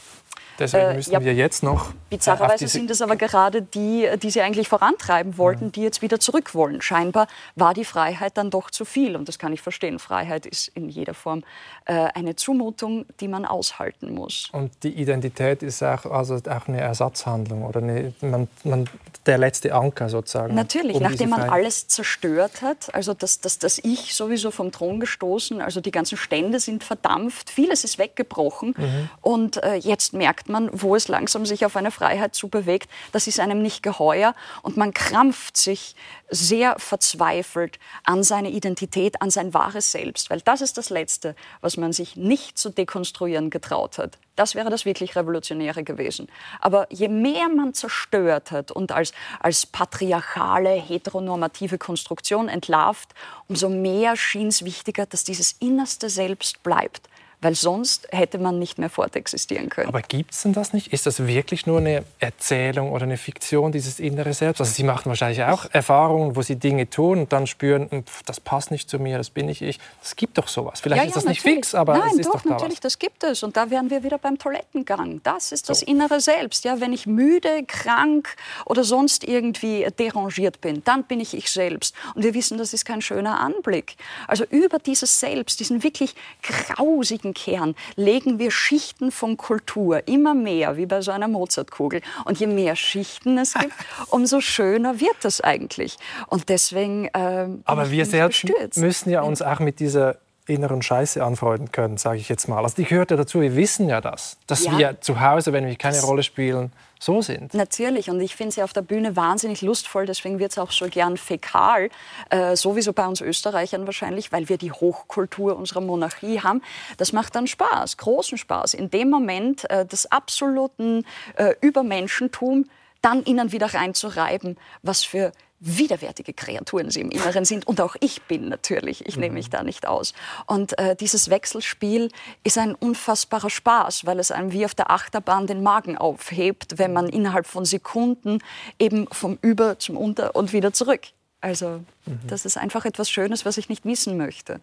Deswegen 0.59 0.89
äh, 0.89 0.93
müssen 0.95 1.13
ja, 1.13 1.23
wir 1.23 1.33
jetzt 1.33 1.63
noch. 1.63 1.93
Bizarrerweise 2.09 2.67
sind 2.67 2.91
es 2.91 3.01
aber 3.01 3.15
gerade 3.15 3.61
die, 3.61 4.09
die 4.21 4.29
sie 4.29 4.41
eigentlich 4.41 4.67
vorantreiben 4.67 5.37
wollten, 5.37 5.65
mhm. 5.67 5.71
die 5.71 5.81
jetzt 5.81 6.01
wieder 6.01 6.19
zurück 6.19 6.53
wollen. 6.53 6.81
Scheinbar 6.81 7.27
war 7.55 7.73
die 7.73 7.85
Freiheit 7.85 8.37
dann 8.37 8.49
doch 8.49 8.69
zu 8.69 8.83
viel. 8.83 9.15
Und 9.15 9.27
das 9.27 9.39
kann 9.39 9.53
ich 9.53 9.61
verstehen. 9.61 9.99
Freiheit 9.99 10.45
ist 10.45 10.67
in 10.69 10.89
jeder 10.89 11.13
Form 11.13 11.43
äh, 11.85 11.93
eine 11.93 12.35
Zumutung, 12.35 13.05
die 13.21 13.27
man 13.27 13.45
aushalten 13.45 14.13
muss. 14.13 14.49
Und 14.51 14.71
die 14.83 14.89
Identität 14.89 15.63
ist 15.63 15.81
auch, 15.81 16.05
also 16.05 16.35
auch 16.35 16.67
eine 16.67 16.81
Ersatzhandlung 16.81 17.63
oder 17.63 17.81
eine, 17.81 18.13
man, 18.21 18.47
man, 18.63 18.89
der 19.25 19.37
letzte 19.37 19.73
Anker 19.73 20.09
sozusagen. 20.09 20.55
Natürlich, 20.55 20.97
um 20.97 21.03
nachdem 21.03 21.29
man 21.29 21.49
alles 21.49 21.87
zerstört 21.87 22.61
hat, 22.61 22.93
also 22.93 23.13
das, 23.13 23.39
das, 23.39 23.59
das 23.59 23.79
Ich 23.79 24.13
sowieso 24.15 24.51
vom 24.51 24.71
Thron 24.71 24.99
gestoßen, 24.99 25.61
also 25.61 25.79
die 25.79 25.91
ganzen 25.91 26.17
Stände 26.17 26.59
sind 26.59 26.83
verdampft, 26.83 27.49
vieles 27.49 27.83
ist 27.83 27.97
weggebrochen. 27.97 28.75
Mhm. 28.77 29.09
Und 29.21 29.63
äh, 29.63 29.75
jetzt 29.75 30.13
merkt 30.19 30.49
man, 30.49 30.69
wo 30.73 30.95
es 30.95 31.07
langsam 31.07 31.45
sich 31.45 31.65
auf 31.65 31.75
eine 31.75 31.91
Freiheit 31.91 32.35
zubewegt. 32.35 32.89
Das 33.13 33.25
ist 33.25 33.39
einem 33.39 33.61
nicht 33.63 33.81
geheuer 33.81 34.35
und 34.61 34.77
man 34.77 34.93
krampft 34.93 35.57
sich 35.57 35.95
sehr 36.29 36.77
verzweifelt 36.77 37.79
an 38.03 38.21
seine 38.21 38.51
Identität, 38.51 39.21
an 39.21 39.31
sein 39.31 39.53
wahres 39.53 39.91
Selbst, 39.91 40.29
weil 40.29 40.41
das 40.41 40.61
ist 40.61 40.77
das 40.77 40.89
Letzte, 40.89 41.35
was 41.61 41.77
man 41.77 41.93
sich 41.93 42.17
nicht 42.17 42.57
zu 42.57 42.69
dekonstruieren 42.69 43.49
getraut 43.49 43.97
hat. 43.97 44.19
Das 44.35 44.55
wäre 44.55 44.69
das 44.69 44.85
wirklich 44.85 45.15
Revolutionäre 45.15 45.83
gewesen. 45.83 46.27
Aber 46.59 46.85
je 46.91 47.07
mehr 47.07 47.49
man 47.49 47.73
zerstört 47.73 48.51
hat 48.51 48.71
und 48.71 48.91
als, 48.91 49.13
als 49.39 49.65
patriarchale, 49.65 50.71
heteronormative 50.71 51.77
Konstruktion 51.77 52.49
entlarvt, 52.49 53.09
umso 53.47 53.69
mehr 53.69 54.15
schien 54.15 54.49
es 54.49 54.63
wichtiger, 54.63 55.05
dass 55.05 55.23
dieses 55.23 55.53
innerste 55.53 56.09
Selbst 56.09 56.61
bleibt 56.61 57.09
weil 57.41 57.55
sonst 57.55 58.07
hätte 58.11 58.37
man 58.37 58.59
nicht 58.59 58.77
mehr 58.77 58.89
fortexistieren 58.89 59.69
können. 59.69 59.87
Aber 59.87 60.01
gibt 60.01 60.33
es 60.33 60.41
denn 60.41 60.53
das 60.53 60.73
nicht? 60.73 60.91
Ist 60.91 61.05
das 61.05 61.25
wirklich 61.25 61.65
nur 61.65 61.77
eine 61.77 62.03
Erzählung 62.19 62.91
oder 62.91 63.03
eine 63.03 63.17
Fiktion, 63.17 63.71
dieses 63.71 63.99
innere 63.99 64.33
Selbst? 64.33 64.59
Also 64.59 64.73
Sie 64.73 64.83
machen 64.83 65.05
wahrscheinlich 65.05 65.43
auch 65.43 65.65
Erfahrungen, 65.71 66.35
wo 66.35 66.41
Sie 66.41 66.57
Dinge 66.57 66.89
tun 66.89 67.19
und 67.19 67.33
dann 67.33 67.47
spüren, 67.47 67.89
hm, 67.89 68.03
das 68.25 68.39
passt 68.39 68.71
nicht 68.71 68.89
zu 68.89 68.99
mir, 68.99 69.17
das 69.17 69.29
bin 69.29 69.45
nicht 69.45 69.61
ich. 69.61 69.79
Es 70.03 70.15
gibt 70.15 70.37
doch 70.37 70.47
sowas. 70.47 70.81
Vielleicht 70.81 71.03
ja, 71.03 71.07
ist 71.07 71.15
das 71.15 71.23
ja, 71.23 71.29
nicht 71.29 71.41
fix, 71.41 71.73
aber 71.73 71.97
Nein, 71.97 72.09
es 72.11 72.19
ist 72.19 72.25
doch, 72.27 72.33
doch 72.33 72.43
da 72.43 72.49
natürlich, 72.49 72.77
was. 72.79 72.93
das 72.93 72.99
gibt 72.99 73.23
es. 73.23 73.43
Und 73.43 73.55
da 73.55 73.69
wären 73.69 73.89
wir 73.89 74.03
wieder 74.03 74.17
beim 74.17 74.37
Toilettengang. 74.37 75.21
Das 75.23 75.51
ist 75.51 75.69
das 75.69 75.79
so. 75.79 75.85
innere 75.85 76.19
Selbst. 76.19 76.65
Ja, 76.65 76.81
wenn 76.81 76.91
ich 76.91 77.07
müde, 77.07 77.63
krank 77.65 78.35
oder 78.65 78.83
sonst 78.83 79.23
irgendwie 79.23 79.87
derangiert 79.97 80.59
bin, 80.61 80.83
dann 80.83 81.03
bin 81.03 81.19
ich 81.19 81.33
ich 81.33 81.49
selbst. 81.49 81.95
Und 82.15 82.23
wir 82.23 82.33
wissen, 82.33 82.57
das 82.57 82.73
ist 82.73 82.85
kein 82.85 83.01
schöner 83.01 83.39
Anblick. 83.39 83.95
Also 84.27 84.43
über 84.43 84.79
dieses 84.79 85.19
Selbst, 85.19 85.59
diesen 85.59 85.83
wirklich 85.83 86.15
grausigen 86.43 87.28
gleichen 87.29 87.33
Kern 87.33 87.75
legen 87.95 88.39
wir 88.39 88.51
Schichten 88.51 89.11
von 89.11 89.37
Kultur 89.37 90.07
immer 90.07 90.33
mehr, 90.33 90.77
wie 90.77 90.85
bei 90.85 91.01
so 91.01 91.11
einer 91.11 91.27
Mozartkugel. 91.27 92.01
Und 92.25 92.39
je 92.39 92.47
mehr 92.47 92.75
Schichten 92.75 93.37
es 93.37 93.53
gibt, 93.53 93.73
umso 94.09 94.41
schöner 94.41 94.99
wird 94.99 95.23
es 95.23 95.41
eigentlich. 95.41 95.97
Und 96.27 96.49
deswegen. 96.49 97.09
Ähm, 97.13 97.61
Aber 97.65 97.91
wir 97.91 98.05
selbst 98.05 98.41
bestürzt. 98.41 98.77
müssen 98.77 99.09
ja 99.09 99.21
uns 99.21 99.41
auch 99.41 99.59
mit 99.59 99.79
dieser 99.79 100.17
inneren 100.49 100.81
Scheiße 100.81 101.23
anfreunden 101.23 101.71
können, 101.71 101.97
sage 101.97 102.19
ich 102.19 102.29
jetzt 102.29 102.47
mal. 102.47 102.63
Also 102.63 102.75
die 102.75 102.85
gehört 102.85 103.11
ja 103.11 103.17
dazu. 103.17 103.41
Wir 103.41 103.55
wissen 103.55 103.87
ja 103.89 104.01
das, 104.01 104.37
dass 104.47 104.65
ja. 104.65 104.77
wir 104.77 105.01
zu 105.01 105.19
Hause, 105.19 105.53
wenn 105.53 105.65
wir 105.65 105.75
keine 105.75 106.01
Rolle 106.01 106.23
spielen, 106.23 106.71
so 106.99 107.21
sind. 107.21 107.53
Natürlich. 107.53 108.09
Und 108.09 108.19
ich 108.19 108.35
finde 108.35 108.53
sie 108.53 108.63
auf 108.63 108.73
der 108.73 108.81
Bühne 108.81 109.15
wahnsinnig 109.15 109.61
lustvoll. 109.61 110.05
Deswegen 110.05 110.37
wird 110.37 110.51
es 110.51 110.57
auch 110.57 110.71
so 110.71 110.87
gern 110.87 111.17
fäkal. 111.17 111.89
Äh, 112.29 112.55
sowieso 112.55 112.93
bei 112.93 113.07
uns 113.07 113.21
Österreichern 113.21 113.85
wahrscheinlich, 113.85 114.31
weil 114.31 114.49
wir 114.49 114.57
die 114.57 114.71
Hochkultur 114.71 115.55
unserer 115.55 115.81
Monarchie 115.81 116.41
haben. 116.41 116.61
Das 116.97 117.13
macht 117.13 117.35
dann 117.35 117.47
Spaß, 117.47 117.97
großen 117.97 118.37
Spaß. 118.37 118.73
In 118.73 118.89
dem 118.89 119.09
Moment 119.09 119.69
äh, 119.69 119.85
des 119.85 120.11
absoluten 120.11 121.05
äh, 121.35 121.53
Übermenschentum 121.61 122.65
dann 123.01 123.23
ihnen 123.23 123.53
wieder 123.53 123.73
reinzureiben, 123.73 124.57
was 124.83 125.03
für 125.05 125.31
widerwärtige 125.59 126.33
Kreaturen 126.33 126.89
sie 126.89 127.01
im 127.01 127.11
Inneren 127.11 127.45
sind. 127.45 127.67
Und 127.67 127.81
auch 127.81 127.95
ich 127.99 128.21
bin 128.23 128.49
natürlich. 128.49 129.05
Ich 129.07 129.17
nehme 129.17 129.35
mich 129.35 129.47
mhm. 129.47 129.51
da 129.51 129.63
nicht 129.63 129.87
aus. 129.87 130.13
Und 130.45 130.77
äh, 130.79 130.95
dieses 130.95 131.29
Wechselspiel 131.29 132.09
ist 132.43 132.57
ein 132.57 132.75
unfassbarer 132.75 133.49
Spaß, 133.49 134.05
weil 134.05 134.19
es 134.19 134.31
einem 134.31 134.51
wie 134.51 134.65
auf 134.65 134.75
der 134.75 134.91
Achterbahn 134.91 135.47
den 135.47 135.63
Magen 135.63 135.97
aufhebt, 135.97 136.77
wenn 136.77 136.93
man 136.93 137.09
innerhalb 137.09 137.45
von 137.45 137.65
Sekunden 137.65 138.39
eben 138.79 139.07
vom 139.11 139.37
Über 139.41 139.79
zum 139.79 139.97
Unter 139.97 140.35
und 140.35 140.53
wieder 140.53 140.73
zurück. 140.73 141.01
Also 141.41 141.81
mhm. 142.05 142.19
das 142.27 142.45
ist 142.45 142.57
einfach 142.57 142.85
etwas 142.85 143.09
Schönes, 143.09 143.45
was 143.45 143.57
ich 143.57 143.69
nicht 143.69 143.85
missen 143.85 144.17
möchte. 144.17 144.59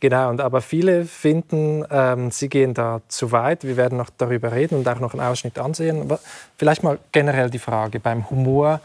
Genau, 0.00 0.30
und 0.30 0.40
aber 0.40 0.62
viele 0.62 1.04
finden, 1.04 1.84
ähm, 1.88 2.32
sie 2.32 2.48
gehen 2.48 2.74
da 2.74 3.02
zu 3.06 3.30
weit. 3.30 3.62
Wir 3.62 3.76
werden 3.76 3.96
noch 3.96 4.10
darüber 4.18 4.50
reden 4.50 4.78
und 4.78 4.88
auch 4.88 4.98
noch 4.98 5.12
einen 5.14 5.22
Ausschnitt 5.22 5.60
ansehen. 5.60 6.02
Aber 6.02 6.18
vielleicht 6.56 6.82
mal 6.82 6.98
generell 7.12 7.50
die 7.50 7.60
Frage 7.60 8.00
beim 8.00 8.28
Humor. 8.28 8.80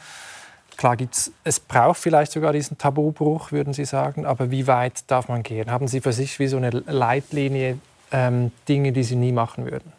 Klar 0.78 0.96
gibt's, 0.96 1.32
es 1.44 1.60
braucht 1.60 2.00
vielleicht 2.00 2.32
sogar 2.32 2.54
diesen 2.54 2.78
Tabubruch, 2.78 3.52
würden 3.52 3.74
Sie 3.74 3.86
sagen, 3.86 4.26
aber 4.26 4.52
wie 4.52 4.68
weit 4.68 5.10
darf 5.10 5.28
man 5.28 5.42
gehen? 5.42 5.72
Haben 5.72 5.88
Sie 5.88 6.02
für 6.02 6.14
sich 6.14 6.38
wie 6.38 6.48
so 6.48 6.58
eine 6.58 6.70
Leitlinie 6.70 7.80
ähm, 8.12 8.52
Dinge, 8.70 8.92
die 8.92 9.04
Sie 9.04 9.16
nie 9.16 9.32
machen 9.32 9.66
würden? 9.66 9.92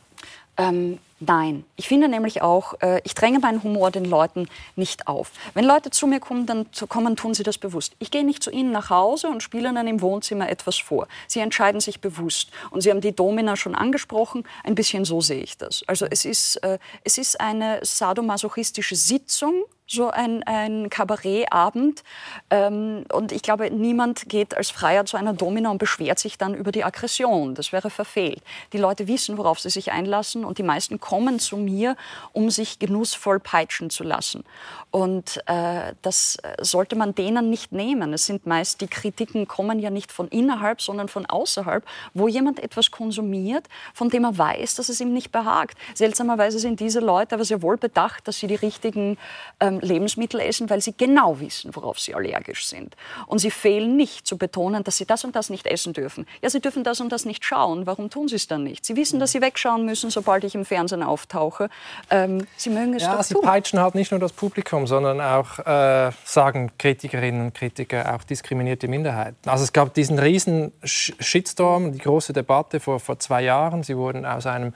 Ähm, 0.57 0.99
Nein, 1.21 1.65
ich 1.75 1.89
finde 1.89 2.09
nämlich 2.09 2.43
auch, 2.43 2.75
äh, 2.81 3.01
ich 3.03 3.13
dränge 3.15 3.41
meinen 3.41 3.63
Humor 3.65 3.91
den 3.91 4.05
Leuten 4.05 4.49
nicht 4.77 5.09
auf. 5.09 5.33
Wenn 5.53 5.65
Leute 5.65 5.91
zu 5.91 6.07
mir 6.07 6.21
kommen, 6.21 6.47
dann 6.47 6.67
kommen, 6.89 7.17
tun 7.17 7.35
sie 7.35 7.43
das 7.43 7.59
bewusst. 7.59 7.95
Ich 7.99 8.13
gehe 8.13 8.25
nicht 8.25 8.41
zu 8.41 8.53
ihnen 8.53 8.71
nach 8.71 8.91
Hause 8.91 9.29
und 9.29 9.43
spiele 9.43 9.75
dann 9.75 9.89
im 9.89 10.01
Wohnzimmer 10.01 10.49
etwas 10.49 10.77
vor. 10.79 11.09
Sie 11.27 11.41
entscheiden 11.41 11.81
sich 11.81 12.01
bewusst. 12.01 12.51
Und 12.71 12.83
Sie 12.83 12.91
haben 12.91 13.01
die 13.01 13.15
Domina 13.15 13.57
schon 13.57 13.75
angesprochen. 13.75 14.45
Ein 14.63 14.77
bisschen 14.77 15.05
so 15.05 15.21
sehe 15.21 15.43
ich 15.43 15.59
das. 15.59 15.83
Also 15.89 16.07
es 16.09 16.25
ist, 16.25 16.57
äh, 16.63 16.79
es 17.03 17.19
ist 17.19 17.41
eine 17.41 17.81
sadomasochistische 17.83 18.95
Sitzung 18.95 19.65
so 19.89 20.11
ein, 20.11 20.43
ein 20.45 20.91
Kabarettabend. 20.91 22.05
Ähm, 22.51 23.05
und 23.13 23.33
ich 23.33 23.43
glaube, 23.43 23.71
niemand 23.71 24.29
geht 24.29 24.57
als 24.57 24.71
Freier 24.71 25.07
zu 25.07 25.17
einer 25.17 25.33
Domina 25.33 25.71
und 25.71 25.79
beschwert 25.79 26.19
sich 26.19 26.39
dann 26.39 26.55
über 26.55 26.71
die 26.71 26.85
Aggression. 26.85 27.55
Das 27.55 27.73
wäre 27.73 27.91
verfehlt. 27.91 28.43
Die 28.73 28.79
Leute 28.79 29.09
wissen, 29.09 29.39
worauf 29.39 29.59
sie 29.59 29.71
sich 29.71 29.91
einlassen 29.91 30.45
und 30.45 30.59
die 30.59 30.63
meisten 30.63 31.01
kommen 31.09 31.39
zu 31.39 31.57
mir, 31.57 31.97
um 32.35 32.51
sich 32.51 32.79
genussvoll 32.79 33.41
peitschen 33.41 33.89
zu 33.89 34.05
lassen. 34.05 34.45
Und 34.91 35.39
äh, 35.47 35.95
das 36.03 36.37
sollte 36.61 36.97
man 36.97 37.15
denen 37.15 37.49
nicht 37.49 37.73
nehmen. 37.73 38.13
Es 38.13 38.27
sind 38.27 38.47
meist, 38.47 38.83
die 38.83 38.89
Kritiken 38.89 39.49
kommen 39.49 39.79
ja 39.79 39.89
nicht 39.89 40.13
von 40.13 40.29
innerhalb, 40.29 40.83
sondern 40.83 41.09
von 41.09 41.25
außerhalb, 41.25 41.83
wo 42.13 42.29
jemand 42.29 42.63
etwas 42.63 42.91
konsumiert, 42.91 43.65
von 43.95 44.11
dem 44.11 44.25
er 44.25 44.37
weiß, 44.37 44.75
dass 44.75 44.91
es 44.91 45.01
ihm 45.01 45.15
nicht 45.15 45.33
behagt. 45.33 45.79
Seltsamerweise 45.95 46.59
sind 46.59 46.79
diese 46.79 47.01
Leute 47.01 47.37
aber 47.37 47.45
sehr 47.47 47.63
wohl 47.63 47.79
bedacht, 47.79 48.29
dass 48.29 48.39
sie 48.39 48.47
die 48.47 48.57
richtigen 48.57 49.17
ähm, 49.61 49.81
Lebensmittel 49.81 50.41
essen, 50.41 50.69
weil 50.69 50.83
sie 50.83 50.93
genau 50.95 51.41
wissen, 51.41 51.75
worauf 51.75 51.99
sie 51.99 52.15
allergisch 52.15 52.67
sind. 52.67 52.97
Und 53.27 53.39
sie 53.39 53.51
fehlen 53.51 53.97
nicht 53.97 54.27
zu 54.27 54.37
betonen, 54.37 54.85
dass 54.85 54.99
sie 54.99 55.07
das 55.07 55.25
und 55.25 55.35
das 55.35 55.49
nicht 55.49 55.67
essen 55.67 55.95
dürfen. 55.95 56.27
Ja, 56.43 56.51
sie 56.51 56.61
dürfen 56.61 56.85
das 56.85 57.01
und 57.01 57.13
das 57.13 57.25
nicht 57.25 57.47
schauen. 57.47 57.87
Warum 57.87 58.11
tun 58.11 58.29
sie 58.29 58.37
es 58.37 58.47
dann 58.47 58.63
nicht? 58.63 58.85
Sie 58.85 58.95
wissen, 58.97 59.19
dass 59.19 59.33
sie 59.33 59.41
wegschauen 59.41 59.87
müssen, 59.87 60.11
sobald 60.11 60.45
ich 60.45 60.55
im 60.55 60.67
Fernsehen 60.67 60.98
auftauche. 61.03 61.69
Ähm, 62.11 62.47
sie 62.57 62.71
mögen 62.71 62.95
es 62.95 63.03
ja, 63.03 63.17
doch 63.17 63.23
sie 63.23 63.35
tun. 63.35 63.43
peitschen 63.43 63.81
halt 63.81 63.95
nicht 63.95 64.11
nur 64.11 64.21
das 64.21 64.33
Publikum, 64.33 64.87
sondern 64.87 65.21
auch, 65.21 65.59
äh, 65.61 66.11
sagen 66.25 66.73
Kritikerinnen 66.79 67.47
und 67.47 67.55
Kritiker, 67.55 68.15
auch 68.15 68.25
diskriminierte 68.25 68.89
Minderheiten. 68.89 69.49
Also 69.49 69.65
es 69.65 69.73
gab 69.73 69.95
diesen 69.95 70.19
riesen 70.19 70.73
Shitstorm, 70.83 71.93
die 71.93 71.99
große 71.99 72.33
Debatte 72.33 72.81
vor, 72.81 73.01
vor 73.01 73.19
zwei 73.19 73.43
Jahren. 73.43 73.83
Sie 73.83 73.97
wurden 73.97 74.27
aus 74.27 74.47
einem 74.47 74.73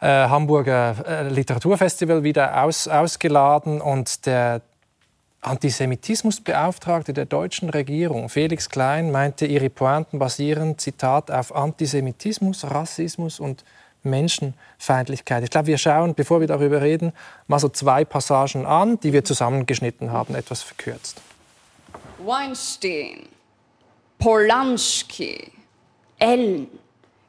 äh, 0.00 0.06
Hamburger 0.06 0.96
äh, 1.06 1.28
Literaturfestival 1.28 2.22
wieder 2.24 2.62
aus, 2.62 2.88
ausgeladen 2.88 3.80
und 3.80 4.26
der 4.26 4.60
Antisemitismusbeauftragte 5.44 7.12
der 7.12 7.26
deutschen 7.26 7.70
Regierung, 7.70 8.28
Felix 8.28 8.70
Klein, 8.70 9.10
meinte, 9.10 9.46
ihre 9.46 9.68
Pointen 9.70 10.18
basieren, 10.18 10.78
Zitat, 10.78 11.30
auf 11.30 11.54
Antisemitismus, 11.54 12.64
Rassismus 12.64 13.40
und 13.40 13.64
Menschenfeindlichkeit. 14.04 15.42
Ich 15.44 15.50
glaube, 15.50 15.66
wir 15.66 15.78
schauen, 15.78 16.14
bevor 16.14 16.40
wir 16.40 16.46
darüber 16.46 16.80
reden, 16.80 17.12
mal 17.46 17.58
so 17.58 17.68
zwei 17.68 18.04
Passagen 18.04 18.66
an, 18.66 19.00
die 19.00 19.12
wir 19.12 19.24
zusammengeschnitten 19.24 20.12
haben, 20.12 20.34
etwas 20.34 20.62
verkürzt. 20.62 21.20
Weinstein, 22.18 23.28
Polanski, 24.18 25.52
Ellen, 26.18 26.68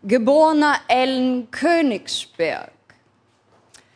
geborener 0.04 0.76
Ellen 0.88 1.50
Königsberg. 1.52 2.72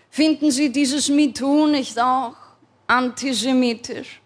Finden 0.10 0.52
Sie 0.52 0.72
dieses 0.72 1.08
MeToo 1.08 1.68
nicht 1.68 2.00
auch 2.00 2.36
antisemitisch? 2.88 4.22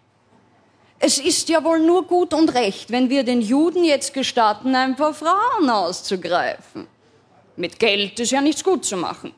Es 0.98 1.18
ist 1.18 1.50
ja 1.50 1.62
wohl 1.62 1.80
nur 1.80 2.06
gut 2.06 2.32
und 2.32 2.54
recht, 2.54 2.90
wenn 2.90 3.10
wir 3.10 3.24
den 3.24 3.42
Juden 3.42 3.84
jetzt 3.84 4.14
gestatten, 4.14 4.74
ein 4.74 4.96
paar 4.96 5.12
Frauen 5.12 5.68
auszugreifen. 5.68 6.86
Mit 7.56 7.78
Geld 7.78 8.18
ist 8.20 8.32
ja 8.32 8.40
nichts 8.40 8.64
gut 8.64 8.84
zu 8.84 8.96
machen. 8.96 9.32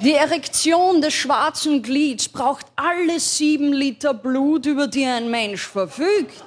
Die 0.00 0.12
Erektion 0.12 1.00
des 1.00 1.12
schwarzen 1.14 1.82
Glieds 1.82 2.28
braucht 2.28 2.66
alle 2.76 3.18
sieben 3.18 3.72
Liter 3.72 4.14
Blut, 4.14 4.66
über 4.66 4.86
die 4.86 5.04
ein 5.04 5.30
Mensch 5.30 5.66
verfügt. 5.66 6.44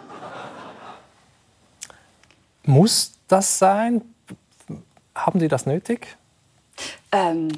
Muss 2.64 3.12
das 3.28 3.60
sein? 3.60 4.02
Haben 5.14 5.40
die 5.40 5.48
das 5.48 5.66
nötig? 5.66 6.16
Ähm, 7.12 7.50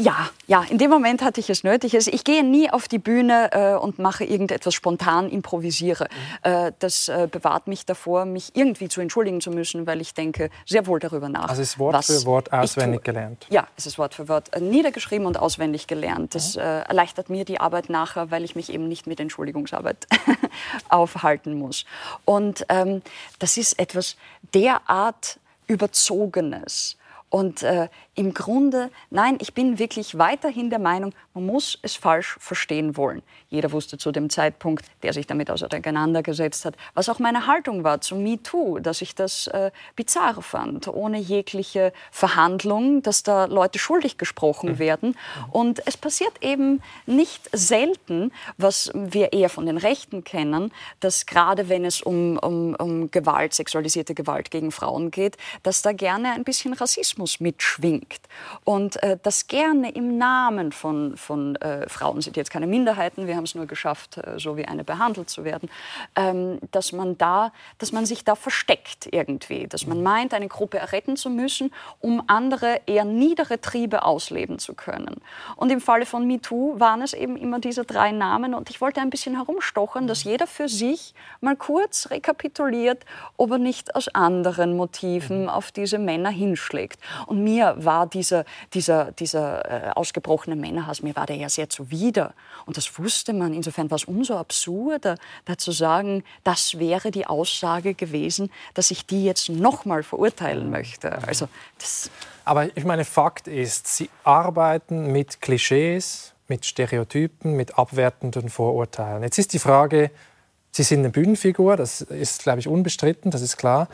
ja, 0.00 0.30
ja, 0.46 0.64
in 0.68 0.78
dem 0.78 0.90
Moment 0.90 1.22
hatte 1.22 1.40
ich 1.40 1.50
es 1.50 1.62
nötig. 1.62 1.94
Also 1.94 2.10
ich 2.10 2.24
gehe 2.24 2.42
nie 2.42 2.70
auf 2.70 2.88
die 2.88 2.98
Bühne 2.98 3.50
äh, 3.52 3.74
und 3.74 3.98
mache 3.98 4.24
irgendetwas 4.24 4.74
spontan, 4.74 5.28
improvisiere. 5.28 6.08
Mhm. 6.44 6.50
Äh, 6.50 6.72
das 6.78 7.08
äh, 7.08 7.28
bewahrt 7.30 7.66
mich 7.66 7.86
davor, 7.86 8.24
mich 8.24 8.52
irgendwie 8.54 8.88
zu 8.88 9.00
entschuldigen 9.00 9.40
zu 9.40 9.50
müssen, 9.50 9.86
weil 9.86 10.00
ich 10.00 10.14
denke 10.14 10.50
sehr 10.66 10.86
wohl 10.86 10.98
darüber 10.98 11.28
nach. 11.28 11.48
Also 11.48 11.62
es 11.62 11.70
ist 11.70 11.78
Wort 11.78 12.04
für 12.04 12.24
Wort 12.24 12.52
auswendig 12.52 13.04
gelernt? 13.04 13.46
Ja, 13.50 13.68
es 13.76 13.86
ist 13.86 13.98
Wort 13.98 14.14
für 14.14 14.28
Wort 14.28 14.52
äh, 14.54 14.60
niedergeschrieben 14.60 15.26
und 15.26 15.38
auswendig 15.38 15.86
gelernt. 15.86 16.34
Das 16.34 16.56
mhm. 16.56 16.62
Äh, 16.62 16.80
erleichtert 16.82 17.30
mir 17.30 17.44
die 17.44 17.60
Arbeit 17.60 17.90
nachher, 17.90 18.30
weil 18.30 18.44
ich 18.44 18.56
mich 18.56 18.72
eben 18.72 18.88
nicht 18.88 19.06
mit 19.06 19.20
Entschuldigungsarbeit 19.20 20.06
aufhalten 20.88 21.54
muss. 21.54 21.84
Und 22.24 22.64
ähm, 22.68 23.02
das 23.38 23.56
ist 23.56 23.78
etwas 23.78 24.16
derart 24.54 25.38
Überzogenes. 25.66 26.96
Und 27.30 27.62
äh, 27.62 27.88
im 28.20 28.34
Grunde, 28.34 28.90
nein, 29.08 29.38
ich 29.40 29.54
bin 29.54 29.78
wirklich 29.78 30.18
weiterhin 30.18 30.68
der 30.68 30.78
Meinung, 30.78 31.14
man 31.32 31.46
muss 31.46 31.78
es 31.80 31.96
falsch 31.96 32.36
verstehen 32.38 32.98
wollen. 32.98 33.22
Jeder 33.48 33.72
wusste 33.72 33.96
zu 33.96 34.12
dem 34.12 34.28
Zeitpunkt, 34.28 34.84
der 35.02 35.14
sich 35.14 35.26
damit 35.26 35.50
auseinandergesetzt 35.50 36.66
hat, 36.66 36.74
was 36.92 37.08
auch 37.08 37.18
meine 37.18 37.46
Haltung 37.46 37.82
war 37.82 38.02
zu 38.02 38.16
MeToo, 38.16 38.78
dass 38.78 39.00
ich 39.00 39.14
das 39.14 39.46
äh, 39.46 39.70
bizarr 39.96 40.42
fand, 40.42 40.86
ohne 40.86 41.18
jegliche 41.18 41.94
Verhandlung, 42.10 43.00
dass 43.00 43.22
da 43.22 43.46
Leute 43.46 43.78
schuldig 43.78 44.18
gesprochen 44.18 44.72
mhm. 44.72 44.78
werden. 44.78 45.16
Und 45.50 45.80
es 45.86 45.96
passiert 45.96 46.44
eben 46.44 46.82
nicht 47.06 47.48
selten, 47.52 48.32
was 48.58 48.90
wir 48.92 49.32
eher 49.32 49.48
von 49.48 49.64
den 49.64 49.78
Rechten 49.78 50.24
kennen, 50.24 50.72
dass 51.00 51.24
gerade 51.24 51.70
wenn 51.70 51.86
es 51.86 52.02
um, 52.02 52.36
um, 52.36 52.74
um 52.74 53.10
Gewalt, 53.10 53.54
sexualisierte 53.54 54.14
Gewalt 54.14 54.50
gegen 54.50 54.72
Frauen 54.72 55.10
geht, 55.10 55.38
dass 55.62 55.80
da 55.80 55.92
gerne 55.92 56.32
ein 56.32 56.44
bisschen 56.44 56.74
Rassismus 56.74 57.40
mitschwingt. 57.40 58.09
Und 58.64 59.02
äh, 59.02 59.18
das 59.22 59.46
gerne 59.46 59.90
im 59.90 60.18
Namen 60.18 60.72
von, 60.72 61.16
von 61.16 61.56
äh, 61.56 61.88
Frauen 61.88 62.20
sind 62.20 62.36
jetzt 62.36 62.50
keine 62.50 62.66
Minderheiten, 62.66 63.26
wir 63.26 63.36
haben 63.36 63.44
es 63.44 63.54
nur 63.54 63.66
geschafft, 63.66 64.18
äh, 64.18 64.38
so 64.38 64.56
wie 64.56 64.64
eine 64.64 64.84
behandelt 64.84 65.30
zu 65.30 65.44
werden, 65.44 65.70
ähm, 66.16 66.58
dass 66.70 66.92
man 66.92 67.18
da, 67.18 67.52
dass 67.78 67.92
man 67.92 68.06
sich 68.06 68.24
da 68.24 68.34
versteckt 68.34 69.08
irgendwie, 69.10 69.66
dass 69.66 69.86
man 69.86 70.02
meint, 70.02 70.34
eine 70.34 70.48
Gruppe 70.48 70.78
erretten 70.78 71.16
zu 71.16 71.30
müssen, 71.30 71.72
um 72.00 72.22
andere 72.26 72.80
eher 72.86 73.04
niedere 73.04 73.60
Triebe 73.60 74.02
ausleben 74.04 74.58
zu 74.58 74.74
können. 74.74 75.20
Und 75.56 75.70
im 75.70 75.80
Falle 75.80 76.06
von 76.06 76.26
MeToo 76.26 76.78
waren 76.78 77.02
es 77.02 77.12
eben 77.12 77.36
immer 77.36 77.58
diese 77.58 77.84
drei 77.84 78.12
Namen. 78.12 78.54
Und 78.54 78.70
ich 78.70 78.80
wollte 78.80 79.00
ein 79.00 79.10
bisschen 79.10 79.34
herumstochern, 79.36 80.06
dass 80.06 80.24
jeder 80.24 80.46
für 80.46 80.68
sich 80.68 81.14
mal 81.40 81.56
kurz 81.56 82.10
rekapituliert, 82.10 83.04
ob 83.36 83.52
er 83.52 83.58
nicht 83.58 83.94
aus 83.94 84.08
anderen 84.08 84.76
Motiven 84.76 85.48
auf 85.48 85.72
diese 85.72 85.98
Männer 85.98 86.30
hinschlägt. 86.30 87.00
Und 87.26 87.42
mir 87.42 87.74
war 87.78 87.89
dieser, 88.06 88.44
dieser, 88.72 89.12
dieser 89.12 89.88
äh, 89.88 89.90
ausgebrochene 89.90 90.56
Männerhass, 90.56 91.02
mir 91.02 91.14
war 91.16 91.26
der 91.26 91.36
ja 91.36 91.48
sehr 91.48 91.68
zuwider. 91.68 92.34
Und 92.66 92.76
das 92.76 92.98
wusste 92.98 93.32
man. 93.32 93.54
Insofern 93.54 93.90
war 93.90 93.96
es 93.96 94.04
umso 94.04 94.36
absurder, 94.36 95.16
da 95.44 95.58
zu 95.58 95.72
sagen, 95.72 96.24
das 96.44 96.78
wäre 96.78 97.10
die 97.10 97.26
Aussage 97.26 97.94
gewesen, 97.94 98.50
dass 98.74 98.90
ich 98.90 99.06
die 99.06 99.24
jetzt 99.24 99.48
nochmal 99.48 100.02
verurteilen 100.02 100.70
möchte. 100.70 101.26
Also 101.26 101.48
das 101.78 102.10
Aber 102.44 102.76
ich 102.76 102.84
meine, 102.84 103.04
Fakt 103.04 103.48
ist, 103.48 103.86
Sie 103.86 104.10
arbeiten 104.24 105.12
mit 105.12 105.40
Klischees, 105.40 106.32
mit 106.48 106.66
Stereotypen, 106.66 107.54
mit 107.54 107.78
abwertenden 107.78 108.48
Vorurteilen. 108.48 109.22
Jetzt 109.22 109.38
ist 109.38 109.52
die 109.52 109.58
Frage, 109.58 110.10
Sie 110.72 110.82
sind 110.84 111.00
eine 111.00 111.10
Bühnenfigur, 111.10 111.76
das 111.76 112.00
ist, 112.00 112.42
glaube 112.42 112.60
ich, 112.60 112.68
unbestritten, 112.68 113.30
das 113.30 113.42
ist 113.42 113.56
klar. 113.56 113.88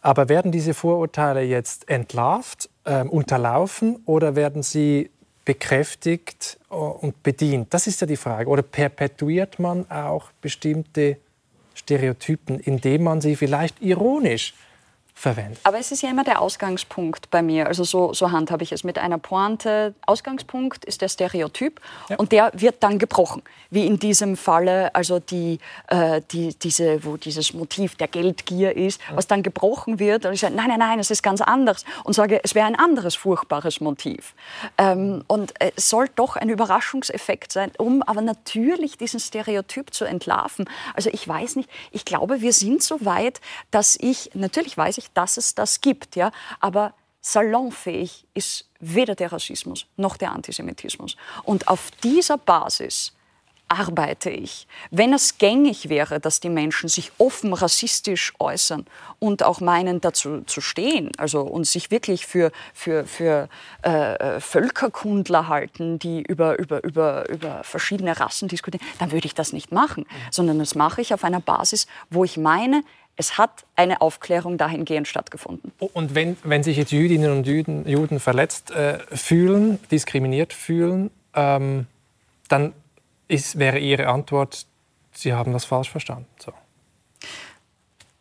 Aber 0.00 0.28
werden 0.28 0.52
diese 0.52 0.74
Vorurteile 0.74 1.42
jetzt 1.42 1.88
entlarvt, 1.90 2.69
äh, 2.84 3.02
unterlaufen 3.02 4.02
oder 4.06 4.36
werden 4.36 4.62
sie 4.62 5.10
bekräftigt 5.44 6.58
äh, 6.70 6.74
und 6.74 7.22
bedient? 7.22 7.72
Das 7.72 7.86
ist 7.86 8.00
ja 8.00 8.06
die 8.06 8.16
Frage. 8.16 8.48
Oder 8.48 8.62
perpetuiert 8.62 9.58
man 9.58 9.90
auch 9.90 10.30
bestimmte 10.40 11.16
Stereotypen, 11.74 12.60
indem 12.60 13.04
man 13.04 13.20
sie 13.20 13.36
vielleicht 13.36 13.80
ironisch 13.80 14.54
verwendet. 15.20 15.60
Aber 15.64 15.78
es 15.78 15.92
ist 15.92 16.02
ja 16.02 16.10
immer 16.10 16.24
der 16.24 16.40
Ausgangspunkt 16.40 17.30
bei 17.30 17.42
mir. 17.42 17.66
Also 17.66 17.84
so, 17.84 18.14
so 18.14 18.32
handhabe 18.32 18.62
ich 18.62 18.72
es 18.72 18.84
mit 18.84 18.98
einer 18.98 19.18
Pointe. 19.18 19.94
Ausgangspunkt 20.06 20.84
ist 20.86 21.02
der 21.02 21.08
Stereotyp 21.08 21.80
ja. 22.08 22.16
und 22.16 22.32
der 22.32 22.50
wird 22.54 22.82
dann 22.82 22.98
gebrochen. 22.98 23.42
Wie 23.68 23.86
in 23.86 23.98
diesem 23.98 24.36
Falle, 24.36 24.94
also 24.94 25.20
die, 25.20 25.58
äh, 25.88 26.22
die, 26.30 26.54
diese, 26.54 27.04
wo 27.04 27.16
dieses 27.16 27.52
Motiv 27.52 27.96
der 27.96 28.08
Geldgier 28.08 28.76
ist, 28.76 29.00
was 29.14 29.26
dann 29.26 29.42
gebrochen 29.42 29.98
wird. 29.98 30.24
Und 30.24 30.32
ich 30.32 30.40
sage, 30.40 30.54
nein, 30.54 30.68
nein, 30.68 30.78
nein, 30.78 30.98
es 30.98 31.10
ist 31.10 31.22
ganz 31.22 31.40
anders. 31.40 31.84
Und 32.04 32.14
sage, 32.14 32.40
es 32.42 32.54
wäre 32.54 32.66
ein 32.66 32.76
anderes 32.76 33.14
furchtbares 33.14 33.80
Motiv. 33.80 34.34
Ähm, 34.78 35.22
und 35.26 35.52
es 35.58 35.90
soll 35.90 36.08
doch 36.16 36.36
ein 36.36 36.48
Überraschungseffekt 36.48 37.52
sein, 37.52 37.70
um 37.78 38.02
aber 38.02 38.22
natürlich 38.22 38.96
diesen 38.96 39.20
Stereotyp 39.20 39.92
zu 39.92 40.06
entlarven. 40.06 40.68
Also 40.94 41.10
ich 41.12 41.28
weiß 41.28 41.56
nicht, 41.56 41.68
ich 41.90 42.04
glaube, 42.06 42.40
wir 42.40 42.54
sind 42.54 42.82
so 42.82 43.04
weit, 43.04 43.40
dass 43.70 43.96
ich, 44.00 44.30
natürlich 44.34 44.76
weiß 44.76 44.96
ich, 44.98 45.09
dass 45.14 45.36
es 45.36 45.54
das 45.54 45.80
gibt. 45.80 46.16
Ja? 46.16 46.32
Aber 46.60 46.94
salonfähig 47.20 48.26
ist 48.34 48.68
weder 48.80 49.14
der 49.14 49.32
Rassismus 49.32 49.86
noch 49.96 50.16
der 50.16 50.32
Antisemitismus. 50.32 51.16
Und 51.44 51.68
auf 51.68 51.90
dieser 52.02 52.38
Basis 52.38 53.12
arbeite 53.70 54.30
ich. 54.30 54.66
Wenn 54.90 55.12
es 55.12 55.38
gängig 55.38 55.88
wäre, 55.88 56.18
dass 56.18 56.40
die 56.40 56.48
Menschen 56.48 56.88
sich 56.88 57.12
offen 57.18 57.52
rassistisch 57.52 58.34
äußern 58.40 58.84
und 59.20 59.44
auch 59.44 59.60
meinen, 59.60 60.00
dazu 60.00 60.42
zu 60.42 60.60
stehen, 60.60 61.12
also 61.18 61.42
und 61.42 61.68
sich 61.68 61.92
wirklich 61.92 62.26
für, 62.26 62.50
für, 62.74 63.06
für 63.06 63.48
äh, 63.82 64.40
Völkerkundler 64.40 65.46
halten, 65.46 66.00
die 66.00 66.22
über, 66.22 66.58
über, 66.58 66.82
über, 66.82 67.28
über 67.28 67.62
verschiedene 67.62 68.18
Rassen 68.18 68.48
diskutieren, 68.48 68.84
dann 68.98 69.12
würde 69.12 69.26
ich 69.26 69.36
das 69.36 69.52
nicht 69.52 69.70
machen, 69.70 70.04
sondern 70.32 70.58
das 70.58 70.74
mache 70.74 71.00
ich 71.00 71.14
auf 71.14 71.22
einer 71.22 71.40
Basis, 71.40 71.86
wo 72.10 72.24
ich 72.24 72.36
meine, 72.36 72.82
es 73.16 73.36
hat 73.36 73.64
eine 73.76 74.00
Aufklärung 74.00 74.56
dahingehend 74.56 75.06
stattgefunden. 75.06 75.72
Und 75.78 76.14
wenn, 76.14 76.36
wenn 76.42 76.62
sich 76.62 76.76
jetzt 76.76 76.90
Jüdinnen 76.90 77.32
und 77.32 77.46
Juden, 77.46 77.86
Juden 77.86 78.18
verletzt 78.18 78.70
äh, 78.70 78.98
fühlen, 79.14 79.78
diskriminiert 79.90 80.52
fühlen, 80.52 81.10
ähm, 81.34 81.86
dann 82.48 82.72
ist, 83.28 83.58
wäre 83.58 83.78
Ihre 83.78 84.08
Antwort, 84.08 84.66
Sie 85.12 85.32
haben 85.32 85.52
das 85.52 85.64
falsch 85.64 85.90
verstanden. 85.90 86.26
So. 86.38 86.52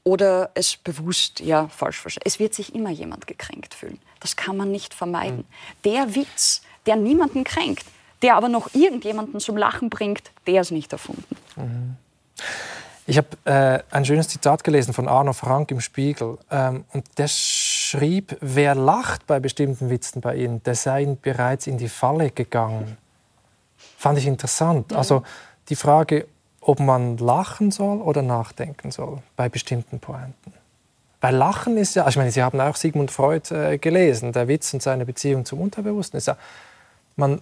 Oder 0.03 0.51
es 0.53 0.77
bewusst 0.77 1.39
ja 1.39 1.67
falsch 1.67 1.99
verstanden. 1.99 2.27
Es 2.27 2.39
wird 2.39 2.53
sich 2.53 2.73
immer 2.73 2.89
jemand 2.89 3.27
gekränkt 3.27 3.73
fühlen. 3.73 3.99
Das 4.19 4.35
kann 4.35 4.57
man 4.57 4.71
nicht 4.71 4.93
vermeiden. 4.93 5.39
Mhm. 5.39 5.83
Der 5.85 6.15
Witz, 6.15 6.61
der 6.85 6.95
niemanden 6.95 7.43
kränkt, 7.43 7.85
der 8.21 8.35
aber 8.35 8.49
noch 8.49 8.73
irgendjemanden 8.73 9.39
zum 9.39 9.55
Lachen 9.55 9.89
bringt, 9.89 10.31
der 10.47 10.61
ist 10.61 10.71
nicht 10.71 10.91
erfunden. 10.91 11.35
Mhm. 11.55 11.95
Ich 13.09 13.17
habe 13.17 13.29
äh, 13.45 13.79
ein 13.89 14.05
schönes 14.05 14.27
Zitat 14.27 14.63
gelesen 14.63 14.93
von 14.93 15.07
Arno 15.07 15.33
Frank 15.33 15.71
im 15.71 15.81
Spiegel. 15.81 16.37
Ähm, 16.51 16.85
und 16.93 17.17
der 17.17 17.27
schrieb, 17.27 18.37
wer 18.39 18.75
lacht 18.75 19.25
bei 19.25 19.39
bestimmten 19.39 19.89
Witzen 19.89 20.21
bei 20.21 20.35
Ihnen, 20.35 20.61
der 20.61 20.75
sei 20.75 21.17
bereits 21.19 21.65
in 21.65 21.79
die 21.79 21.89
Falle 21.89 22.29
gegangen. 22.29 22.97
Fand 23.97 24.19
ich 24.19 24.27
interessant. 24.27 24.93
Also 24.93 25.23
die 25.69 25.75
Frage, 25.75 26.27
ob 26.61 26.79
man 26.79 27.17
lachen 27.17 27.71
soll 27.71 27.99
oder 27.99 28.21
nachdenken 28.21 28.91
soll 28.91 29.23
bei 29.35 29.49
bestimmten 29.49 29.99
Pointen. 29.99 30.53
Weil 31.19 31.35
Lachen 31.35 31.77
ist 31.77 31.95
ja, 31.95 32.07
ich 32.07 32.15
meine, 32.15 32.29
Sie 32.29 32.43
haben 32.43 32.61
auch 32.61 32.75
Sigmund 32.75 33.09
Freud 33.09 33.51
äh, 33.51 33.79
gelesen, 33.79 34.33
der 34.33 34.47
Witz 34.47 34.71
und 34.71 34.83
seine 34.83 35.07
Beziehung 35.07 35.45
zum 35.45 35.61
Unterbewussten. 35.61 36.19
Ist 36.19 36.27
ja, 36.27 36.37
man, 37.15 37.41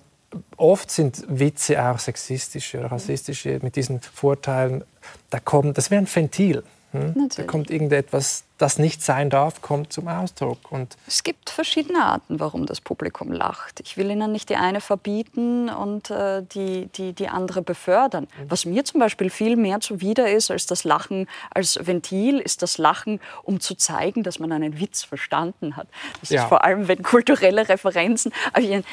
oft 0.57 0.91
sind 0.91 1.23
Witze 1.27 1.83
auch 1.83 1.99
sexistische 1.99 2.79
oder 2.79 2.91
rassistische 2.91 3.59
mit 3.61 3.75
diesen 3.75 4.01
Vorteilen. 4.01 4.83
Da 5.29 5.39
kommt, 5.39 5.77
das 5.77 5.91
wäre 5.91 6.01
ein 6.01 6.07
Ventil. 6.13 6.63
Hm? 6.91 7.29
Da 7.35 7.43
kommt 7.43 7.69
irgendetwas 7.69 8.43
das 8.57 8.79
nicht 8.79 9.03
sein 9.03 9.29
darf, 9.29 9.61
kommt 9.61 9.93
zum 9.93 10.07
Ausdruck. 10.07 10.71
Und 10.71 10.97
es 11.07 11.23
gibt 11.23 11.49
verschiedene 11.49 12.03
Arten, 12.03 12.39
warum 12.39 12.65
das 12.65 12.81
Publikum 12.81 13.31
lacht. 13.31 13.79
Ich 13.81 13.97
will 13.97 14.09
Ihnen 14.09 14.31
nicht 14.31 14.49
die 14.49 14.55
eine 14.55 14.81
verbieten 14.81 15.69
und 15.69 16.09
äh, 16.09 16.43
die, 16.43 16.87
die, 16.87 17.13
die 17.13 17.27
andere 17.29 17.61
befördern. 17.61 18.27
Mhm. 18.39 18.51
Was 18.51 18.65
mir 18.65 18.83
zum 18.83 18.99
Beispiel 18.99 19.29
viel 19.29 19.55
mehr 19.55 19.79
zuwider 19.79 20.31
ist 20.31 20.49
als 20.49 20.65
das 20.65 20.83
Lachen 20.83 21.27
als 21.51 21.79
Ventil, 21.81 22.39
ist 22.39 22.61
das 22.61 22.77
Lachen, 22.77 23.19
um 23.43 23.59
zu 23.59 23.75
zeigen, 23.75 24.23
dass 24.23 24.39
man 24.39 24.51
einen 24.51 24.79
Witz 24.79 25.03
verstanden 25.03 25.75
hat. 25.75 25.87
Das 26.21 26.29
ja. 26.29 26.43
ist 26.43 26.49
vor 26.49 26.63
allem, 26.63 26.87
wenn 26.87 27.03
kulturelle 27.03 27.69
Referenzen, 27.69 28.33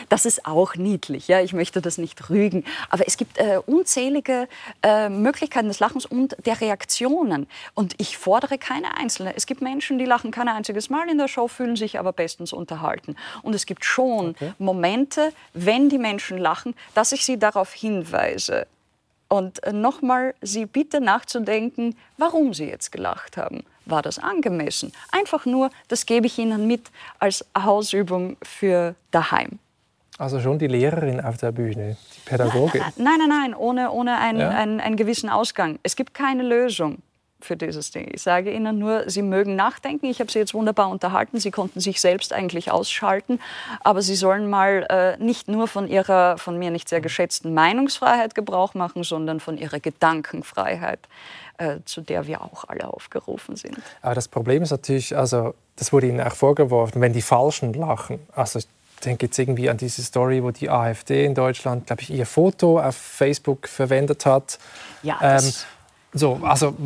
das 0.09 0.27
ist 0.27 0.47
auch 0.47 0.75
niedlich. 0.75 1.29
Ja? 1.29 1.41
Ich 1.41 1.53
möchte 1.53 1.81
das 1.81 1.99
nicht 1.99 2.29
rügen. 2.29 2.65
Aber 2.91 3.07
es 3.07 3.17
gibt 3.17 3.39
äh, 3.39 3.61
unzählige 3.65 4.49
äh, 4.83 5.09
Möglichkeiten 5.09 5.69
des 5.69 5.81
Lachens 5.81 6.05
und 6.07 6.37
der 6.45 6.61
Reaktionen. 6.61 7.47
Und 7.75 7.95
ich 7.99 8.19
fordere 8.19 8.59
keine 8.59 8.97
einzelne. 8.97 9.35
Es 9.35 9.47
gibt 9.47 9.54
gibt 9.55 9.63
Menschen, 9.63 9.99
die 9.99 10.05
lachen 10.05 10.33
kein 10.33 10.49
einziges 10.49 10.91
Mal 10.91 11.09
in 11.09 11.17
der 11.17 11.29
Show, 11.29 11.47
fühlen 11.47 11.77
sich 11.77 12.01
aber 12.01 12.13
bestens 12.13 12.53
unterhalten. 12.53 13.15
Und 13.43 13.55
es 13.55 13.67
gibt 13.67 13.85
schon 13.85 14.31
okay. 14.31 14.53
Momente, 14.59 15.33
wenn 15.53 15.89
die 15.89 15.99
Menschen 15.99 16.39
lachen, 16.39 16.75
dass 16.95 17.13
ich 17.13 17.25
sie 17.25 17.39
darauf 17.39 17.73
hinweise. 17.73 18.67
Und 19.29 19.63
äh, 19.63 19.73
nochmal, 19.73 20.35
sie 20.41 20.67
bitte 20.67 21.01
nachzudenken, 21.01 21.95
warum 22.19 22.53
sie 22.53 22.65
jetzt 22.65 22.91
gelacht 22.91 23.37
haben. 23.37 23.63
War 23.87 24.03
das 24.03 24.19
angemessen? 24.19 24.93
Einfach 25.13 25.47
nur, 25.47 25.71
das 25.87 26.05
gebe 26.05 26.27
ich 26.27 26.37
Ihnen 26.39 26.67
mit 26.67 26.91
als 27.21 27.45
Hausübung 27.57 28.37
für 28.43 28.97
daheim. 29.13 29.61
Also 30.19 30.41
schon 30.41 30.59
die 30.59 30.67
Lehrerin 30.67 31.21
auf 31.21 31.37
der 31.37 31.53
Bühne, 31.53 31.97
die 32.17 32.21
Pädagogin? 32.29 32.83
Nein, 32.97 33.19
nein, 33.19 33.29
nein, 33.29 33.55
ohne, 33.55 33.93
ohne 33.93 34.19
einen, 34.19 34.41
ja? 34.41 34.51
einen, 34.51 34.81
einen 34.81 34.97
gewissen 34.97 35.29
Ausgang. 35.29 35.79
Es 35.85 35.95
gibt 35.95 36.13
keine 36.13 36.43
Lösung 36.43 37.03
für 37.45 37.57
dieses 37.57 37.91
Ding. 37.91 38.09
Ich 38.13 38.23
sage 38.23 38.53
Ihnen 38.53 38.79
nur, 38.79 39.09
Sie 39.09 39.23
mögen 39.23 39.55
nachdenken. 39.57 40.07
Ich 40.07 40.21
habe 40.21 40.31
Sie 40.31 40.39
jetzt 40.39 40.55
wunderbar 40.55 40.89
unterhalten. 40.89 41.39
Sie 41.39 41.51
konnten 41.51 41.81
sich 41.81 42.01
selbst 42.01 42.33
eigentlich 42.33 42.71
ausschalten. 42.71 43.41
Aber 43.81 44.03
Sie 44.03 44.17
sollen 44.17 44.51
mal 44.51 44.87
äh, 44.89 45.23
nicht 45.23 45.49
nur 45.49 45.69
von 45.69 45.89
Ihrer 45.89 46.39
von 46.39 46.59
mir 46.59 46.71
nicht 46.71 46.89
sehr 46.89 47.01
geschätzten 47.01 47.55
Meinungsfreiheit 47.55 48.35
Gebrauch 48.35 48.75
machen, 48.75 49.05
sondern 49.05 49.41
von 49.41 49.59
Ihrer 49.59 49.81
Gedankenfreiheit, 49.81 51.01
äh, 51.59 51.77
zu 51.85 52.01
der 52.01 52.27
wir 52.27 52.43
auch 52.43 52.65
alle 52.65 52.93
aufgerufen 52.93 53.57
sind. 53.57 53.79
Aber 54.03 54.15
das 54.15 54.29
Problem 54.29 54.63
ist 54.63 54.71
natürlich, 54.71 55.17
also 55.17 55.55
das 55.77 55.93
wurde 55.93 56.09
Ihnen 56.09 56.21
auch 56.21 56.35
vorgeworfen, 56.35 57.01
wenn 57.01 57.13
die 57.13 57.23
Falschen 57.23 57.73
lachen. 57.75 58.19
Also 58.35 58.59
ich 58.59 58.69
denke 59.05 59.27
jetzt 59.27 59.39
irgendwie 59.39 59.69
an 59.69 59.77
diese 59.77 60.03
Story, 60.03 60.43
wo 60.43 60.51
die 60.51 60.71
AfD 60.71 61.25
in 61.25 61.35
Deutschland, 61.35 61.87
glaube 61.87 62.03
ich, 62.03 62.11
ihr 62.11 62.27
Foto 62.27 62.81
auf 62.81 62.97
Facebook 62.97 63.69
verwendet 63.69 64.27
hat. 64.27 64.59
Ja, 65.03 65.19
das 65.21 65.47
ähm, 65.47 65.55
so, 66.15 66.41
also 66.43 66.77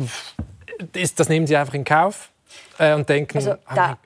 ist, 0.93 1.19
das 1.19 1.29
nehmen 1.29 1.47
Sie 1.47 1.55
einfach 1.55 1.73
in 1.73 1.83
Kauf 1.83 2.31
äh, 2.77 2.93
und 2.93 3.07
denken. 3.07 3.37
Also 3.37 3.55
da, 3.73 3.97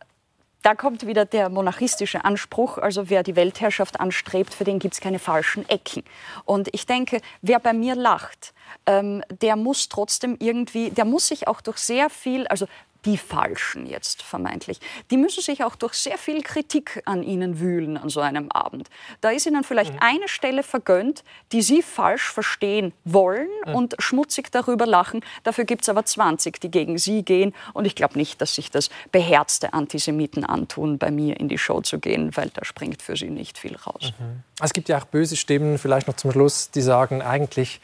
da 0.63 0.75
kommt 0.75 1.05
wieder 1.05 1.25
der 1.25 1.49
monarchistische 1.49 2.23
Anspruch. 2.25 2.77
Also 2.77 3.09
wer 3.09 3.23
die 3.23 3.35
Weltherrschaft 3.35 3.99
anstrebt, 3.99 4.53
für 4.53 4.63
den 4.63 4.79
gibt 4.79 4.95
es 4.95 5.01
keine 5.01 5.19
falschen 5.19 5.67
Ecken. 5.69 6.03
Und 6.45 6.69
ich 6.71 6.85
denke, 6.85 7.21
wer 7.41 7.59
bei 7.59 7.73
mir 7.73 7.95
lacht, 7.95 8.53
ähm, 8.85 9.23
der 9.41 9.55
muss 9.55 9.89
trotzdem 9.89 10.37
irgendwie, 10.39 10.89
der 10.89 11.05
muss 11.05 11.27
sich 11.27 11.47
auch 11.47 11.61
durch 11.61 11.77
sehr 11.77 12.09
viel, 12.09 12.47
also 12.47 12.67
die 13.05 13.17
Falschen 13.17 13.85
jetzt 13.85 14.21
vermeintlich, 14.21 14.79
die 15.11 15.17
müssen 15.17 15.41
sich 15.41 15.63
auch 15.63 15.75
durch 15.75 15.93
sehr 15.93 16.17
viel 16.17 16.41
Kritik 16.41 17.01
an 17.05 17.23
ihnen 17.23 17.59
wühlen 17.59 17.97
an 17.97 18.09
so 18.09 18.21
einem 18.21 18.51
Abend. 18.51 18.89
Da 19.21 19.29
ist 19.29 19.45
ihnen 19.45 19.63
vielleicht 19.63 19.93
mhm. 19.93 19.99
eine 20.01 20.27
Stelle 20.27 20.63
vergönnt, 20.63 21.23
die 21.51 21.61
sie 21.61 21.81
falsch 21.81 22.31
verstehen 22.31 22.93
wollen 23.03 23.49
mhm. 23.65 23.75
und 23.75 23.95
schmutzig 23.99 24.51
darüber 24.51 24.85
lachen. 24.85 25.21
Dafür 25.43 25.65
gibt 25.65 25.83
es 25.83 25.89
aber 25.89 26.05
20, 26.05 26.59
die 26.61 26.71
gegen 26.71 26.97
sie 26.97 27.23
gehen. 27.23 27.53
Und 27.73 27.85
ich 27.85 27.95
glaube 27.95 28.17
nicht, 28.17 28.41
dass 28.41 28.55
sich 28.55 28.71
das 28.71 28.89
beherzte 29.11 29.73
Antisemiten 29.73 30.45
antun, 30.45 30.97
bei 30.97 31.11
mir 31.11 31.39
in 31.39 31.49
die 31.49 31.57
Show 31.57 31.81
zu 31.81 31.99
gehen, 31.99 32.35
weil 32.35 32.49
da 32.49 32.63
springt 32.63 33.01
für 33.01 33.15
sie 33.15 33.29
nicht 33.29 33.57
viel 33.57 33.75
raus. 33.75 34.13
Mhm. 34.17 34.43
Es 34.61 34.73
gibt 34.73 34.89
ja 34.89 34.97
auch 34.97 35.05
böse 35.05 35.35
Stimmen, 35.35 35.77
vielleicht 35.77 36.07
noch 36.07 36.15
zum 36.15 36.31
Schluss, 36.31 36.71
die 36.71 36.81
sagen, 36.81 37.21
eigentlich 37.21 37.81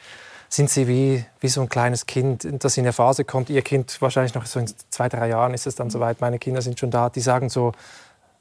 sind 0.52 0.68
sie 0.68 0.88
wie, 0.88 1.24
wie 1.38 1.48
so 1.48 1.62
ein 1.62 1.68
kleines 1.68 2.06
Kind, 2.06 2.46
das 2.62 2.76
in 2.76 2.84
eine 2.84 2.92
Phase 2.92 3.24
kommt. 3.24 3.50
Ihr 3.50 3.62
Kind 3.62 3.96
wahrscheinlich 4.02 4.34
noch 4.34 4.46
so 4.46 4.58
in 4.58 4.66
zwei, 4.90 5.08
drei 5.08 5.28
Jahren 5.28 5.54
ist 5.54 5.66
es 5.66 5.76
dann 5.76 5.90
soweit. 5.90 6.20
Meine 6.20 6.40
Kinder 6.40 6.60
sind 6.60 6.78
schon 6.78 6.90
da. 6.90 7.08
Die 7.08 7.20
sagen 7.20 7.48
so 7.48 7.72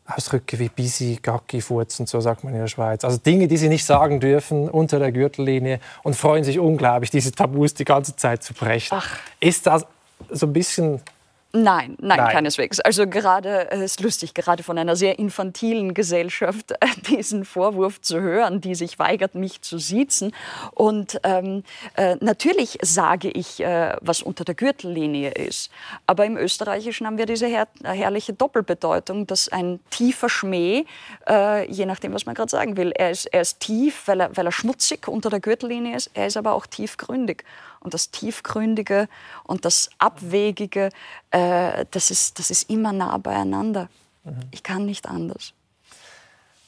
Ausdrücke 0.08 0.58
wie 0.58 0.70
Bisi, 0.70 1.20
Gacki, 1.22 1.62
Furz 1.62 2.00
und 2.00 2.10
so 2.10 2.20
sagt 2.20 2.44
man 2.44 2.54
in 2.54 2.62
der 2.62 2.68
Schweiz. 2.68 3.04
Also 3.06 3.18
Dinge, 3.18 3.48
die 3.48 3.58
sie 3.58 3.70
nicht 3.70 3.86
sagen 3.86 4.20
dürfen 4.20 4.68
unter 4.68 4.98
der 4.98 5.12
Gürtellinie 5.12 5.80
und 6.02 6.16
freuen 6.16 6.44
sich 6.44 6.58
unglaublich, 6.58 7.12
diese 7.12 7.32
Tabus 7.32 7.76
die 7.76 7.86
ganze 7.86 8.16
Zeit 8.16 8.44
zu 8.44 8.56
brechen. 8.56 8.98
Ach. 9.00 9.20
Ist 9.40 9.68
das 9.68 9.86
so 10.32 10.48
ein 10.48 10.54
bisschen 10.54 11.02
Nein, 11.52 11.96
nein, 12.00 12.20
nein, 12.20 12.32
keineswegs. 12.32 12.80
Also 12.80 13.08
gerade, 13.08 13.72
es 13.72 13.82
ist 13.82 14.02
lustig, 14.02 14.36
gerade 14.36 14.62
von 14.62 14.78
einer 14.78 14.96
sehr 14.96 15.18
infantilen 15.18 15.96
Gesellschaft 15.96 16.74
äh, 16.74 16.76
diesen 17.10 17.44
Vorwurf 17.44 18.00
zu 18.02 18.22
hören, 18.22 18.62
die 18.62 18.76
sich 18.76 19.00
weigert, 19.00 19.34
mich 19.34 19.64
zu 19.64 19.80
siezen. 19.80 20.32
Und 20.76 21.20
ähm, 21.24 21.64
äh, 21.96 22.18
natürlich 22.20 22.78
sage 22.84 23.32
ich, 23.32 23.62
äh, 23.62 23.96
was 24.00 24.22
unter 24.22 24.46
der 24.46 24.54
Gürtellinie 24.54 25.32
ist. 25.32 25.72
Aber 26.06 26.24
im 26.26 26.38
Österreichischen 26.38 27.08
haben 27.08 27.18
wir 27.18 27.26
diese 27.26 27.48
her 27.48 27.68
herrliche 27.84 28.34
Doppelbedeutung, 28.34 29.26
dass 29.26 29.50
ein 29.50 29.80
tiefer 29.90 30.30
Schmäh, 30.30 30.86
äh, 31.28 31.68
je 31.72 31.88
nachdem, 31.88 32.14
was 32.14 32.28
man 32.28 32.36
gerade 32.36 32.52
sagen 32.52 32.78
will, 32.78 32.92
er 32.92 33.10
ist, 33.10 33.26
er 33.26 33.42
ist 33.42 33.60
tief, 33.60 34.04
weil 34.06 34.20
er, 34.20 34.38
weil 34.38 34.46
er 34.46 34.52
schmutzig 34.52 35.08
unter 35.08 35.32
der 35.32 35.40
Gürtellinie 35.40 35.96
ist, 35.96 36.12
er 36.14 36.28
ist 36.28 36.38
aber 36.38 36.54
auch 36.54 36.68
tiefgründig 36.68 37.44
und 37.82 37.94
das 37.94 38.12
Tiefgründige 38.12 39.08
und 39.44 39.66
das 39.66 39.90
Abwegige, 39.98 40.90
äh, 41.32 41.86
das, 41.92 42.12
ist, 42.12 42.40
das 42.40 42.52
ist 42.52 42.70
immer 42.70 42.94
nah 42.94 43.18
beieinander. 43.18 43.90
Mhm. 44.24 44.40
Ich 44.52 44.64
kann 44.64 44.86
nicht 44.86 45.08
anders. 45.08 45.54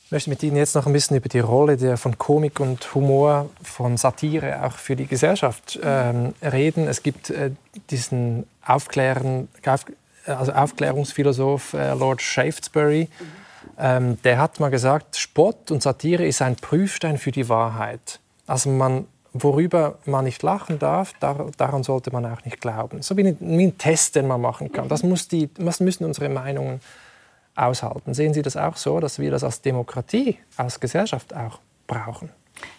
Ich 0.05 0.13
möchte 0.13 0.29
mit 0.29 0.43
Ihnen 0.43 0.57
jetzt 0.57 0.75
noch 0.75 0.87
ein 0.87 0.91
bisschen 0.91 1.15
über 1.15 1.29
die 1.29 1.39
Rolle 1.39 1.77
der, 1.77 1.95
von 1.95 2.17
Komik 2.17 2.59
und 2.59 2.93
Humor, 2.93 3.49
von 3.63 3.95
Satire 3.95 4.65
auch 4.65 4.73
für 4.73 4.97
die 4.97 5.07
Gesellschaft 5.07 5.79
ähm, 5.81 6.33
reden. 6.41 6.89
Es 6.89 7.01
gibt 7.01 7.29
äh, 7.29 7.51
diesen 7.89 8.45
Aufklären, 8.65 9.47
auf, 9.65 9.85
also 10.25 10.51
Aufklärungsphilosoph 10.51 11.73
äh, 11.75 11.93
Lord 11.93 12.21
Shaftesbury, 12.21 13.07
mhm. 13.07 13.25
ähm, 13.79 14.21
der 14.23 14.37
hat 14.37 14.59
mal 14.59 14.69
gesagt, 14.69 15.15
Spott 15.15 15.71
und 15.71 15.81
Satire 15.81 16.25
ist 16.25 16.41
ein 16.41 16.57
Prüfstein 16.57 17.17
für 17.17 17.31
die 17.31 17.47
Wahrheit. 17.47 18.19
Also 18.47 18.69
man 18.69 19.07
worüber 19.33 19.97
man 20.05 20.25
nicht 20.25 20.43
lachen 20.43 20.79
darf, 20.79 21.13
daran 21.19 21.83
sollte 21.83 22.11
man 22.11 22.25
auch 22.25 22.43
nicht 22.43 22.59
glauben. 22.59 23.01
So 23.01 23.15
wie 23.17 23.27
ein, 23.27 23.77
Test, 23.77 24.15
den 24.15 24.27
man 24.27 24.41
machen 24.41 24.71
kann. 24.71 24.89
Das, 24.89 25.01
die, 25.29 25.49
das 25.53 25.79
müssen 25.79 26.05
unsere 26.05 26.29
Meinungen 26.29 26.81
aushalten. 27.55 28.13
Sehen 28.13 28.33
Sie 28.33 28.41
das 28.41 28.57
auch 28.57 28.77
so, 28.77 28.99
dass 28.99 29.19
wir 29.19 29.31
das 29.31 29.43
als 29.43 29.61
Demokratie, 29.61 30.37
als 30.57 30.79
Gesellschaft 30.79 31.33
auch 31.35 31.59
brauchen? 31.87 32.29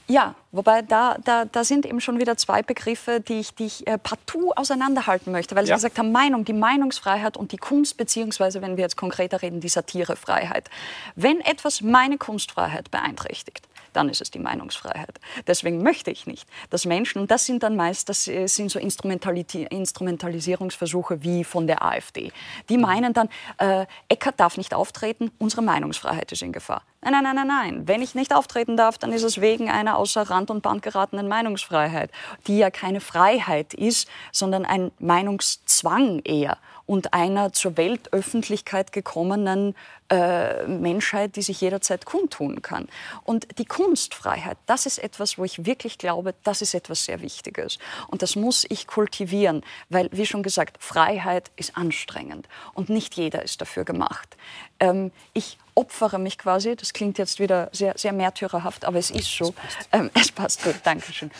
Ja, 0.06 0.34
wobei 0.52 0.82
da, 0.82 1.16
da, 1.24 1.44
da 1.44 1.64
sind 1.64 1.86
eben 1.86 2.00
schon 2.00 2.20
wieder 2.20 2.36
zwei 2.36 2.62
Begriffe, 2.62 3.20
die 3.20 3.40
ich, 3.40 3.54
die 3.54 3.66
ich 3.66 3.86
äh, 3.86 3.98
partout 3.98 4.52
auseinanderhalten 4.54 5.32
möchte, 5.32 5.56
weil 5.56 5.66
Sie 5.66 5.72
gesagt 5.72 5.98
haben, 5.98 6.12
Meinung, 6.12 6.44
die 6.44 6.52
Meinungsfreiheit 6.52 7.36
und 7.36 7.52
die 7.52 7.56
Kunst, 7.56 7.96
beziehungsweise, 7.96 8.62
wenn 8.62 8.76
wir 8.76 8.82
jetzt 8.82 8.96
konkreter 8.96 9.42
reden, 9.42 9.60
die 9.60 9.68
Satirefreiheit. 9.68 10.68
Wenn 11.16 11.40
etwas 11.40 11.80
meine 11.80 12.18
Kunstfreiheit 12.18 12.90
beeinträchtigt, 12.90 13.66
dann 13.92 14.08
ist 14.08 14.20
es 14.20 14.30
die 14.30 14.38
Meinungsfreiheit. 14.38 15.18
Deswegen 15.46 15.82
möchte 15.82 16.10
ich 16.10 16.26
nicht, 16.26 16.48
dass 16.70 16.84
Menschen, 16.84 17.20
und 17.20 17.30
das 17.30 17.46
sind 17.46 17.62
dann 17.62 17.76
meist, 17.76 18.08
das 18.08 18.26
äh, 18.28 18.46
sind 18.46 18.70
so 18.70 18.78
Instrumentalisierungsversuche 18.78 21.22
wie 21.22 21.44
von 21.44 21.66
der 21.66 21.82
AfD, 21.82 22.32
die 22.68 22.78
meinen 22.78 23.12
dann, 23.12 23.28
äh, 23.58 23.86
Eckert 24.08 24.40
darf 24.40 24.56
nicht 24.56 24.74
auftreten, 24.74 25.30
unsere 25.38 25.62
Meinungsfreiheit 25.62 26.32
ist 26.32 26.42
in 26.42 26.52
Gefahr. 26.52 26.82
Nein, 27.04 27.14
nein, 27.14 27.24
nein, 27.24 27.34
nein, 27.34 27.48
nein. 27.48 27.88
Wenn 27.88 28.00
ich 28.00 28.14
nicht 28.14 28.34
auftreten 28.34 28.76
darf, 28.76 28.96
dann 28.96 29.12
ist 29.12 29.24
es 29.24 29.40
wegen 29.40 29.68
einer 29.68 29.98
außer 29.98 30.22
Rand 30.22 30.50
und 30.50 30.62
Band 30.62 30.82
geratenen 30.82 31.26
Meinungsfreiheit, 31.26 32.12
die 32.46 32.58
ja 32.58 32.70
keine 32.70 33.00
Freiheit 33.00 33.74
ist, 33.74 34.08
sondern 34.30 34.64
ein 34.64 34.92
Meinungszwang 35.00 36.20
eher 36.20 36.58
und 36.92 37.14
einer 37.14 37.54
zur 37.54 37.78
Weltöffentlichkeit 37.78 38.92
gekommenen 38.92 39.74
äh, 40.10 40.66
Menschheit, 40.66 41.36
die 41.36 41.40
sich 41.40 41.62
jederzeit 41.62 42.04
kundtun 42.04 42.60
kann. 42.60 42.86
Und 43.24 43.46
die 43.58 43.64
Kunstfreiheit, 43.64 44.58
das 44.66 44.84
ist 44.84 44.98
etwas, 44.98 45.38
wo 45.38 45.44
ich 45.44 45.64
wirklich 45.64 45.96
glaube, 45.96 46.34
das 46.44 46.60
ist 46.60 46.74
etwas 46.74 47.06
sehr 47.06 47.22
Wichtiges. 47.22 47.78
Und 48.08 48.20
das 48.20 48.36
muss 48.36 48.66
ich 48.68 48.86
kultivieren, 48.86 49.62
weil, 49.88 50.10
wie 50.12 50.26
schon 50.26 50.42
gesagt, 50.42 50.76
Freiheit 50.84 51.50
ist 51.56 51.78
anstrengend 51.78 52.46
und 52.74 52.90
nicht 52.90 53.14
jeder 53.14 53.42
ist 53.42 53.62
dafür 53.62 53.84
gemacht. 53.84 54.36
Ähm, 54.78 55.12
ich 55.32 55.56
opfere 55.74 56.18
mich 56.18 56.38
quasi, 56.38 56.76
das 56.76 56.92
klingt 56.92 57.18
jetzt 57.18 57.38
wieder 57.38 57.68
sehr, 57.72 57.94
sehr 57.96 58.12
märtyrerhaft, 58.12 58.84
aber 58.84 58.98
es 58.98 59.10
ist 59.10 59.34
so, 59.34 59.54
ähm, 59.92 60.10
es 60.14 60.30
passt 60.30 60.62
gut, 60.62 60.76
danke 60.84 61.12
schön, 61.12 61.30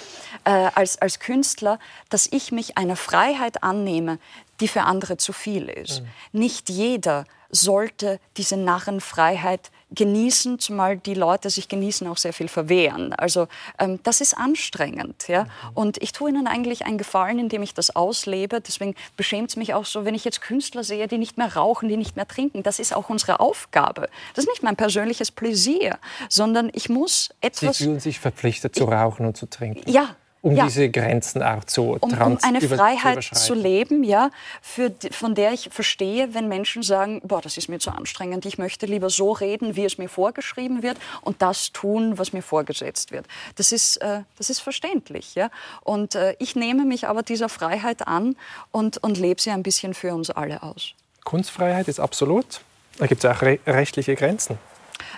äh, 0.45 0.51
als, 0.74 1.01
als 1.01 1.18
Künstler, 1.18 1.78
dass 2.09 2.28
ich 2.30 2.53
mich 2.53 2.78
einer 2.78 2.97
Freiheit 2.97 3.62
annehme, 3.62 4.18
die 4.61 4.68
für 4.68 4.83
andere 4.83 5.16
zu 5.16 5.33
viel 5.33 5.68
ist. 5.68 6.03
Mhm. 6.03 6.41
Nicht 6.41 6.68
jeder 6.70 7.24
sollte 7.51 8.18
diese 8.37 8.57
Narrenfreiheit 8.57 9.70
genießen, 9.95 10.59
zumal 10.59 10.97
die 10.97 11.14
Leute 11.14 11.51
sich 11.51 11.68
genießen 11.68 12.07
auch 12.07 12.16
sehr 12.16 12.32
viel 12.32 12.49
verwehren. 12.49 13.12
Also 13.12 13.49
ähm, 13.78 14.01
das 14.03 14.20
ist 14.20 14.36
anstrengend. 14.36 15.28
Ja? 15.28 15.45
Mhm. 15.45 15.49
Und 15.74 16.03
ich 16.03 16.12
tue 16.12 16.30
ihnen 16.30 16.47
eigentlich 16.47 16.84
einen 16.84 16.99
Gefallen, 16.99 17.38
indem 17.38 17.62
ich 17.62 17.74
das 17.74 17.95
auslebe. 17.95 18.61
Deswegen 18.61 18.95
beschämt 19.16 19.51
es 19.51 19.57
mich 19.57 19.74
auch 19.74 19.84
so, 19.84 20.05
wenn 20.05 20.14
ich 20.14 20.24
jetzt 20.24 20.40
Künstler 20.40 20.84
sehe, 20.84 21.09
die 21.09 21.18
nicht 21.18 21.38
mehr 21.38 21.55
rauchen, 21.57 21.88
die 21.88 21.97
nicht 21.97 22.16
mehr 22.16 22.26
trinken. 22.26 22.62
Das 22.62 22.78
ist 22.78 22.95
auch 22.95 23.09
unsere 23.09 23.40
Aufgabe. 23.40 24.09
Das 24.34 24.45
ist 24.45 24.51
nicht 24.51 24.62
mein 24.62 24.76
persönliches 24.76 25.30
Pläsier, 25.30 25.99
sondern 26.28 26.70
ich 26.72 26.88
muss 26.88 27.30
etwas... 27.40 27.78
Sie 27.78 27.84
fühlen 27.84 28.01
sich 28.01 28.20
verpflichtet 28.20 28.74
zu 28.74 28.84
rauchen 28.84 29.26
und 29.26 29.36
zu 29.36 29.47
trinken. 29.47 29.90
Ja, 29.90 30.16
um 30.43 30.57
ja. 30.57 30.64
diese 30.64 30.90
Grenzen 30.90 31.43
auch 31.43 31.64
zu 31.64 31.97
um, 32.01 32.12
um 32.12 32.38
eine 32.43 32.61
Freiheit 32.61 33.22
zu, 33.22 33.34
zu 33.34 33.55
leben, 33.55 34.03
ja, 34.03 34.30
für, 34.61 34.93
von 35.12 35.34
der 35.34 35.53
ich 35.53 35.68
verstehe, 35.70 36.34
wenn 36.34 36.49
Menschen 36.49 36.82
sagen, 36.82 37.20
boah, 37.24 37.40
das 37.40 37.57
ist 37.57 37.68
mir 37.68 37.78
zu 37.78 37.93
anstrengend, 37.93 38.45
ich 38.45 38.59
möchte 38.59 38.86
lieber 38.86 39.09
so 39.09 39.32
reden, 39.32 39.76
wie 39.76 39.84
es 39.84 39.99
mir 39.99 40.09
vorgeschrieben 40.09 40.82
wird 40.82 40.99
und 41.22 41.40
das 41.40 41.72
tun, 41.72 42.18
was 42.18 42.32
mir 42.32 42.43
vorgesetzt 42.43 43.12
wird. 43.12 43.26
Das 43.55 43.70
ist, 43.70 43.99
äh, 43.99 44.22
das 44.36 44.51
ist 44.51 44.61
verständlich, 44.61 45.36
ja. 45.36 45.49
Und 45.82 46.16
äh, 46.16 46.34
ich 46.40 46.57
nehme 46.57 46.84
mich 46.84 47.07
aber 47.07 47.22
dieser 47.22 47.49
Freiheit 47.49 48.09
an 48.09 48.36
und, 48.72 48.99
und 48.99 49.18
lebe 49.18 49.40
sie 49.40 49.51
ein 49.51 49.62
bisschen 49.62 49.95
für 49.95 50.12
uns 50.12 50.30
alle 50.30 50.62
aus. 50.62 50.93
Kunstfreiheit 51.24 51.86
ist 51.86 52.01
absolut. 52.01 52.62
Da 52.99 53.07
gibt 53.07 53.24
es 53.24 53.30
auch 53.30 53.43
re 53.43 53.61
rechtliche 53.66 54.16
Grenzen. 54.16 54.59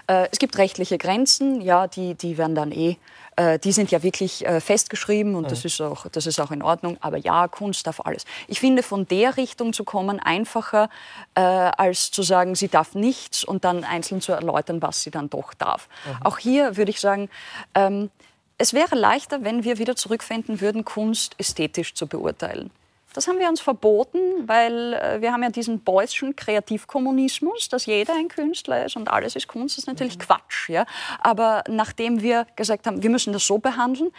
Äh, 0.06 0.28
es 0.30 0.38
gibt 0.38 0.58
rechtliche 0.58 0.98
Grenzen, 0.98 1.60
ja, 1.60 1.86
die, 1.86 2.14
die 2.14 2.38
werden 2.38 2.54
dann 2.54 2.72
eh 2.72 2.96
äh, 3.36 3.58
die 3.58 3.72
sind 3.72 3.90
ja 3.90 4.04
wirklich 4.04 4.46
äh, 4.46 4.60
festgeschrieben 4.60 5.34
und 5.34 5.50
das, 5.50 5.64
ist 5.64 5.80
auch, 5.80 6.06
das 6.06 6.26
ist 6.26 6.38
auch 6.38 6.52
in 6.52 6.62
Ordnung. 6.62 6.98
Aber 7.00 7.16
ja, 7.16 7.48
Kunst 7.48 7.86
darf 7.86 8.00
alles. 8.00 8.24
Ich 8.46 8.60
finde, 8.60 8.84
von 8.84 9.08
der 9.08 9.36
Richtung 9.36 9.72
zu 9.72 9.82
kommen, 9.82 10.20
einfacher, 10.20 10.88
als 11.34 12.12
zu 12.12 12.22
sagen, 12.22 12.54
sie 12.54 12.68
darf 12.68 12.94
nichts 12.94 13.42
und 13.42 13.64
dann 13.64 13.82
einzeln 13.82 14.20
zu 14.20 14.30
erläutern, 14.30 14.80
was 14.82 15.02
sie 15.02 15.10
dann 15.10 15.30
doch 15.30 15.52
darf. 15.54 15.88
Mhm. 16.06 16.26
Auch 16.26 16.38
hier 16.38 16.76
würde 16.76 16.90
ich 16.90 17.00
sagen, 17.00 17.28
ähm, 17.74 18.10
es 18.56 18.72
wäre 18.72 18.94
leichter, 18.94 19.42
wenn 19.42 19.64
wir 19.64 19.78
wieder 19.78 19.96
zurückfinden 19.96 20.60
würden, 20.60 20.84
Kunst 20.84 21.34
ästhetisch 21.38 21.94
zu 21.94 22.06
beurteilen. 22.06 22.70
Das 23.14 23.28
haben 23.28 23.38
wir 23.38 23.48
uns 23.48 23.60
verboten, 23.60 24.18
weil 24.46 24.92
äh, 24.94 25.20
wir 25.20 25.32
haben 25.32 25.42
ja 25.42 25.48
diesen 25.48 25.82
Beuyschen 25.82 26.36
Kreativkommunismus, 26.36 27.68
dass 27.68 27.86
jeder 27.86 28.14
ein 28.14 28.28
Künstler 28.28 28.84
ist 28.84 28.96
und 28.96 29.08
alles 29.08 29.36
ist 29.36 29.48
Kunst. 29.48 29.78
Das 29.78 29.84
ist 29.84 29.86
natürlich 29.86 30.18
mhm. 30.18 30.22
Quatsch. 30.22 30.68
Ja? 30.68 30.84
Aber 31.20 31.62
nachdem 31.68 32.20
wir 32.20 32.46
gesagt 32.56 32.86
haben, 32.86 33.02
wir 33.02 33.10
müssen 33.10 33.32
das 33.32 33.46
so 33.46 33.58
behandeln, 33.58 34.10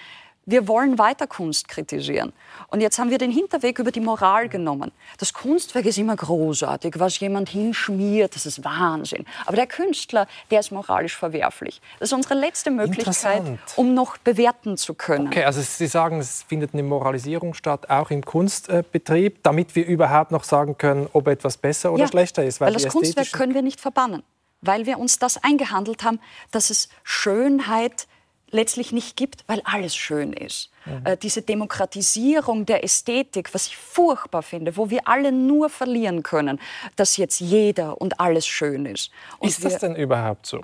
wir 0.45 0.67
wollen 0.67 0.97
weiter 0.97 1.27
Kunst 1.27 1.67
kritisieren. 1.67 2.33
Und 2.67 2.81
jetzt 2.81 2.99
haben 2.99 3.09
wir 3.09 3.17
den 3.17 3.31
Hinterweg 3.31 3.79
über 3.79 3.91
die 3.91 3.99
Moral 3.99 4.47
genommen. 4.47 4.91
Das 5.17 5.33
Kunstwerk 5.33 5.85
ist 5.85 5.97
immer 5.97 6.15
großartig, 6.15 6.99
was 6.99 7.19
jemand 7.19 7.49
hinschmiert, 7.49 8.35
das 8.35 8.45
ist 8.45 8.63
Wahnsinn. 8.63 9.25
Aber 9.45 9.55
der 9.55 9.67
Künstler, 9.67 10.27
der 10.51 10.59
ist 10.59 10.71
moralisch 10.71 11.15
verwerflich. 11.15 11.81
Das 11.99 12.09
ist 12.09 12.13
unsere 12.13 12.35
letzte 12.35 12.71
Möglichkeit, 12.71 13.43
um 13.75 13.93
noch 13.93 14.17
bewerten 14.17 14.77
zu 14.77 14.93
können. 14.93 15.27
Okay, 15.27 15.43
also 15.43 15.61
Sie 15.61 15.87
sagen, 15.87 16.19
es 16.19 16.43
findet 16.43 16.73
eine 16.73 16.83
Moralisierung 16.83 17.53
statt, 17.53 17.89
auch 17.89 18.11
im 18.11 18.23
Kunstbetrieb, 18.23 19.43
damit 19.43 19.75
wir 19.75 19.85
überhaupt 19.85 20.31
noch 20.31 20.43
sagen 20.43 20.77
können, 20.77 21.07
ob 21.13 21.27
etwas 21.27 21.57
besser 21.57 21.91
oder 21.91 22.03
ja, 22.03 22.07
schlechter 22.07 22.43
ist. 22.43 22.61
Weil, 22.61 22.67
weil 22.67 22.81
das 22.81 22.87
Kunstwerk 22.91 23.31
können 23.31 23.53
wir 23.53 23.61
nicht 23.61 23.81
verbannen, 23.81 24.23
weil 24.61 24.85
wir 24.85 24.99
uns 24.99 25.17
das 25.17 25.43
eingehandelt 25.43 26.03
haben, 26.03 26.19
dass 26.51 26.69
es 26.69 26.89
Schönheit 27.03 28.07
letztlich 28.55 28.91
nicht 28.91 29.15
gibt, 29.15 29.43
weil 29.47 29.61
alles 29.63 29.95
schön 29.95 30.33
ist. 30.33 30.71
Mhm. 30.85 31.19
Diese 31.21 31.41
Demokratisierung 31.41 32.65
der 32.65 32.83
Ästhetik, 32.83 33.53
was 33.53 33.67
ich 33.67 33.77
furchtbar 33.77 34.41
finde, 34.41 34.77
wo 34.77 34.89
wir 34.89 35.07
alle 35.07 35.31
nur 35.31 35.69
verlieren 35.69 36.23
können, 36.23 36.59
dass 36.95 37.17
jetzt 37.17 37.39
jeder 37.39 38.01
und 38.01 38.19
alles 38.19 38.47
schön 38.47 38.85
ist. 38.85 39.11
Und 39.39 39.49
ist 39.49 39.63
das 39.63 39.79
denn 39.79 39.95
überhaupt 39.95 40.45
so? 40.45 40.61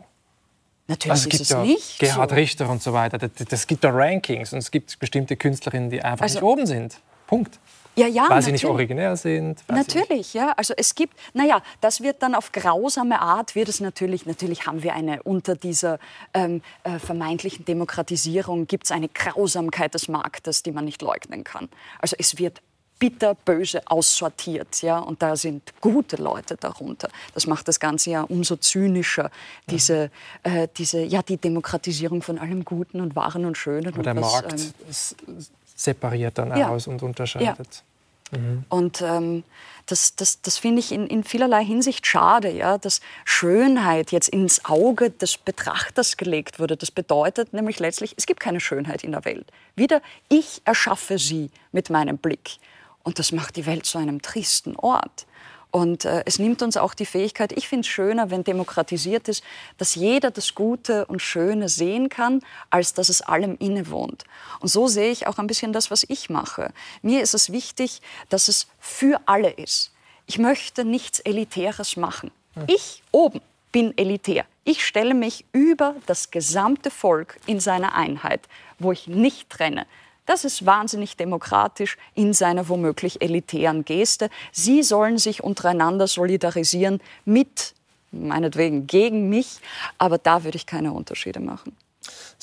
Natürlich 0.87 1.11
also 1.11 1.23
es 1.23 1.29
gibt 1.29 1.41
ist 1.41 1.41
es 1.41 1.49
ja 1.49 1.63
nicht 1.63 1.99
Gerhard 1.99 2.29
so. 2.31 2.35
Richter 2.35 2.69
und 2.69 2.81
so 2.81 2.93
weiter. 2.93 3.17
Das, 3.17 3.31
das 3.47 3.67
gibt 3.67 3.83
da 3.83 3.91
Rankings 3.91 4.51
und 4.51 4.59
es 4.59 4.71
gibt 4.71 4.99
bestimmte 4.99 5.37
Künstlerinnen, 5.37 5.89
die 5.89 6.01
einfach 6.01 6.23
also, 6.23 6.39
nicht 6.39 6.43
oben 6.43 6.65
sind. 6.65 6.99
Punkt. 7.27 7.59
Ja, 7.95 8.07
ja, 8.07 8.23
weil 8.23 8.29
natürlich. 8.29 8.45
sie 8.45 8.51
nicht 8.51 8.65
originär 8.65 9.15
sind. 9.17 9.63
Natürlich, 9.67 10.33
ja. 10.33 10.53
Also 10.55 10.73
es 10.77 10.95
gibt, 10.95 11.13
naja, 11.33 11.61
das 11.81 12.01
wird 12.01 12.23
dann 12.23 12.35
auf 12.35 12.51
grausame 12.51 13.19
Art, 13.19 13.55
wird 13.55 13.67
es 13.67 13.81
natürlich, 13.81 14.25
natürlich 14.25 14.65
haben 14.65 14.81
wir 14.81 14.93
eine, 14.93 15.23
unter 15.23 15.55
dieser 15.55 15.99
ähm, 16.33 16.61
äh, 16.83 16.99
vermeintlichen 16.99 17.65
Demokratisierung 17.65 18.67
gibt 18.67 18.85
es 18.85 18.91
eine 18.91 19.09
Grausamkeit 19.09 19.93
des 19.93 20.07
Marktes, 20.07 20.63
die 20.63 20.71
man 20.71 20.85
nicht 20.85 21.01
leugnen 21.01 21.43
kann. 21.43 21.67
Also 21.99 22.15
es 22.17 22.37
wird 22.37 22.61
bitterböse 23.01 23.81
aussortiert, 23.87 24.83
ja, 24.83 24.99
und 24.99 25.23
da 25.23 25.35
sind 25.35 25.73
gute 25.81 26.17
Leute 26.17 26.55
darunter. 26.55 27.09
Das 27.33 27.47
macht 27.47 27.67
das 27.67 27.79
Ganze 27.79 28.11
ja 28.11 28.21
umso 28.21 28.57
zynischer, 28.57 29.31
diese, 29.71 30.11
äh, 30.43 30.67
diese, 30.77 31.01
ja, 31.01 31.23
die 31.23 31.37
Demokratisierung 31.37 32.21
von 32.21 32.37
allem 32.37 32.63
Guten 32.63 33.01
und 33.01 33.15
Wahren 33.15 33.45
und 33.45 33.57
Schönen. 33.57 33.91
Aber 33.91 34.03
der 34.03 34.15
was, 34.17 34.31
Markt 34.31 34.53
ähm, 34.53 35.45
separiert 35.83 36.37
dann 36.37 36.55
ja. 36.57 36.69
aus 36.69 36.87
und 36.87 37.03
unterscheidet. 37.03 37.83
Ja. 38.31 38.37
Mhm. 38.39 38.63
Und 38.69 39.01
ähm, 39.01 39.43
das, 39.85 40.15
das, 40.15 40.41
das 40.41 40.57
finde 40.57 40.79
ich 40.79 40.91
in, 40.91 41.07
in, 41.07 41.23
vielerlei 41.23 41.65
Hinsicht 41.65 42.07
schade, 42.07 42.49
ja, 42.51 42.77
dass 42.77 43.01
Schönheit 43.25 44.11
jetzt 44.11 44.29
ins 44.29 44.63
Auge 44.65 45.09
des 45.09 45.37
Betrachters 45.37 46.17
gelegt 46.17 46.59
wurde. 46.59 46.77
Das 46.77 46.91
bedeutet 46.91 47.53
nämlich 47.53 47.79
letztlich, 47.79 48.13
es 48.17 48.25
gibt 48.25 48.39
keine 48.39 48.59
Schönheit 48.59 49.03
in 49.03 49.11
der 49.11 49.25
Welt. 49.25 49.51
Wieder, 49.75 50.01
ich 50.29 50.61
erschaffe 50.65 51.17
sie 51.17 51.49
mit 51.71 51.89
meinem 51.89 52.17
Blick. 52.17 52.57
Und 53.03 53.19
das 53.19 53.31
macht 53.31 53.55
die 53.55 53.65
Welt 53.65 53.85
zu 53.85 53.97
einem 53.97 54.21
tristen 54.21 54.75
Ort. 54.75 55.25
Und 55.71 56.03
äh, 56.03 56.23
es 56.25 56.37
nimmt 56.37 56.61
uns 56.61 56.75
auch 56.75 56.93
die 56.93 57.05
Fähigkeit, 57.05 57.53
ich 57.53 57.67
finde 57.67 57.81
es 57.81 57.87
schöner, 57.87 58.29
wenn 58.29 58.43
demokratisiert 58.43 59.29
ist, 59.29 59.43
dass 59.77 59.95
jeder 59.95 60.29
das 60.29 60.53
Gute 60.53 61.05
und 61.05 61.21
Schöne 61.21 61.69
sehen 61.69 62.09
kann, 62.09 62.41
als 62.69 62.93
dass 62.93 63.07
es 63.07 63.21
allem 63.21 63.55
innewohnt. 63.57 64.25
Und 64.59 64.67
so 64.67 64.87
sehe 64.87 65.11
ich 65.11 65.27
auch 65.27 65.37
ein 65.39 65.47
bisschen 65.47 65.71
das, 65.71 65.89
was 65.89 66.05
ich 66.07 66.29
mache. 66.29 66.73
Mir 67.01 67.21
ist 67.21 67.33
es 67.33 67.51
wichtig, 67.51 68.01
dass 68.27 68.49
es 68.49 68.67
für 68.79 69.21
alle 69.25 69.49
ist. 69.49 69.91
Ich 70.27 70.37
möchte 70.37 70.83
nichts 70.83 71.19
Elitäres 71.19 71.95
machen. 71.95 72.31
Ich 72.67 73.01
oben 73.11 73.41
bin 73.71 73.97
elitär. 73.97 74.45
Ich 74.63 74.85
stelle 74.85 75.13
mich 75.13 75.45
über 75.53 75.95
das 76.05 76.31
gesamte 76.31 76.91
Volk 76.91 77.37
in 77.45 77.59
seiner 77.59 77.95
Einheit, 77.95 78.41
wo 78.77 78.91
ich 78.91 79.07
nicht 79.07 79.49
trenne. 79.49 79.87
Das 80.25 80.45
ist 80.45 80.65
wahnsinnig 80.65 81.17
demokratisch 81.17 81.97
in 82.13 82.33
seiner 82.33 82.69
womöglich 82.69 83.21
elitären 83.21 83.83
Geste. 83.85 84.29
Sie 84.51 84.83
sollen 84.83 85.17
sich 85.17 85.43
untereinander 85.43 86.07
solidarisieren 86.07 87.01
mit, 87.25 87.73
meinetwegen 88.11 88.87
gegen 88.87 89.29
mich, 89.29 89.59
aber 89.97 90.17
da 90.17 90.43
würde 90.43 90.57
ich 90.57 90.65
keine 90.65 90.93
Unterschiede 90.93 91.39
machen. 91.39 91.75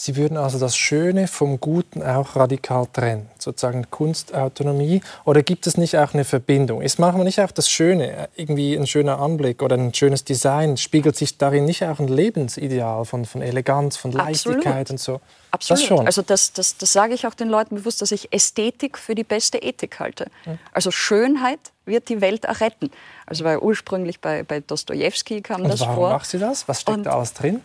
Sie 0.00 0.14
würden 0.14 0.36
also 0.36 0.60
das 0.60 0.76
Schöne 0.76 1.26
vom 1.26 1.58
Guten 1.58 2.04
auch 2.04 2.36
radikal 2.36 2.86
trennen, 2.92 3.28
sozusagen 3.36 3.90
Kunstautonomie. 3.90 5.00
Oder 5.24 5.42
gibt 5.42 5.66
es 5.66 5.76
nicht 5.76 5.96
auch 5.98 6.14
eine 6.14 6.24
Verbindung? 6.24 6.82
Ist 6.82 7.00
manchmal 7.00 7.24
nicht 7.24 7.40
auch 7.40 7.50
das 7.50 7.68
Schöne, 7.68 8.28
irgendwie 8.36 8.76
ein 8.76 8.86
schöner 8.86 9.18
Anblick 9.18 9.60
oder 9.60 9.76
ein 9.76 9.92
schönes 9.92 10.22
Design, 10.22 10.76
spiegelt 10.76 11.16
sich 11.16 11.36
darin 11.36 11.64
nicht 11.64 11.82
auch 11.82 11.98
ein 11.98 12.06
Lebensideal 12.06 13.04
von, 13.06 13.24
von 13.24 13.42
Eleganz, 13.42 13.96
von 13.96 14.12
Leichtigkeit 14.12 14.88
Absolut. 14.88 14.90
und 14.90 15.00
so? 15.00 15.20
Absolut. 15.50 15.82
Das 15.82 15.88
schon. 15.88 16.06
Also 16.06 16.22
das, 16.22 16.52
das, 16.52 16.76
das 16.76 16.92
sage 16.92 17.14
ich 17.14 17.26
auch 17.26 17.34
den 17.34 17.48
Leuten 17.48 17.74
bewusst, 17.74 18.00
dass 18.00 18.12
ich 18.12 18.32
Ästhetik 18.32 18.98
für 18.98 19.16
die 19.16 19.24
beste 19.24 19.58
Ethik 19.58 19.98
halte. 19.98 20.30
Also 20.72 20.92
Schönheit 20.92 21.58
wird 21.86 22.08
die 22.08 22.20
Welt 22.20 22.44
erretten. 22.44 22.90
Also 23.26 23.44
weil 23.44 23.58
ursprünglich 23.58 24.20
bei, 24.20 24.44
bei 24.44 24.60
Dostoevsky 24.60 25.40
kam 25.40 25.62
und 25.62 25.70
das 25.70 25.80
warum 25.80 25.94
vor. 25.94 26.04
Warum 26.04 26.16
macht 26.18 26.30
sie 26.30 26.38
das? 26.38 26.68
Was 26.68 26.82
steckt 26.82 26.98
und, 26.98 27.04
da 27.04 27.16
alles 27.16 27.34
drin? 27.34 27.62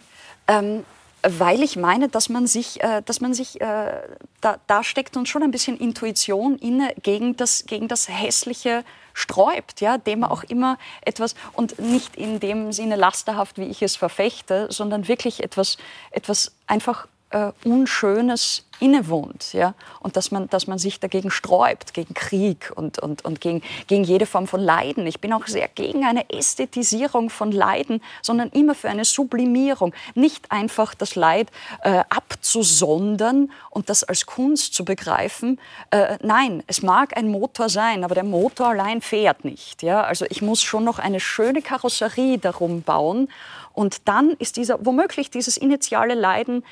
Ähm, 0.47 0.83
weil 1.23 1.63
ich 1.63 1.77
meine, 1.77 2.09
dass 2.09 2.29
man 2.29 2.47
sich, 2.47 2.83
äh, 2.83 3.01
dass 3.05 3.21
man 3.21 3.33
sich 3.33 3.61
äh, 3.61 4.01
da, 4.41 4.57
da 4.67 4.83
steckt 4.83 5.15
uns 5.15 5.29
schon 5.29 5.41
ein 5.41 5.51
bisschen 5.51 5.77
Intuition 5.77 6.57
inne 6.57 6.93
gegen 7.01 7.35
das, 7.37 7.65
gegen 7.65 7.87
das 7.87 8.09
hässliche 8.09 8.83
sträubt, 9.13 9.79
ja, 9.79 9.97
dem 9.97 10.19
man 10.19 10.31
auch 10.31 10.43
immer 10.43 10.77
etwas 11.01 11.35
und 11.53 11.79
nicht 11.79 12.15
in 12.15 12.39
dem 12.39 12.73
Sinne 12.73 12.95
lasterhaft, 12.95 13.57
wie 13.57 13.65
ich 13.65 13.81
es 13.81 13.95
verfechte, 13.95 14.67
sondern 14.69 15.07
wirklich 15.07 15.43
etwas, 15.43 15.77
etwas 16.11 16.51
einfach 16.67 17.07
äh, 17.33 17.51
Unschönes 17.65 18.63
innewohnt. 18.79 19.53
Ja? 19.53 19.75
Und 20.01 20.17
dass 20.17 20.31
man, 20.31 20.49
dass 20.49 20.67
man 20.67 20.77
sich 20.77 20.99
dagegen 20.99 21.31
sträubt, 21.31 21.93
gegen 21.93 22.13
Krieg 22.13 22.71
und, 22.75 22.99
und, 22.99 23.23
und 23.23 23.39
gegen, 23.41 23.61
gegen 23.87 24.03
jede 24.03 24.25
Form 24.25 24.47
von 24.47 24.59
Leiden. 24.59 25.07
Ich 25.07 25.19
bin 25.19 25.33
auch 25.33 25.47
sehr 25.47 25.67
gegen 25.67 26.05
eine 26.05 26.29
Ästhetisierung 26.29 27.29
von 27.29 27.51
Leiden, 27.51 28.01
sondern 28.21 28.49
immer 28.49 28.75
für 28.75 28.89
eine 28.89 29.05
Sublimierung. 29.05 29.93
Nicht 30.15 30.51
einfach 30.51 30.93
das 30.95 31.15
Leid 31.15 31.49
äh, 31.81 32.03
abzusondern 32.09 33.51
und 33.69 33.89
das 33.89 34.03
als 34.03 34.25
Kunst 34.25 34.73
zu 34.73 34.85
begreifen. 34.85 35.59
Äh, 35.91 36.17
nein, 36.21 36.63
es 36.67 36.81
mag 36.81 37.15
ein 37.15 37.29
Motor 37.29 37.69
sein, 37.69 38.03
aber 38.03 38.15
der 38.15 38.25
Motor 38.25 38.69
allein 38.69 39.01
fährt 39.01 39.45
nicht. 39.45 39.81
Ja? 39.81 40.03
Also 40.03 40.25
ich 40.29 40.41
muss 40.41 40.61
schon 40.61 40.83
noch 40.83 40.99
eine 40.99 41.19
schöne 41.19 41.61
Karosserie 41.61 42.37
darum 42.37 42.81
bauen. 42.81 43.29
Und 43.73 44.07
dann 44.07 44.31
ist 44.37 44.57
dieser, 44.57 44.85
womöglich 44.85 45.31
dieses 45.31 45.57
initiale 45.57 46.13
Leiden 46.13 46.63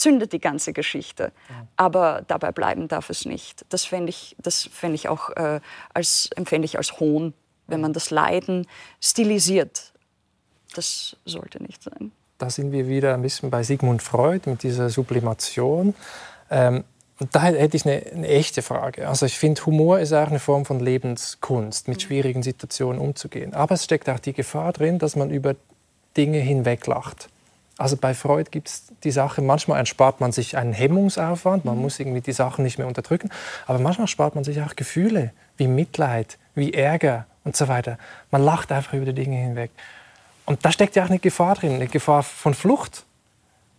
zündet 0.00 0.32
die 0.32 0.40
ganze 0.40 0.72
Geschichte. 0.72 1.30
Aber 1.76 2.22
dabei 2.26 2.52
bleiben 2.52 2.88
darf 2.88 3.10
es 3.10 3.26
nicht. 3.26 3.66
Das 3.68 3.84
fände 3.84 4.08
ich, 4.08 4.34
das 4.38 4.68
fänd 4.72 4.94
ich 4.94 5.08
auch 5.08 5.30
äh, 5.30 5.60
als, 5.92 6.30
empfände 6.36 6.64
ich 6.64 6.78
als 6.78 6.98
Hohn, 6.98 7.34
wenn 7.66 7.80
man 7.80 7.92
das 7.92 8.10
Leiden 8.10 8.66
stilisiert. 9.00 9.92
Das 10.74 11.16
sollte 11.26 11.62
nicht 11.62 11.82
sein. 11.82 12.12
Da 12.38 12.48
sind 12.48 12.72
wir 12.72 12.88
wieder 12.88 13.12
ein 13.12 13.20
bisschen 13.20 13.50
bei 13.50 13.62
Sigmund 13.62 14.02
Freud 14.02 14.48
mit 14.48 14.62
dieser 14.62 14.88
Sublimation. 14.88 15.94
Ähm, 16.50 16.84
und 17.18 17.34
da 17.34 17.42
hätte 17.42 17.76
ich 17.76 17.84
eine, 17.84 18.02
eine, 18.14 18.28
echte 18.28 18.62
Frage. 18.62 19.06
Also 19.06 19.26
ich 19.26 19.38
finde, 19.38 19.66
Humor 19.66 20.00
ist 20.00 20.14
auch 20.14 20.28
eine 20.28 20.38
Form 20.38 20.64
von 20.64 20.80
Lebenskunst, 20.80 21.86
mit 21.86 22.00
schwierigen 22.00 22.42
Situationen 22.42 22.98
umzugehen. 22.98 23.52
Aber 23.52 23.74
es 23.74 23.84
steckt 23.84 24.08
auch 24.08 24.20
die 24.20 24.32
Gefahr 24.32 24.72
drin, 24.72 24.98
dass 24.98 25.16
man 25.16 25.30
über 25.30 25.56
Dinge 26.16 26.38
hinweglacht. 26.38 27.28
Also 27.80 27.96
bei 27.96 28.12
Freud 28.12 28.50
gibt 28.50 28.68
es 28.68 28.92
die 29.04 29.10
Sache, 29.10 29.40
manchmal 29.40 29.78
erspart 29.78 30.20
man 30.20 30.32
sich 30.32 30.58
einen 30.58 30.74
Hemmungsaufwand, 30.74 31.64
man 31.64 31.76
mhm. 31.76 31.80
muss 31.80 31.98
irgendwie 31.98 32.20
die 32.20 32.32
Sachen 32.32 32.62
nicht 32.62 32.76
mehr 32.76 32.86
unterdrücken, 32.86 33.30
aber 33.66 33.78
manchmal 33.78 34.06
spart 34.06 34.34
man 34.34 34.44
sich 34.44 34.60
auch 34.60 34.76
Gefühle 34.76 35.32
wie 35.56 35.66
Mitleid, 35.66 36.36
wie 36.54 36.74
Ärger 36.74 37.24
und 37.42 37.56
so 37.56 37.68
weiter. 37.68 37.96
Man 38.30 38.44
lacht 38.44 38.70
einfach 38.70 38.92
über 38.92 39.06
die 39.06 39.14
Dinge 39.14 39.38
hinweg. 39.38 39.70
Und 40.44 40.62
da 40.62 40.72
steckt 40.72 40.94
ja 40.94 41.04
auch 41.04 41.08
eine 41.08 41.20
Gefahr 41.20 41.54
drin, 41.54 41.72
eine 41.72 41.86
Gefahr 41.86 42.22
von 42.22 42.52
Flucht. 42.52 43.04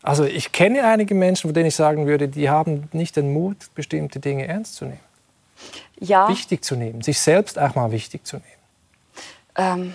Also 0.02 0.24
ich 0.26 0.52
kenne 0.52 0.84
einige 0.84 1.14
Menschen, 1.14 1.50
von 1.50 1.54
denen 1.54 1.68
ich 1.68 1.76
sagen 1.76 2.08
würde, 2.08 2.28
die 2.28 2.50
haben 2.50 2.90
nicht 2.94 3.18
den 3.18 3.32
Mut, 3.32 3.58
bestimmte 3.76 4.20
Dinge 4.20 4.48
ernst 4.48 4.78
zu 4.78 4.86
nehmen. 4.86 5.00
Ja. 6.00 6.28
Wichtig 6.28 6.66
zu 6.66 6.76
nehmen, 6.76 7.04
sich 7.04 7.20
selbst 7.20 7.60
auch 7.60 7.76
mal 7.76 7.92
wichtig 7.92 8.26
zu 8.26 8.38
nehmen. 8.38 8.48
Ähm 9.56 9.94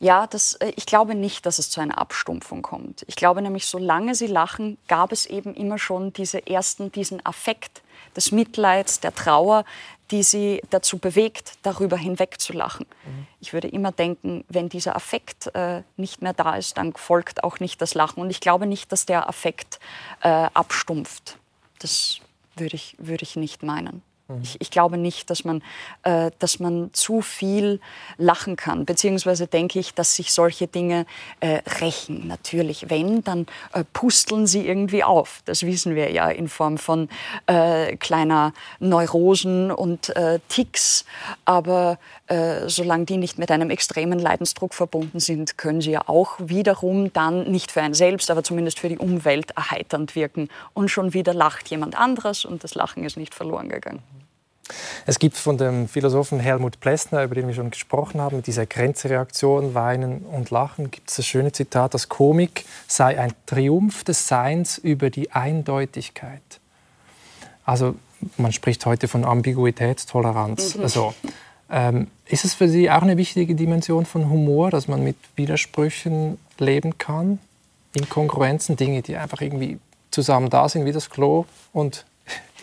ja, 0.00 0.26
das, 0.26 0.54
äh, 0.54 0.72
ich 0.76 0.86
glaube 0.86 1.14
nicht, 1.14 1.46
dass 1.46 1.58
es 1.58 1.70
zu 1.70 1.80
einer 1.80 1.98
Abstumpfung 1.98 2.62
kommt. 2.62 3.04
Ich 3.08 3.16
glaube 3.16 3.42
nämlich, 3.42 3.66
solange 3.66 4.14
sie 4.14 4.26
lachen, 4.26 4.78
gab 4.86 5.12
es 5.12 5.26
eben 5.26 5.54
immer 5.54 5.78
schon 5.78 6.12
diese 6.12 6.46
ersten, 6.46 6.92
diesen 6.92 7.24
Affekt 7.26 7.82
des 8.16 8.32
Mitleids, 8.32 9.00
der 9.00 9.14
Trauer, 9.14 9.64
die 10.10 10.22
sie 10.22 10.62
dazu 10.70 10.98
bewegt, 10.98 11.58
darüber 11.62 11.96
hinweg 11.96 12.40
zu 12.40 12.52
lachen. 12.52 12.86
Mhm. 13.04 13.26
Ich 13.40 13.52
würde 13.52 13.68
immer 13.68 13.92
denken, 13.92 14.44
wenn 14.48 14.68
dieser 14.68 14.96
Affekt 14.96 15.54
äh, 15.54 15.82
nicht 15.96 16.22
mehr 16.22 16.32
da 16.32 16.56
ist, 16.56 16.78
dann 16.78 16.94
folgt 16.94 17.44
auch 17.44 17.60
nicht 17.60 17.82
das 17.82 17.94
Lachen. 17.94 18.20
Und 18.20 18.30
ich 18.30 18.40
glaube 18.40 18.66
nicht, 18.66 18.90
dass 18.92 19.04
der 19.04 19.28
Affekt 19.28 19.80
äh, 20.22 20.28
abstumpft. 20.54 21.38
Das 21.80 22.20
würde 22.56 22.76
ich, 22.76 22.96
würde 22.98 23.24
ich 23.24 23.36
nicht 23.36 23.62
meinen. 23.62 24.02
Mhm. 24.28 24.42
Ich, 24.42 24.60
ich, 24.60 24.70
glaube 24.70 24.98
nicht, 24.98 25.30
dass 25.30 25.44
man, 25.44 25.62
äh, 26.02 26.30
dass 26.38 26.60
man 26.60 26.90
zu 26.92 27.22
viel 27.22 27.80
lachen 28.18 28.56
kann. 28.56 28.84
Beziehungsweise 28.84 29.46
denke 29.46 29.78
ich, 29.78 29.94
dass 29.94 30.14
sich 30.14 30.32
solche 30.32 30.66
Dinge 30.66 31.06
äh, 31.40 31.60
rächen. 31.80 32.26
Natürlich, 32.26 32.90
wenn, 32.90 33.24
dann 33.24 33.46
äh, 33.72 33.84
pusteln 33.92 34.46
sie 34.46 34.66
irgendwie 34.66 35.02
auf. 35.02 35.42
Das 35.46 35.62
wissen 35.62 35.94
wir 35.94 36.10
ja 36.12 36.28
in 36.28 36.48
Form 36.48 36.78
von 36.78 37.08
äh, 37.46 37.96
kleiner 37.96 38.52
Neurosen 38.80 39.70
und 39.70 40.14
äh, 40.14 40.40
Ticks. 40.48 41.06
Aber 41.44 41.98
äh, 42.26 42.68
solange 42.68 43.06
die 43.06 43.16
nicht 43.16 43.38
mit 43.38 43.50
einem 43.50 43.70
extremen 43.70 44.18
Leidensdruck 44.18 44.74
verbunden 44.74 45.20
sind, 45.20 45.56
können 45.56 45.80
sie 45.80 45.92
ja 45.92 46.02
auch 46.06 46.34
wiederum 46.38 47.12
dann 47.12 47.50
nicht 47.50 47.72
für 47.72 47.80
einen 47.80 47.94
selbst, 47.94 48.30
aber 48.30 48.42
zumindest 48.42 48.78
für 48.78 48.90
die 48.90 48.98
Umwelt 48.98 49.52
erheiternd 49.52 50.14
wirken. 50.14 50.48
Und 50.74 50.90
schon 50.90 51.14
wieder 51.14 51.32
lacht 51.32 51.68
jemand 51.68 51.96
anderes 51.96 52.44
und 52.44 52.62
das 52.64 52.74
Lachen 52.74 53.04
ist 53.04 53.16
nicht 53.16 53.34
verloren 53.34 53.70
gegangen. 53.70 54.02
Es 55.06 55.18
gibt 55.18 55.36
von 55.36 55.56
dem 55.56 55.88
Philosophen 55.88 56.40
Helmut 56.40 56.80
Plessner, 56.80 57.24
über 57.24 57.34
den 57.34 57.48
wir 57.48 57.54
schon 57.54 57.70
gesprochen 57.70 58.20
haben, 58.20 58.36
mit 58.36 58.46
dieser 58.46 58.66
Grenzreaktion, 58.66 59.74
Weinen 59.74 60.22
und 60.22 60.50
Lachen, 60.50 60.90
gibt 60.90 61.10
es 61.10 61.16
das 61.16 61.26
schöne 61.26 61.52
Zitat, 61.52 61.94
dass 61.94 62.08
Komik 62.08 62.64
sei 62.86 63.18
ein 63.18 63.32
Triumph 63.46 64.04
des 64.04 64.28
Seins 64.28 64.78
über 64.78 65.10
die 65.10 65.32
Eindeutigkeit. 65.32 66.42
Also 67.64 67.94
man 68.36 68.52
spricht 68.52 68.84
heute 68.86 69.08
von 69.08 69.24
Ambiguitätstoleranz. 69.24 70.76
Mhm. 70.76 70.82
Also, 70.82 71.14
ähm, 71.70 72.08
ist 72.26 72.44
es 72.44 72.54
für 72.54 72.68
Sie 72.68 72.90
auch 72.90 73.02
eine 73.02 73.16
wichtige 73.16 73.54
Dimension 73.54 74.06
von 74.06 74.30
Humor, 74.30 74.70
dass 74.70 74.88
man 74.88 75.04
mit 75.04 75.16
Widersprüchen 75.36 76.38
leben 76.58 76.98
kann, 76.98 77.38
Inkongruenzen, 77.94 78.76
Dinge, 78.76 79.02
die 79.02 79.16
einfach 79.16 79.40
irgendwie 79.40 79.78
zusammen 80.10 80.50
da 80.50 80.68
sind 80.68 80.84
wie 80.84 80.92
das 80.92 81.10
Klo 81.10 81.44
und 81.72 82.04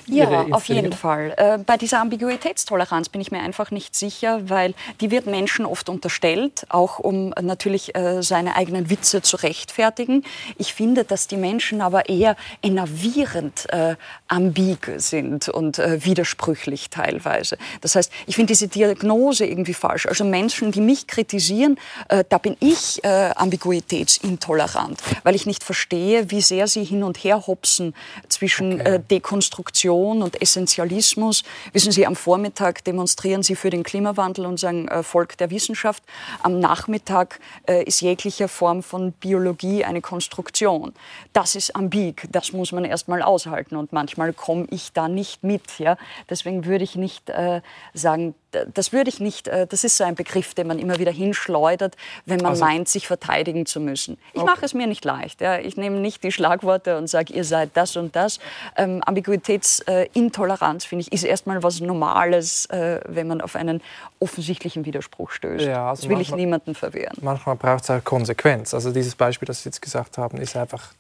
ja, 0.08 0.46
auf 0.52 0.66
jeden 0.66 0.94
Fall. 0.94 1.34
Äh, 1.38 1.58
bei 1.58 1.78
dieser 1.78 2.00
Ambiguitätstoleranz 2.02 3.10
bin 3.10 3.22
ich 3.22 3.32
mir 3.32 3.40
einfach 3.40 3.72
nicht 3.72 3.96
sicher, 3.96 4.50
weil 4.50 4.74
die 5.02 5.12
wird 5.12 5.26
Menschen 5.26 5.66
oft 5.66 5.90
unterstellt, 5.90 6.66
auch 6.70 7.00
um 7.00 7.34
natürlich 7.42 7.96
äh, 7.96 8.22
seine 8.22 8.56
eigenen 8.56 8.90
Witze 8.90 9.22
zu 9.22 9.38
rechtfertigen. 9.38 10.24
Ich 10.58 10.74
finde, 10.74 11.04
dass 11.04 11.28
die 11.28 11.38
Menschen 11.38 11.82
aber 11.82 12.10
eher 12.10 12.36
enervierend 12.62 13.68
äh, 13.72 13.96
ambig 14.28 14.92
sind 14.98 15.50
und 15.50 15.80
äh, 15.80 16.06
widersprüchlich 16.06 16.90
teilweise. 16.90 17.58
Das 17.82 17.96
heißt, 17.96 18.12
ich 18.28 18.36
finde 18.36 18.54
diese 18.54 18.68
Diagnose 18.68 19.46
irgendwie 19.46 19.74
falsch. 19.74 20.06
Also 20.06 20.24
Menschen, 20.24 20.72
die 20.72 20.82
mich 20.82 21.08
kritisieren, 21.08 21.78
äh, 22.10 22.24
da 22.28 22.38
bin 22.38 22.58
ich 22.60 23.04
äh, 23.04 23.32
ambiguitätsintolerant, 23.36 25.02
weil 25.24 25.36
ich 25.36 25.46
nicht 25.46 25.64
verstehe, 25.64 26.30
wie 26.32 26.42
sehr 26.42 26.68
sie 26.68 26.84
hin 26.84 27.04
und 27.04 27.18
her 27.18 27.48
hopsen 27.48 27.96
zwischen 28.30 28.82
okay. 28.82 29.00
Dekonstruktion 29.10 29.95
Evolution 29.96 30.22
und 30.22 30.42
Essentialismus. 30.42 31.44
Wissen 31.74 31.92
Sie, 31.92 32.06
am 32.06 32.16
Vormittag 32.16 32.84
demonstrieren 32.84 33.44
Sie 33.44 33.56
für 33.56 33.70
den 33.70 33.84
Klimawandel 33.84 34.46
und 34.46 34.60
sagen 34.60 34.88
äh, 34.88 35.04
Volk 35.04 35.38
der 35.38 35.50
Wissenschaft. 35.52 36.04
Am 36.44 36.60
Nachmittag 36.60 37.40
äh, 37.68 37.84
ist 37.84 38.02
jegliche 38.02 38.48
Form 38.48 38.84
von 38.84 39.14
Biologie 39.14 39.86
eine 39.86 40.02
Konstruktion. 40.02 40.94
Das 41.34 41.56
ist 41.56 41.76
ambig, 41.76 42.28
das 42.32 42.52
muss 42.52 42.72
man 42.72 42.86
erst 42.86 43.08
mal 43.08 43.22
aushalten 43.22 43.76
und 43.76 43.94
manchmal 43.94 44.34
komme 44.34 44.68
ich 44.70 44.92
da 44.94 45.08
nicht 45.08 45.44
mit. 45.44 45.80
Ja? 45.80 45.98
Deswegen 46.30 46.66
würde 46.66 46.84
ich 46.84 46.96
nicht 46.96 47.30
äh, 47.30 47.62
sagen, 47.94 48.36
das 48.74 48.94
würde 48.94 49.10
ich 49.10 49.20
nicht, 49.20 49.48
äh, 49.48 49.68
das 49.68 49.84
ist 49.84 49.98
so 49.98 50.04
ein 50.04 50.16
Begriff, 50.16 50.54
den 50.54 50.68
man 50.68 50.80
immer 50.80 51.00
wieder 51.00 51.12
hinschleudert, 51.12 51.96
wenn 52.26 52.38
man 52.38 52.52
also, 52.52 52.64
meint, 52.64 52.88
sich 52.88 53.08
verteidigen 53.08 53.66
zu 53.66 53.80
müssen. 53.80 54.18
Ich 54.34 54.42
okay. 54.42 54.52
mache 54.52 54.66
es 54.66 54.74
mir 54.74 54.88
nicht 54.88 55.04
leicht. 55.06 55.42
Ja. 55.42 55.60
Ich 55.60 55.78
nehme 55.78 55.98
nicht 55.98 56.24
die 56.24 56.32
Schlagworte 56.32 56.98
und 56.98 57.08
sage, 57.08 57.34
ihr 57.34 57.44
seid 57.44 57.72
das 57.74 57.96
und 57.98 58.16
das. 58.16 58.40
Ähm, 58.78 59.02
Ambiguitätsintoleranz, 59.06 60.86
finde 60.86 61.02
ich, 61.02 61.12
ist 61.12 61.24
erstmal 61.24 61.64
was 61.64 61.80
Normales, 61.80 62.66
äh, 62.68 63.00
wenn 63.08 63.28
man 63.28 63.42
auf 63.42 63.56
einen 63.56 63.82
offensichtlichen 64.20 64.86
Widerspruch 64.86 65.32
stößt. 65.32 65.66
Ja, 65.66 65.90
also 65.90 66.02
das 66.02 66.10
will 66.10 66.18
manchmal, 66.18 66.40
ich 66.40 66.46
niemandem 66.46 66.76
verwehren. 66.76 67.18
Manchmal 67.22 67.56
braucht 67.56 67.84
es 67.84 67.90
auch 67.90 68.04
Konsequenz. 68.04 68.74
Also 68.74 68.92
dieses 68.92 69.16
Beispiel, 69.16 69.46
das 69.46 69.64
Sie 69.64 69.70
jetzt 69.70 69.82
gesagt 69.82 70.18
haben, 70.18 70.38
ist 70.38 70.56
einfach 70.56 70.94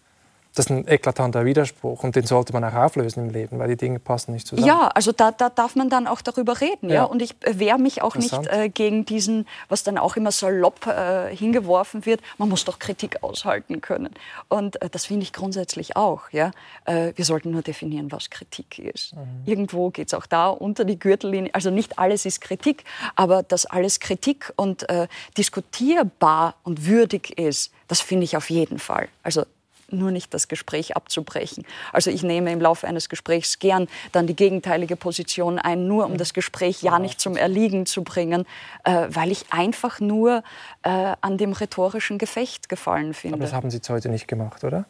das 0.56 0.68
ist 0.68 0.72
ein 0.72 0.88
eklatanter 0.88 1.44
Widerspruch 1.44 2.04
und 2.04 2.16
den 2.16 2.26
sollte 2.26 2.54
man 2.54 2.64
auch 2.64 2.74
auflösen 2.74 3.28
im 3.28 3.30
Leben, 3.30 3.60
weil 3.60 3.68
die 3.68 3.76
Dinge 3.76 4.00
passen 4.00 4.34
nicht 4.34 4.48
zusammen. 4.48 4.66
Ja, 4.66 4.88
also 4.88 5.12
da, 5.12 5.32
da 5.32 5.50
darf 5.50 5.76
man 5.76 5.90
dann 5.90 6.08
auch 6.08 6.22
darüber 6.22 6.62
reden. 6.62 6.90
Ja. 6.90 6.96
ja? 6.96 7.04
Und 7.04 7.22
ich 7.22 7.36
wehre 7.46 7.78
mich 7.78 8.02
auch 8.02 8.16
nicht 8.16 8.34
äh, 8.48 8.70
gegen 8.70 9.06
diesen, 9.06 9.48
was 9.68 9.84
dann 9.84 9.98
auch 9.98 10.16
immer 10.16 10.32
salopp 10.32 10.88
äh, 10.88 11.36
hingeworfen 11.36 12.06
wird, 12.06 12.22
man 12.38 12.48
muss 12.48 12.64
doch 12.64 12.80
Kritik 12.80 13.22
aushalten 13.22 13.82
können. 13.82 14.12
Und 14.48 14.82
äh, 14.82 14.90
das 14.90 15.06
finde 15.06 15.24
ich 15.24 15.34
grundsätzlich 15.34 15.98
auch. 15.98 16.30
Ja? 16.32 16.52
Äh, 16.86 17.12
wir 17.16 17.26
sollten 17.26 17.52
nur 17.52 17.62
definieren, 17.62 18.12
was 18.12 18.30
Kritik 18.30 18.80
ist. 18.80 19.14
Mhm. 19.14 19.20
Irgendwo 19.46 19.90
geht 19.90 20.08
es 20.08 20.14
auch 20.14 20.26
da 20.26 20.48
unter 20.48 20.86
die 20.86 20.98
Gürtellinie. 20.98 21.54
Also 21.54 21.70
nicht 21.70 22.00
alles 22.00 22.26
ist 22.26 22.40
Kritik, 22.40 22.86
aber 23.16 23.44
dass 23.44 23.66
alles 23.66 24.00
Kritik 24.00 24.54
und 24.56 24.88
äh, 24.90 25.08
diskutierbar 25.38 26.56
und 26.64 26.86
würdig 26.86 27.38
ist, 27.38 27.74
das 27.88 28.00
finde 28.00 28.24
ich 28.24 28.38
auf 28.38 28.50
jeden 28.50 28.80
Fall. 28.80 29.10
Also 29.22 29.44
nur 29.90 30.12
nicht 30.12 30.34
das 30.34 30.48
Gespräch 30.48 30.96
abzubrechen. 30.96 31.66
Also 31.92 32.12
ich 32.12 32.24
nehme 32.24 32.52
im 32.52 32.62
Laufe 32.62 32.88
eines 32.88 33.10
Gesprächs 33.10 33.60
gern 33.60 33.88
dann 34.12 34.28
die 34.28 34.36
gegenteilige 34.36 34.96
Position 34.96 35.60
ein, 35.60 35.88
nur 35.88 36.06
um 36.06 36.18
das 36.18 36.34
Gespräch 36.34 36.82
ja 36.82 37.00
nicht 37.00 37.20
zum 37.20 37.36
Erliegen 37.36 37.86
zu 37.86 38.04
bringen, 38.04 38.46
äh, 38.84 39.08
weil 39.10 39.32
ich 39.32 39.46
einfach 39.52 40.00
nur 40.00 40.44
äh, 40.84 41.14
an 41.22 41.38
dem 41.38 41.54
rhetorischen 41.54 42.18
Gefecht 42.18 42.70
gefallen 42.70 43.14
finde. 43.14 43.36
Aber 43.36 43.44
das 43.46 43.54
haben 43.54 43.70
Sie 43.70 43.78
jetzt 43.78 43.90
heute 43.90 44.10
nicht 44.10 44.28
gemacht, 44.28 44.64
oder? 44.64 44.86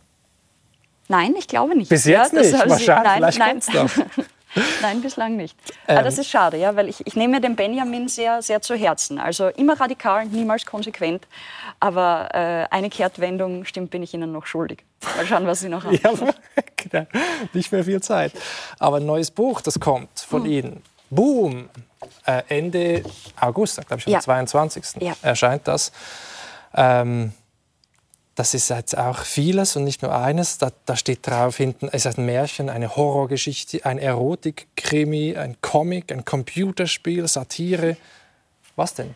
Nein, 1.08 1.36
ich 1.38 1.48
glaube 1.48 1.76
nicht. 1.76 1.90
Bis 1.90 2.06
jetzt 2.06 2.34
ja, 2.34 2.40
nicht. 2.40 2.54
Wahrscheinlich, 2.54 3.38
nein, 3.38 3.62
nein. 3.74 3.90
Nein, 4.82 5.02
bislang 5.02 5.36
nicht. 5.36 5.58
Ähm. 5.88 5.98
Aber 5.98 6.04
das 6.04 6.18
ist 6.18 6.30
schade, 6.30 6.58
ja, 6.58 6.76
weil 6.76 6.90
ich, 6.90 7.06
ich 7.06 7.16
nehme 7.16 7.42
den 7.42 7.56
Benjamin 7.56 8.08
sehr, 8.08 8.42
sehr 8.42 8.62
zu 8.62 8.76
Herzen. 8.76 9.20
Also 9.20 9.48
immer 9.48 9.80
radikal, 9.80 10.26
niemals 10.26 10.66
konsequent. 10.66 11.28
Aber 11.80 12.30
äh, 12.34 12.74
eine 12.74 12.90
Kehrtwendung, 12.90 13.66
stimmt, 13.66 13.92
bin 13.92 14.04
ich 14.04 14.14
Ihnen 14.14 14.32
noch 14.32 14.46
schuldig. 14.46 14.84
Mal 15.16 15.26
schauen, 15.26 15.46
was 15.46 15.60
Sie 15.60 15.70
noch 15.70 15.84
haben. 15.84 15.94
ja, 16.04 16.12
genau. 16.76 17.06
nicht 17.54 17.72
mehr 17.72 17.84
viel 17.84 18.02
Zeit. 18.02 18.32
Aber 18.80 18.98
ein 18.98 19.06
neues 19.06 19.32
Buch, 19.32 19.62
das 19.62 19.80
kommt 19.80 20.20
von 20.20 20.44
hm. 20.44 20.52
Ihnen. 20.52 20.84
Boom! 21.10 21.70
Äh, 22.26 22.44
Ende 22.50 23.04
August, 23.40 23.76
glaube 23.88 24.00
ich, 24.00 24.08
am 24.08 24.14
ja. 24.14 24.20
22. 24.20 25.02
Ja. 25.02 25.16
erscheint 25.22 25.68
das. 25.68 25.92
Ähm, 26.74 27.34
das 28.36 28.54
ist 28.54 28.70
jetzt 28.70 28.98
auch 28.98 29.20
vieles 29.20 29.78
und 29.78 29.86
nicht 29.86 30.02
nur 30.02 30.14
eines. 30.14 30.58
Da, 30.58 30.72
da 30.86 30.98
steht 30.98 31.26
drauf 31.26 31.56
hinten, 31.58 31.88
es 31.92 32.06
ist 32.06 32.18
ein 32.18 32.26
Märchen, 32.26 32.70
eine 32.70 32.96
Horrorgeschichte, 32.96 33.86
ein 33.86 33.98
Erotikkrimi, 33.98 35.38
ein 35.38 35.56
Comic, 35.62 36.12
ein 36.12 36.26
Computerspiel, 36.26 37.28
Satire. 37.28 37.96
Was 38.76 38.94
denn? 38.94 39.16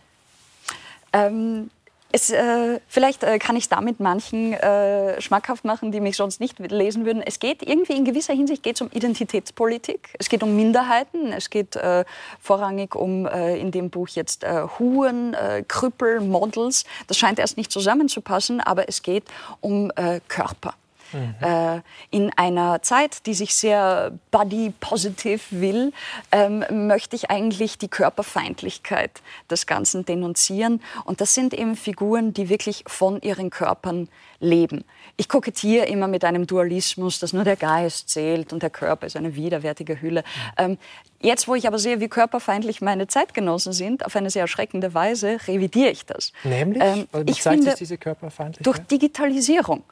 Ähm, 1.12 1.70
es, 2.12 2.32
äh, 2.32 2.80
vielleicht 2.88 3.24
äh, 3.24 3.38
kann 3.38 3.56
ich 3.56 3.64
es 3.64 3.70
damit 3.70 4.00
manchen 4.00 4.54
äh, 4.54 5.22
schmackhaft 5.22 5.64
machen, 5.64 5.92
die 5.92 6.00
mich 6.00 6.16
sonst 6.16 6.40
nicht 6.40 6.58
lesen 6.60 7.06
würden. 7.06 7.22
Es 7.22 7.40
geht 7.40 7.62
irgendwie 7.62 7.94
in 7.94 8.04
gewisser 8.04 8.34
Hinsicht 8.34 8.64
geht's 8.64 8.82
um 8.82 8.90
Identitätspolitik. 8.92 10.10
Es 10.18 10.30
geht 10.30 10.42
um 10.42 10.56
Minderheiten. 10.56 11.32
Es 11.32 11.50
geht 11.50 11.76
äh, 11.76 12.06
vorrangig 12.40 12.96
um 12.96 13.28
äh, 13.28 13.58
in 13.58 13.72
dem 13.72 13.90
Buch 13.90 14.10
jetzt 14.10 14.44
äh, 14.44 14.64
Huren, 14.80 15.36
Krüppel, 15.68 16.22
Models. 16.22 16.86
Das 17.08 17.18
scheint 17.18 17.40
erst 17.40 17.58
nicht 17.58 17.72
zusammenzupassen, 17.72 18.60
aber 18.62 18.90
es 18.90 19.04
geht 19.04 19.26
um 19.62 19.92
Körper. 20.28 20.74
Mhm. 21.14 21.36
Äh, 21.42 21.82
in 22.12 22.32
einer 22.36 22.82
Zeit, 22.82 23.26
die 23.26 23.34
sich 23.34 23.56
sehr 23.56 24.12
body-positive 24.32 25.42
will, 25.52 25.94
ähm, 26.32 26.64
möchte 26.88 27.16
ich 27.16 27.30
eigentlich 27.30 27.78
die 27.78 27.88
Körperfeindlichkeit 27.88 29.22
des 29.50 29.66
Ganzen 29.66 30.06
denunzieren. 30.06 30.82
Und 31.06 31.22
das 31.22 31.34
sind 31.34 31.54
eben 31.54 31.76
Figuren, 31.76 32.34
die 32.34 32.50
wirklich 32.50 32.84
von 32.88 33.22
ihren 33.22 33.50
Körpern 33.50 34.10
leben. 34.40 34.84
Ich 35.18 35.28
kokettiere 35.28 35.86
immer 35.86 36.08
mit 36.08 36.24
einem 36.24 36.48
Dualismus, 36.48 37.20
dass 37.20 37.34
nur 37.34 37.44
der 37.44 37.58
Geist 37.58 38.10
zählt 38.10 38.54
und 38.54 38.64
der 38.64 38.70
Körper 38.70 39.06
ist 39.06 39.18
eine 39.18 39.36
widerwärtige 39.36 40.02
Hülle. 40.02 40.24
Ähm, 40.58 40.78
jetzt, 41.20 41.48
wo 41.48 41.56
ich 41.56 41.68
aber 41.68 41.78
sehe, 41.78 42.00
wie 42.00 42.08
körperfeindlich 42.08 42.80
meine 42.80 43.08
Zeitgenossen 43.08 43.74
sind, 43.74 44.06
auf 44.06 44.16
eine 44.16 44.30
sehr 44.30 44.44
erschreckende 44.44 44.94
Weise, 44.94 45.38
revidiere 45.48 45.90
ich 45.90 46.06
das. 46.06 46.32
Nämlich? 46.44 46.82
Ähm, 46.82 47.08
ich 47.26 47.42
zeigt 47.42 47.58
finde, 47.58 47.72
sich 47.72 47.80
diese 47.80 47.98
Körperfeindlichkeit? 47.98 48.66
Durch 48.66 48.80
Digitalisierung 48.88 49.84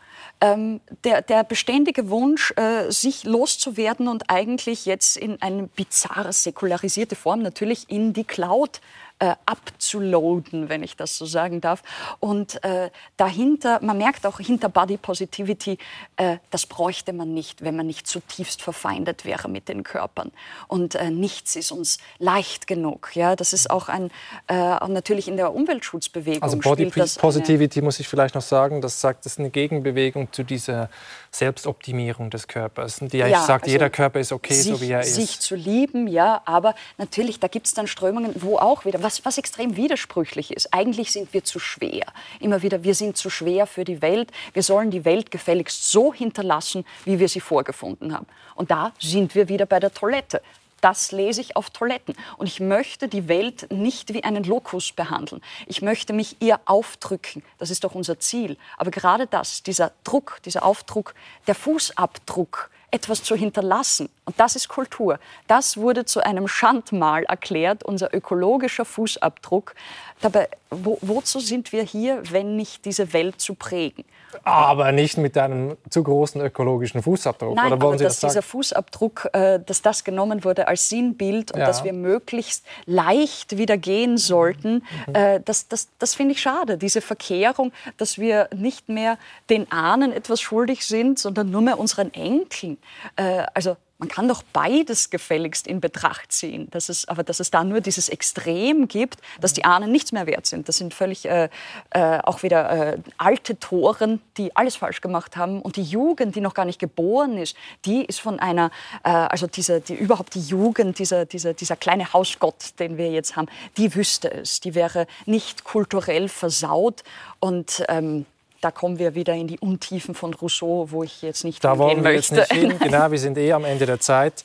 ähm, 0.42 0.82
der, 1.04 1.22
der 1.22 1.44
beständige 1.44 2.10
Wunsch, 2.10 2.54
äh, 2.58 2.92
sich 2.92 3.24
loszuwerden 3.24 4.08
und 4.08 4.30
eigentlich 4.30 4.86
jetzt 4.86 5.18
in 5.18 5.42
eine 5.42 5.64
bizarre, 5.64 6.34
säkularisierte 6.34 7.16
Form 7.16 7.42
natürlich 7.42 7.90
in 7.90 8.14
die 8.14 8.24
Cloud 8.24 8.82
äh, 9.20 9.36
abzuloaden, 9.45 10.70
wenn 10.70 10.84
ich 10.84 10.95
das 10.95 11.18
so 11.18 11.26
sagen 11.26 11.61
darf. 11.61 11.82
Und 12.20 12.63
äh, 12.63 12.89
dahinter, 13.18 13.80
man 13.82 13.97
merkt 13.97 14.26
auch 14.26 14.39
hinter 14.39 14.70
Body 14.70 14.97
Positivity, 14.97 15.78
äh, 16.18 16.38
das 16.51 16.65
bräuchte 16.65 17.13
man 17.13 17.34
nicht, 17.34 17.63
wenn 17.63 17.76
man 17.76 17.88
nicht 17.88 18.07
zutiefst 18.07 18.61
verfeindet 18.61 19.26
wäre 19.26 19.49
mit 19.49 19.70
den 19.70 19.84
Körpern. 19.84 20.32
Und 20.68 20.95
äh, 20.95 21.09
nichts 21.09 21.55
ist 21.55 21.72
uns 21.72 21.97
leicht 22.20 22.68
genug. 22.68 23.15
Ja, 23.15 23.36
das 23.36 23.53
ist 23.53 23.70
auch 23.70 23.89
ein, 23.89 24.11
äh, 24.47 24.53
natürlich 24.88 25.28
in 25.28 25.38
der 25.38 25.53
Umweltschutzbewegung. 25.53 26.43
Also 26.43 26.57
Body 26.57 26.86
Positivity 26.86 27.82
muss 27.82 27.99
ich 27.99 28.07
vielleicht 28.07 28.36
noch 28.36 28.41
sagen, 28.41 28.82
das 28.82 29.01
sagt, 29.01 29.26
das 29.26 29.34
ist 29.34 29.39
eine 29.39 29.49
Gegenbewegung 29.49 30.32
zu 30.32 30.43
dieser 30.43 30.89
Selbstoptimierung 31.32 32.30
des 32.30 32.47
Körpers, 32.47 32.99
die 33.01 33.18
ja, 33.18 33.41
sagt, 33.41 33.63
also 33.63 33.72
jeder 33.72 33.89
Körper 33.89 34.20
ist 34.20 34.32
okay, 34.32 34.53
sich, 34.53 34.72
so 34.72 34.82
wie 34.82 34.91
er 34.91 35.01
ist. 35.01 35.15
Sich 35.15 35.39
zu 35.39 35.55
lieben, 35.55 36.07
ja, 36.07 36.41
aber 36.45 36.76
natürlich, 36.97 37.39
da 37.39 37.47
gibt 37.47 37.68
es 37.68 37.74
dann 37.74 37.88
Strömungen, 37.88 38.34
wo 38.41 38.57
auch 38.57 38.86
wieder, 38.86 39.01
was, 39.08 39.24
was 39.24 39.38
extrem 39.38 39.78
widersprüchlich 39.78 40.51
ist. 40.51 40.74
Eigentlich 40.74 41.14
sind 41.14 41.34
wir 41.34 41.45
zu 41.45 41.60
schwer. 41.60 42.05
Immer 42.41 42.62
wieder, 42.62 42.84
wir 42.84 42.93
sind 42.93 43.16
zu 43.16 43.30
schwer 43.30 43.66
für 43.66 43.86
die 43.86 44.01
Welt. 44.01 44.32
Wir 44.51 44.64
sollen 44.64 44.91
die 44.91 45.05
Welt 45.05 45.32
gefälligst 45.32 45.89
so 45.89 46.14
hinterlassen, 46.14 46.86
wie 47.05 47.18
wir 47.18 47.30
sie 47.30 47.39
vorgefunden 47.39 48.14
haben. 48.14 48.26
Und 48.55 48.70
da 48.70 48.91
sind 48.99 49.34
wir 49.34 49.47
wieder 49.47 49.66
bei 49.66 49.80
der 49.80 49.93
Toilette. 49.93 50.41
Das 50.82 51.14
lese 51.14 51.39
ich 51.39 51.55
auf 51.55 51.70
Toiletten. 51.70 52.16
Und 52.36 52.47
ich 52.47 52.60
möchte 52.60 53.08
die 53.08 53.30
Welt 53.30 53.72
nicht 53.72 54.14
wie 54.14 54.26
einen 54.26 54.43
Lokus 54.43 54.91
behandeln. 54.91 55.41
Ich 55.68 55.82
möchte 55.82 56.12
mich 56.12 56.36
ihr 56.41 56.60
aufdrücken. 56.66 57.43
Das 57.60 57.70
ist 57.70 57.86
doch 57.86 57.95
unser 57.95 58.20
Ziel. 58.20 58.58
Aber 58.76 58.91
gerade 58.91 59.26
das, 59.26 59.64
dieser 59.64 59.93
Druck, 60.03 60.41
dieser 60.43 60.64
Aufdruck, 60.64 61.16
der 61.47 61.55
Fußabdruck, 61.55 62.70
etwas 62.92 63.24
zu 63.24 63.36
hinterlassen. 63.36 64.10
Und 64.26 64.40
das 64.40 64.56
ist 64.56 64.70
Kultur. 64.70 65.20
Das 65.48 65.78
wurde 65.78 66.06
zu 66.06 66.22
einem 66.22 66.48
Schandmal 66.48 67.24
erklärt, 67.24 67.84
unser 67.84 68.14
ökologischer 68.14 68.86
Fußabdruck. 68.86 69.76
Dabei, 70.22 70.50
wo, 70.70 70.98
wozu 71.02 71.40
sind 71.40 71.72
wir 71.72 71.84
hier, 71.84 72.22
wenn 72.32 72.56
nicht 72.56 72.86
diese 72.86 73.14
Welt 73.14 73.42
zu 73.42 73.56
prägen? 73.56 74.06
Aber 74.44 74.92
nicht 74.92 75.18
mit 75.18 75.38
einem 75.38 75.78
zu 75.90 76.04
großen 76.04 76.42
ökologischen 76.42 77.02
Fußabdruck. 77.02 77.56
Nein, 77.56 77.68
Oder 77.68 77.82
wollen 77.82 77.94
aber 77.94 77.98
Sie 77.98 78.04
dass 78.04 78.20
das 78.20 78.32
dieser 78.32 78.42
Fußabdruck, 78.42 79.30
äh, 79.34 79.60
dass 79.66 79.82
das 79.82 80.04
genommen 80.04 80.44
wurde 80.44 80.68
als 80.68 80.90
Sinnbild 80.90 81.52
und 81.52 81.60
ja. 81.60 81.66
dass 81.66 81.84
wir 81.84 81.94
möglichst 81.94 82.66
leicht 82.86 83.58
wieder 83.58 83.78
gehen 83.78 84.18
sollten, 84.18 84.84
mhm. 85.08 85.16
äh, 85.16 85.40
das, 85.44 85.68
das, 85.68 85.88
das 86.00 86.16
finde 86.16 86.34
ich 86.34 86.42
schade. 86.42 86.78
Diese 86.78 87.02
Verkehrung, 87.02 87.72
dass 87.98 88.18
wir 88.18 88.50
nicht 88.56 88.90
mehr 88.90 89.18
den 89.50 89.72
Ahnen 89.72 90.12
etwas 90.12 90.42
schuldig 90.42 90.86
sind, 90.86 91.20
sondern 91.20 91.50
nur 91.50 91.62
mehr 91.62 91.80
unseren 91.80 92.14
Enkeln. 92.14 92.76
Äh, 93.15 93.45
also 93.53 93.78
man 93.99 94.09
kann 94.09 94.28
doch 94.28 94.43
beides 94.53 95.09
gefälligst 95.09 95.65
in 95.65 95.82
Betracht 95.82 96.32
ziehen. 96.32 96.69
Dass 96.69 96.89
es, 96.89 97.07
aber 97.07 97.23
dass 97.23 97.39
es 97.39 97.49
da 97.49 97.63
nur 97.63 97.82
dieses 97.82 98.09
Extrem 98.09 98.88
gibt, 98.88 99.19
dass 99.41 99.53
die 99.53 99.65
Ahnen 99.65 99.91
nichts 99.91 100.11
mehr 100.11 100.28
wert 100.28 100.45
sind. 100.45 100.69
Das 100.69 100.78
sind 100.78 100.93
völlig 100.93 101.25
äh, 101.25 101.49
äh, 101.91 102.19
auch 102.19 102.43
wieder 102.43 102.93
äh, 102.93 102.97
alte 103.17 103.59
Toren, 103.59 104.21
die 104.38 104.55
alles 104.55 104.75
falsch 104.75 105.01
gemacht 105.01 105.36
haben. 105.36 105.61
Und 105.61 105.78
die 105.78 105.84
Jugend, 105.84 106.36
die 106.36 106.41
noch 106.41 106.53
gar 106.53 106.65
nicht 106.65 106.80
geboren 106.80 107.38
ist, 107.38 107.57
die 107.86 108.05
ist 108.05 108.19
von 108.19 108.39
einer, 108.39 108.69
äh, 109.03 109.09
also 109.09 109.47
diese, 109.47 109.82
die, 109.82 109.95
überhaupt 109.95 110.36
die 110.36 110.41
Jugend, 110.41 110.99
dieser, 110.99 111.25
dieser, 111.25 111.53
dieser 111.53 111.75
kleine 111.75 112.13
Hausgott, 112.13 112.80
den 112.80 112.97
wir 112.97 113.09
jetzt 113.09 113.36
haben, 113.36 113.47
die 113.78 113.95
wüsste 113.95 114.32
es. 114.32 114.59
Die 114.59 114.75
wäre 114.75 115.07
nicht 115.25 115.63
kulturell 115.63 116.30
versaut. 116.30 117.03
Und 117.39 117.84
ähm, 117.89 118.25
da 118.68 118.72
kommen 118.72 118.99
wir 118.99 119.15
wieder 119.15 119.34
in 119.34 119.47
die 119.47 119.59
Untiefen 119.59 120.13
von 120.13 120.34
Rousseau, 120.34 120.88
wo 120.91 121.01
ich 121.01 121.22
jetzt 121.22 121.45
nicht 121.45 121.63
da 121.63 121.78
wollen 121.78 122.03
wir 122.03 122.11
möchte. 122.11 122.36
Jetzt 122.36 122.51
nicht 122.51 122.61
hin. 122.61 122.80
Genau, 122.80 123.09
wir 123.09 123.18
sind 123.18 123.38
eh 123.38 123.53
am 123.53 123.63
Ende 123.63 123.86
der 123.86 124.01
Zeit. 124.01 124.43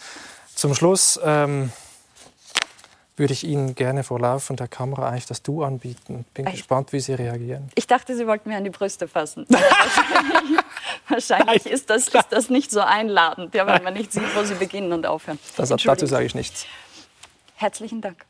Zum 0.55 0.77
Schluss 0.77 1.19
ähm, 1.25 1.73
würde 3.17 3.33
ich 3.33 3.43
Ihnen 3.43 3.75
gerne 3.75 4.05
vor 4.05 4.21
Lauf 4.21 4.47
der 4.49 4.69
Kamera 4.69 5.09
eigentlich 5.09 5.27
das 5.27 5.43
Du 5.43 5.65
anbieten. 5.65 6.25
Bin 6.35 6.47
Echt? 6.47 6.59
gespannt, 6.59 6.93
wie 6.93 7.01
Sie 7.01 7.15
reagieren. 7.15 7.69
Ich 7.75 7.89
dachte, 7.89 8.17
Sie 8.17 8.29
wollten 8.29 8.49
mir 8.49 8.59
an 8.59 8.63
die 8.63 8.71
Brüste 8.71 9.09
fassen. 9.09 9.45
Wahrscheinlich 11.09 11.67
ist 11.67 11.91
das, 11.91 12.07
ist 12.07 12.27
das 12.31 12.49
nicht 12.49 12.71
so 12.71 12.79
einladend, 12.79 13.57
ja, 13.57 13.67
weil 13.67 13.83
man 13.83 13.95
nicht 13.95 14.13
sieht, 14.13 14.37
wo 14.37 14.45
Sie 14.45 14.55
beginnen 14.55 14.93
und 14.93 15.05
aufhören. 15.05 15.41
Das, 15.57 15.69
dazu 15.69 16.07
sage 16.07 16.27
ich 16.27 16.37
nichts. 16.37 16.65
Herzlichen 17.57 18.01
Dank. 18.01 18.25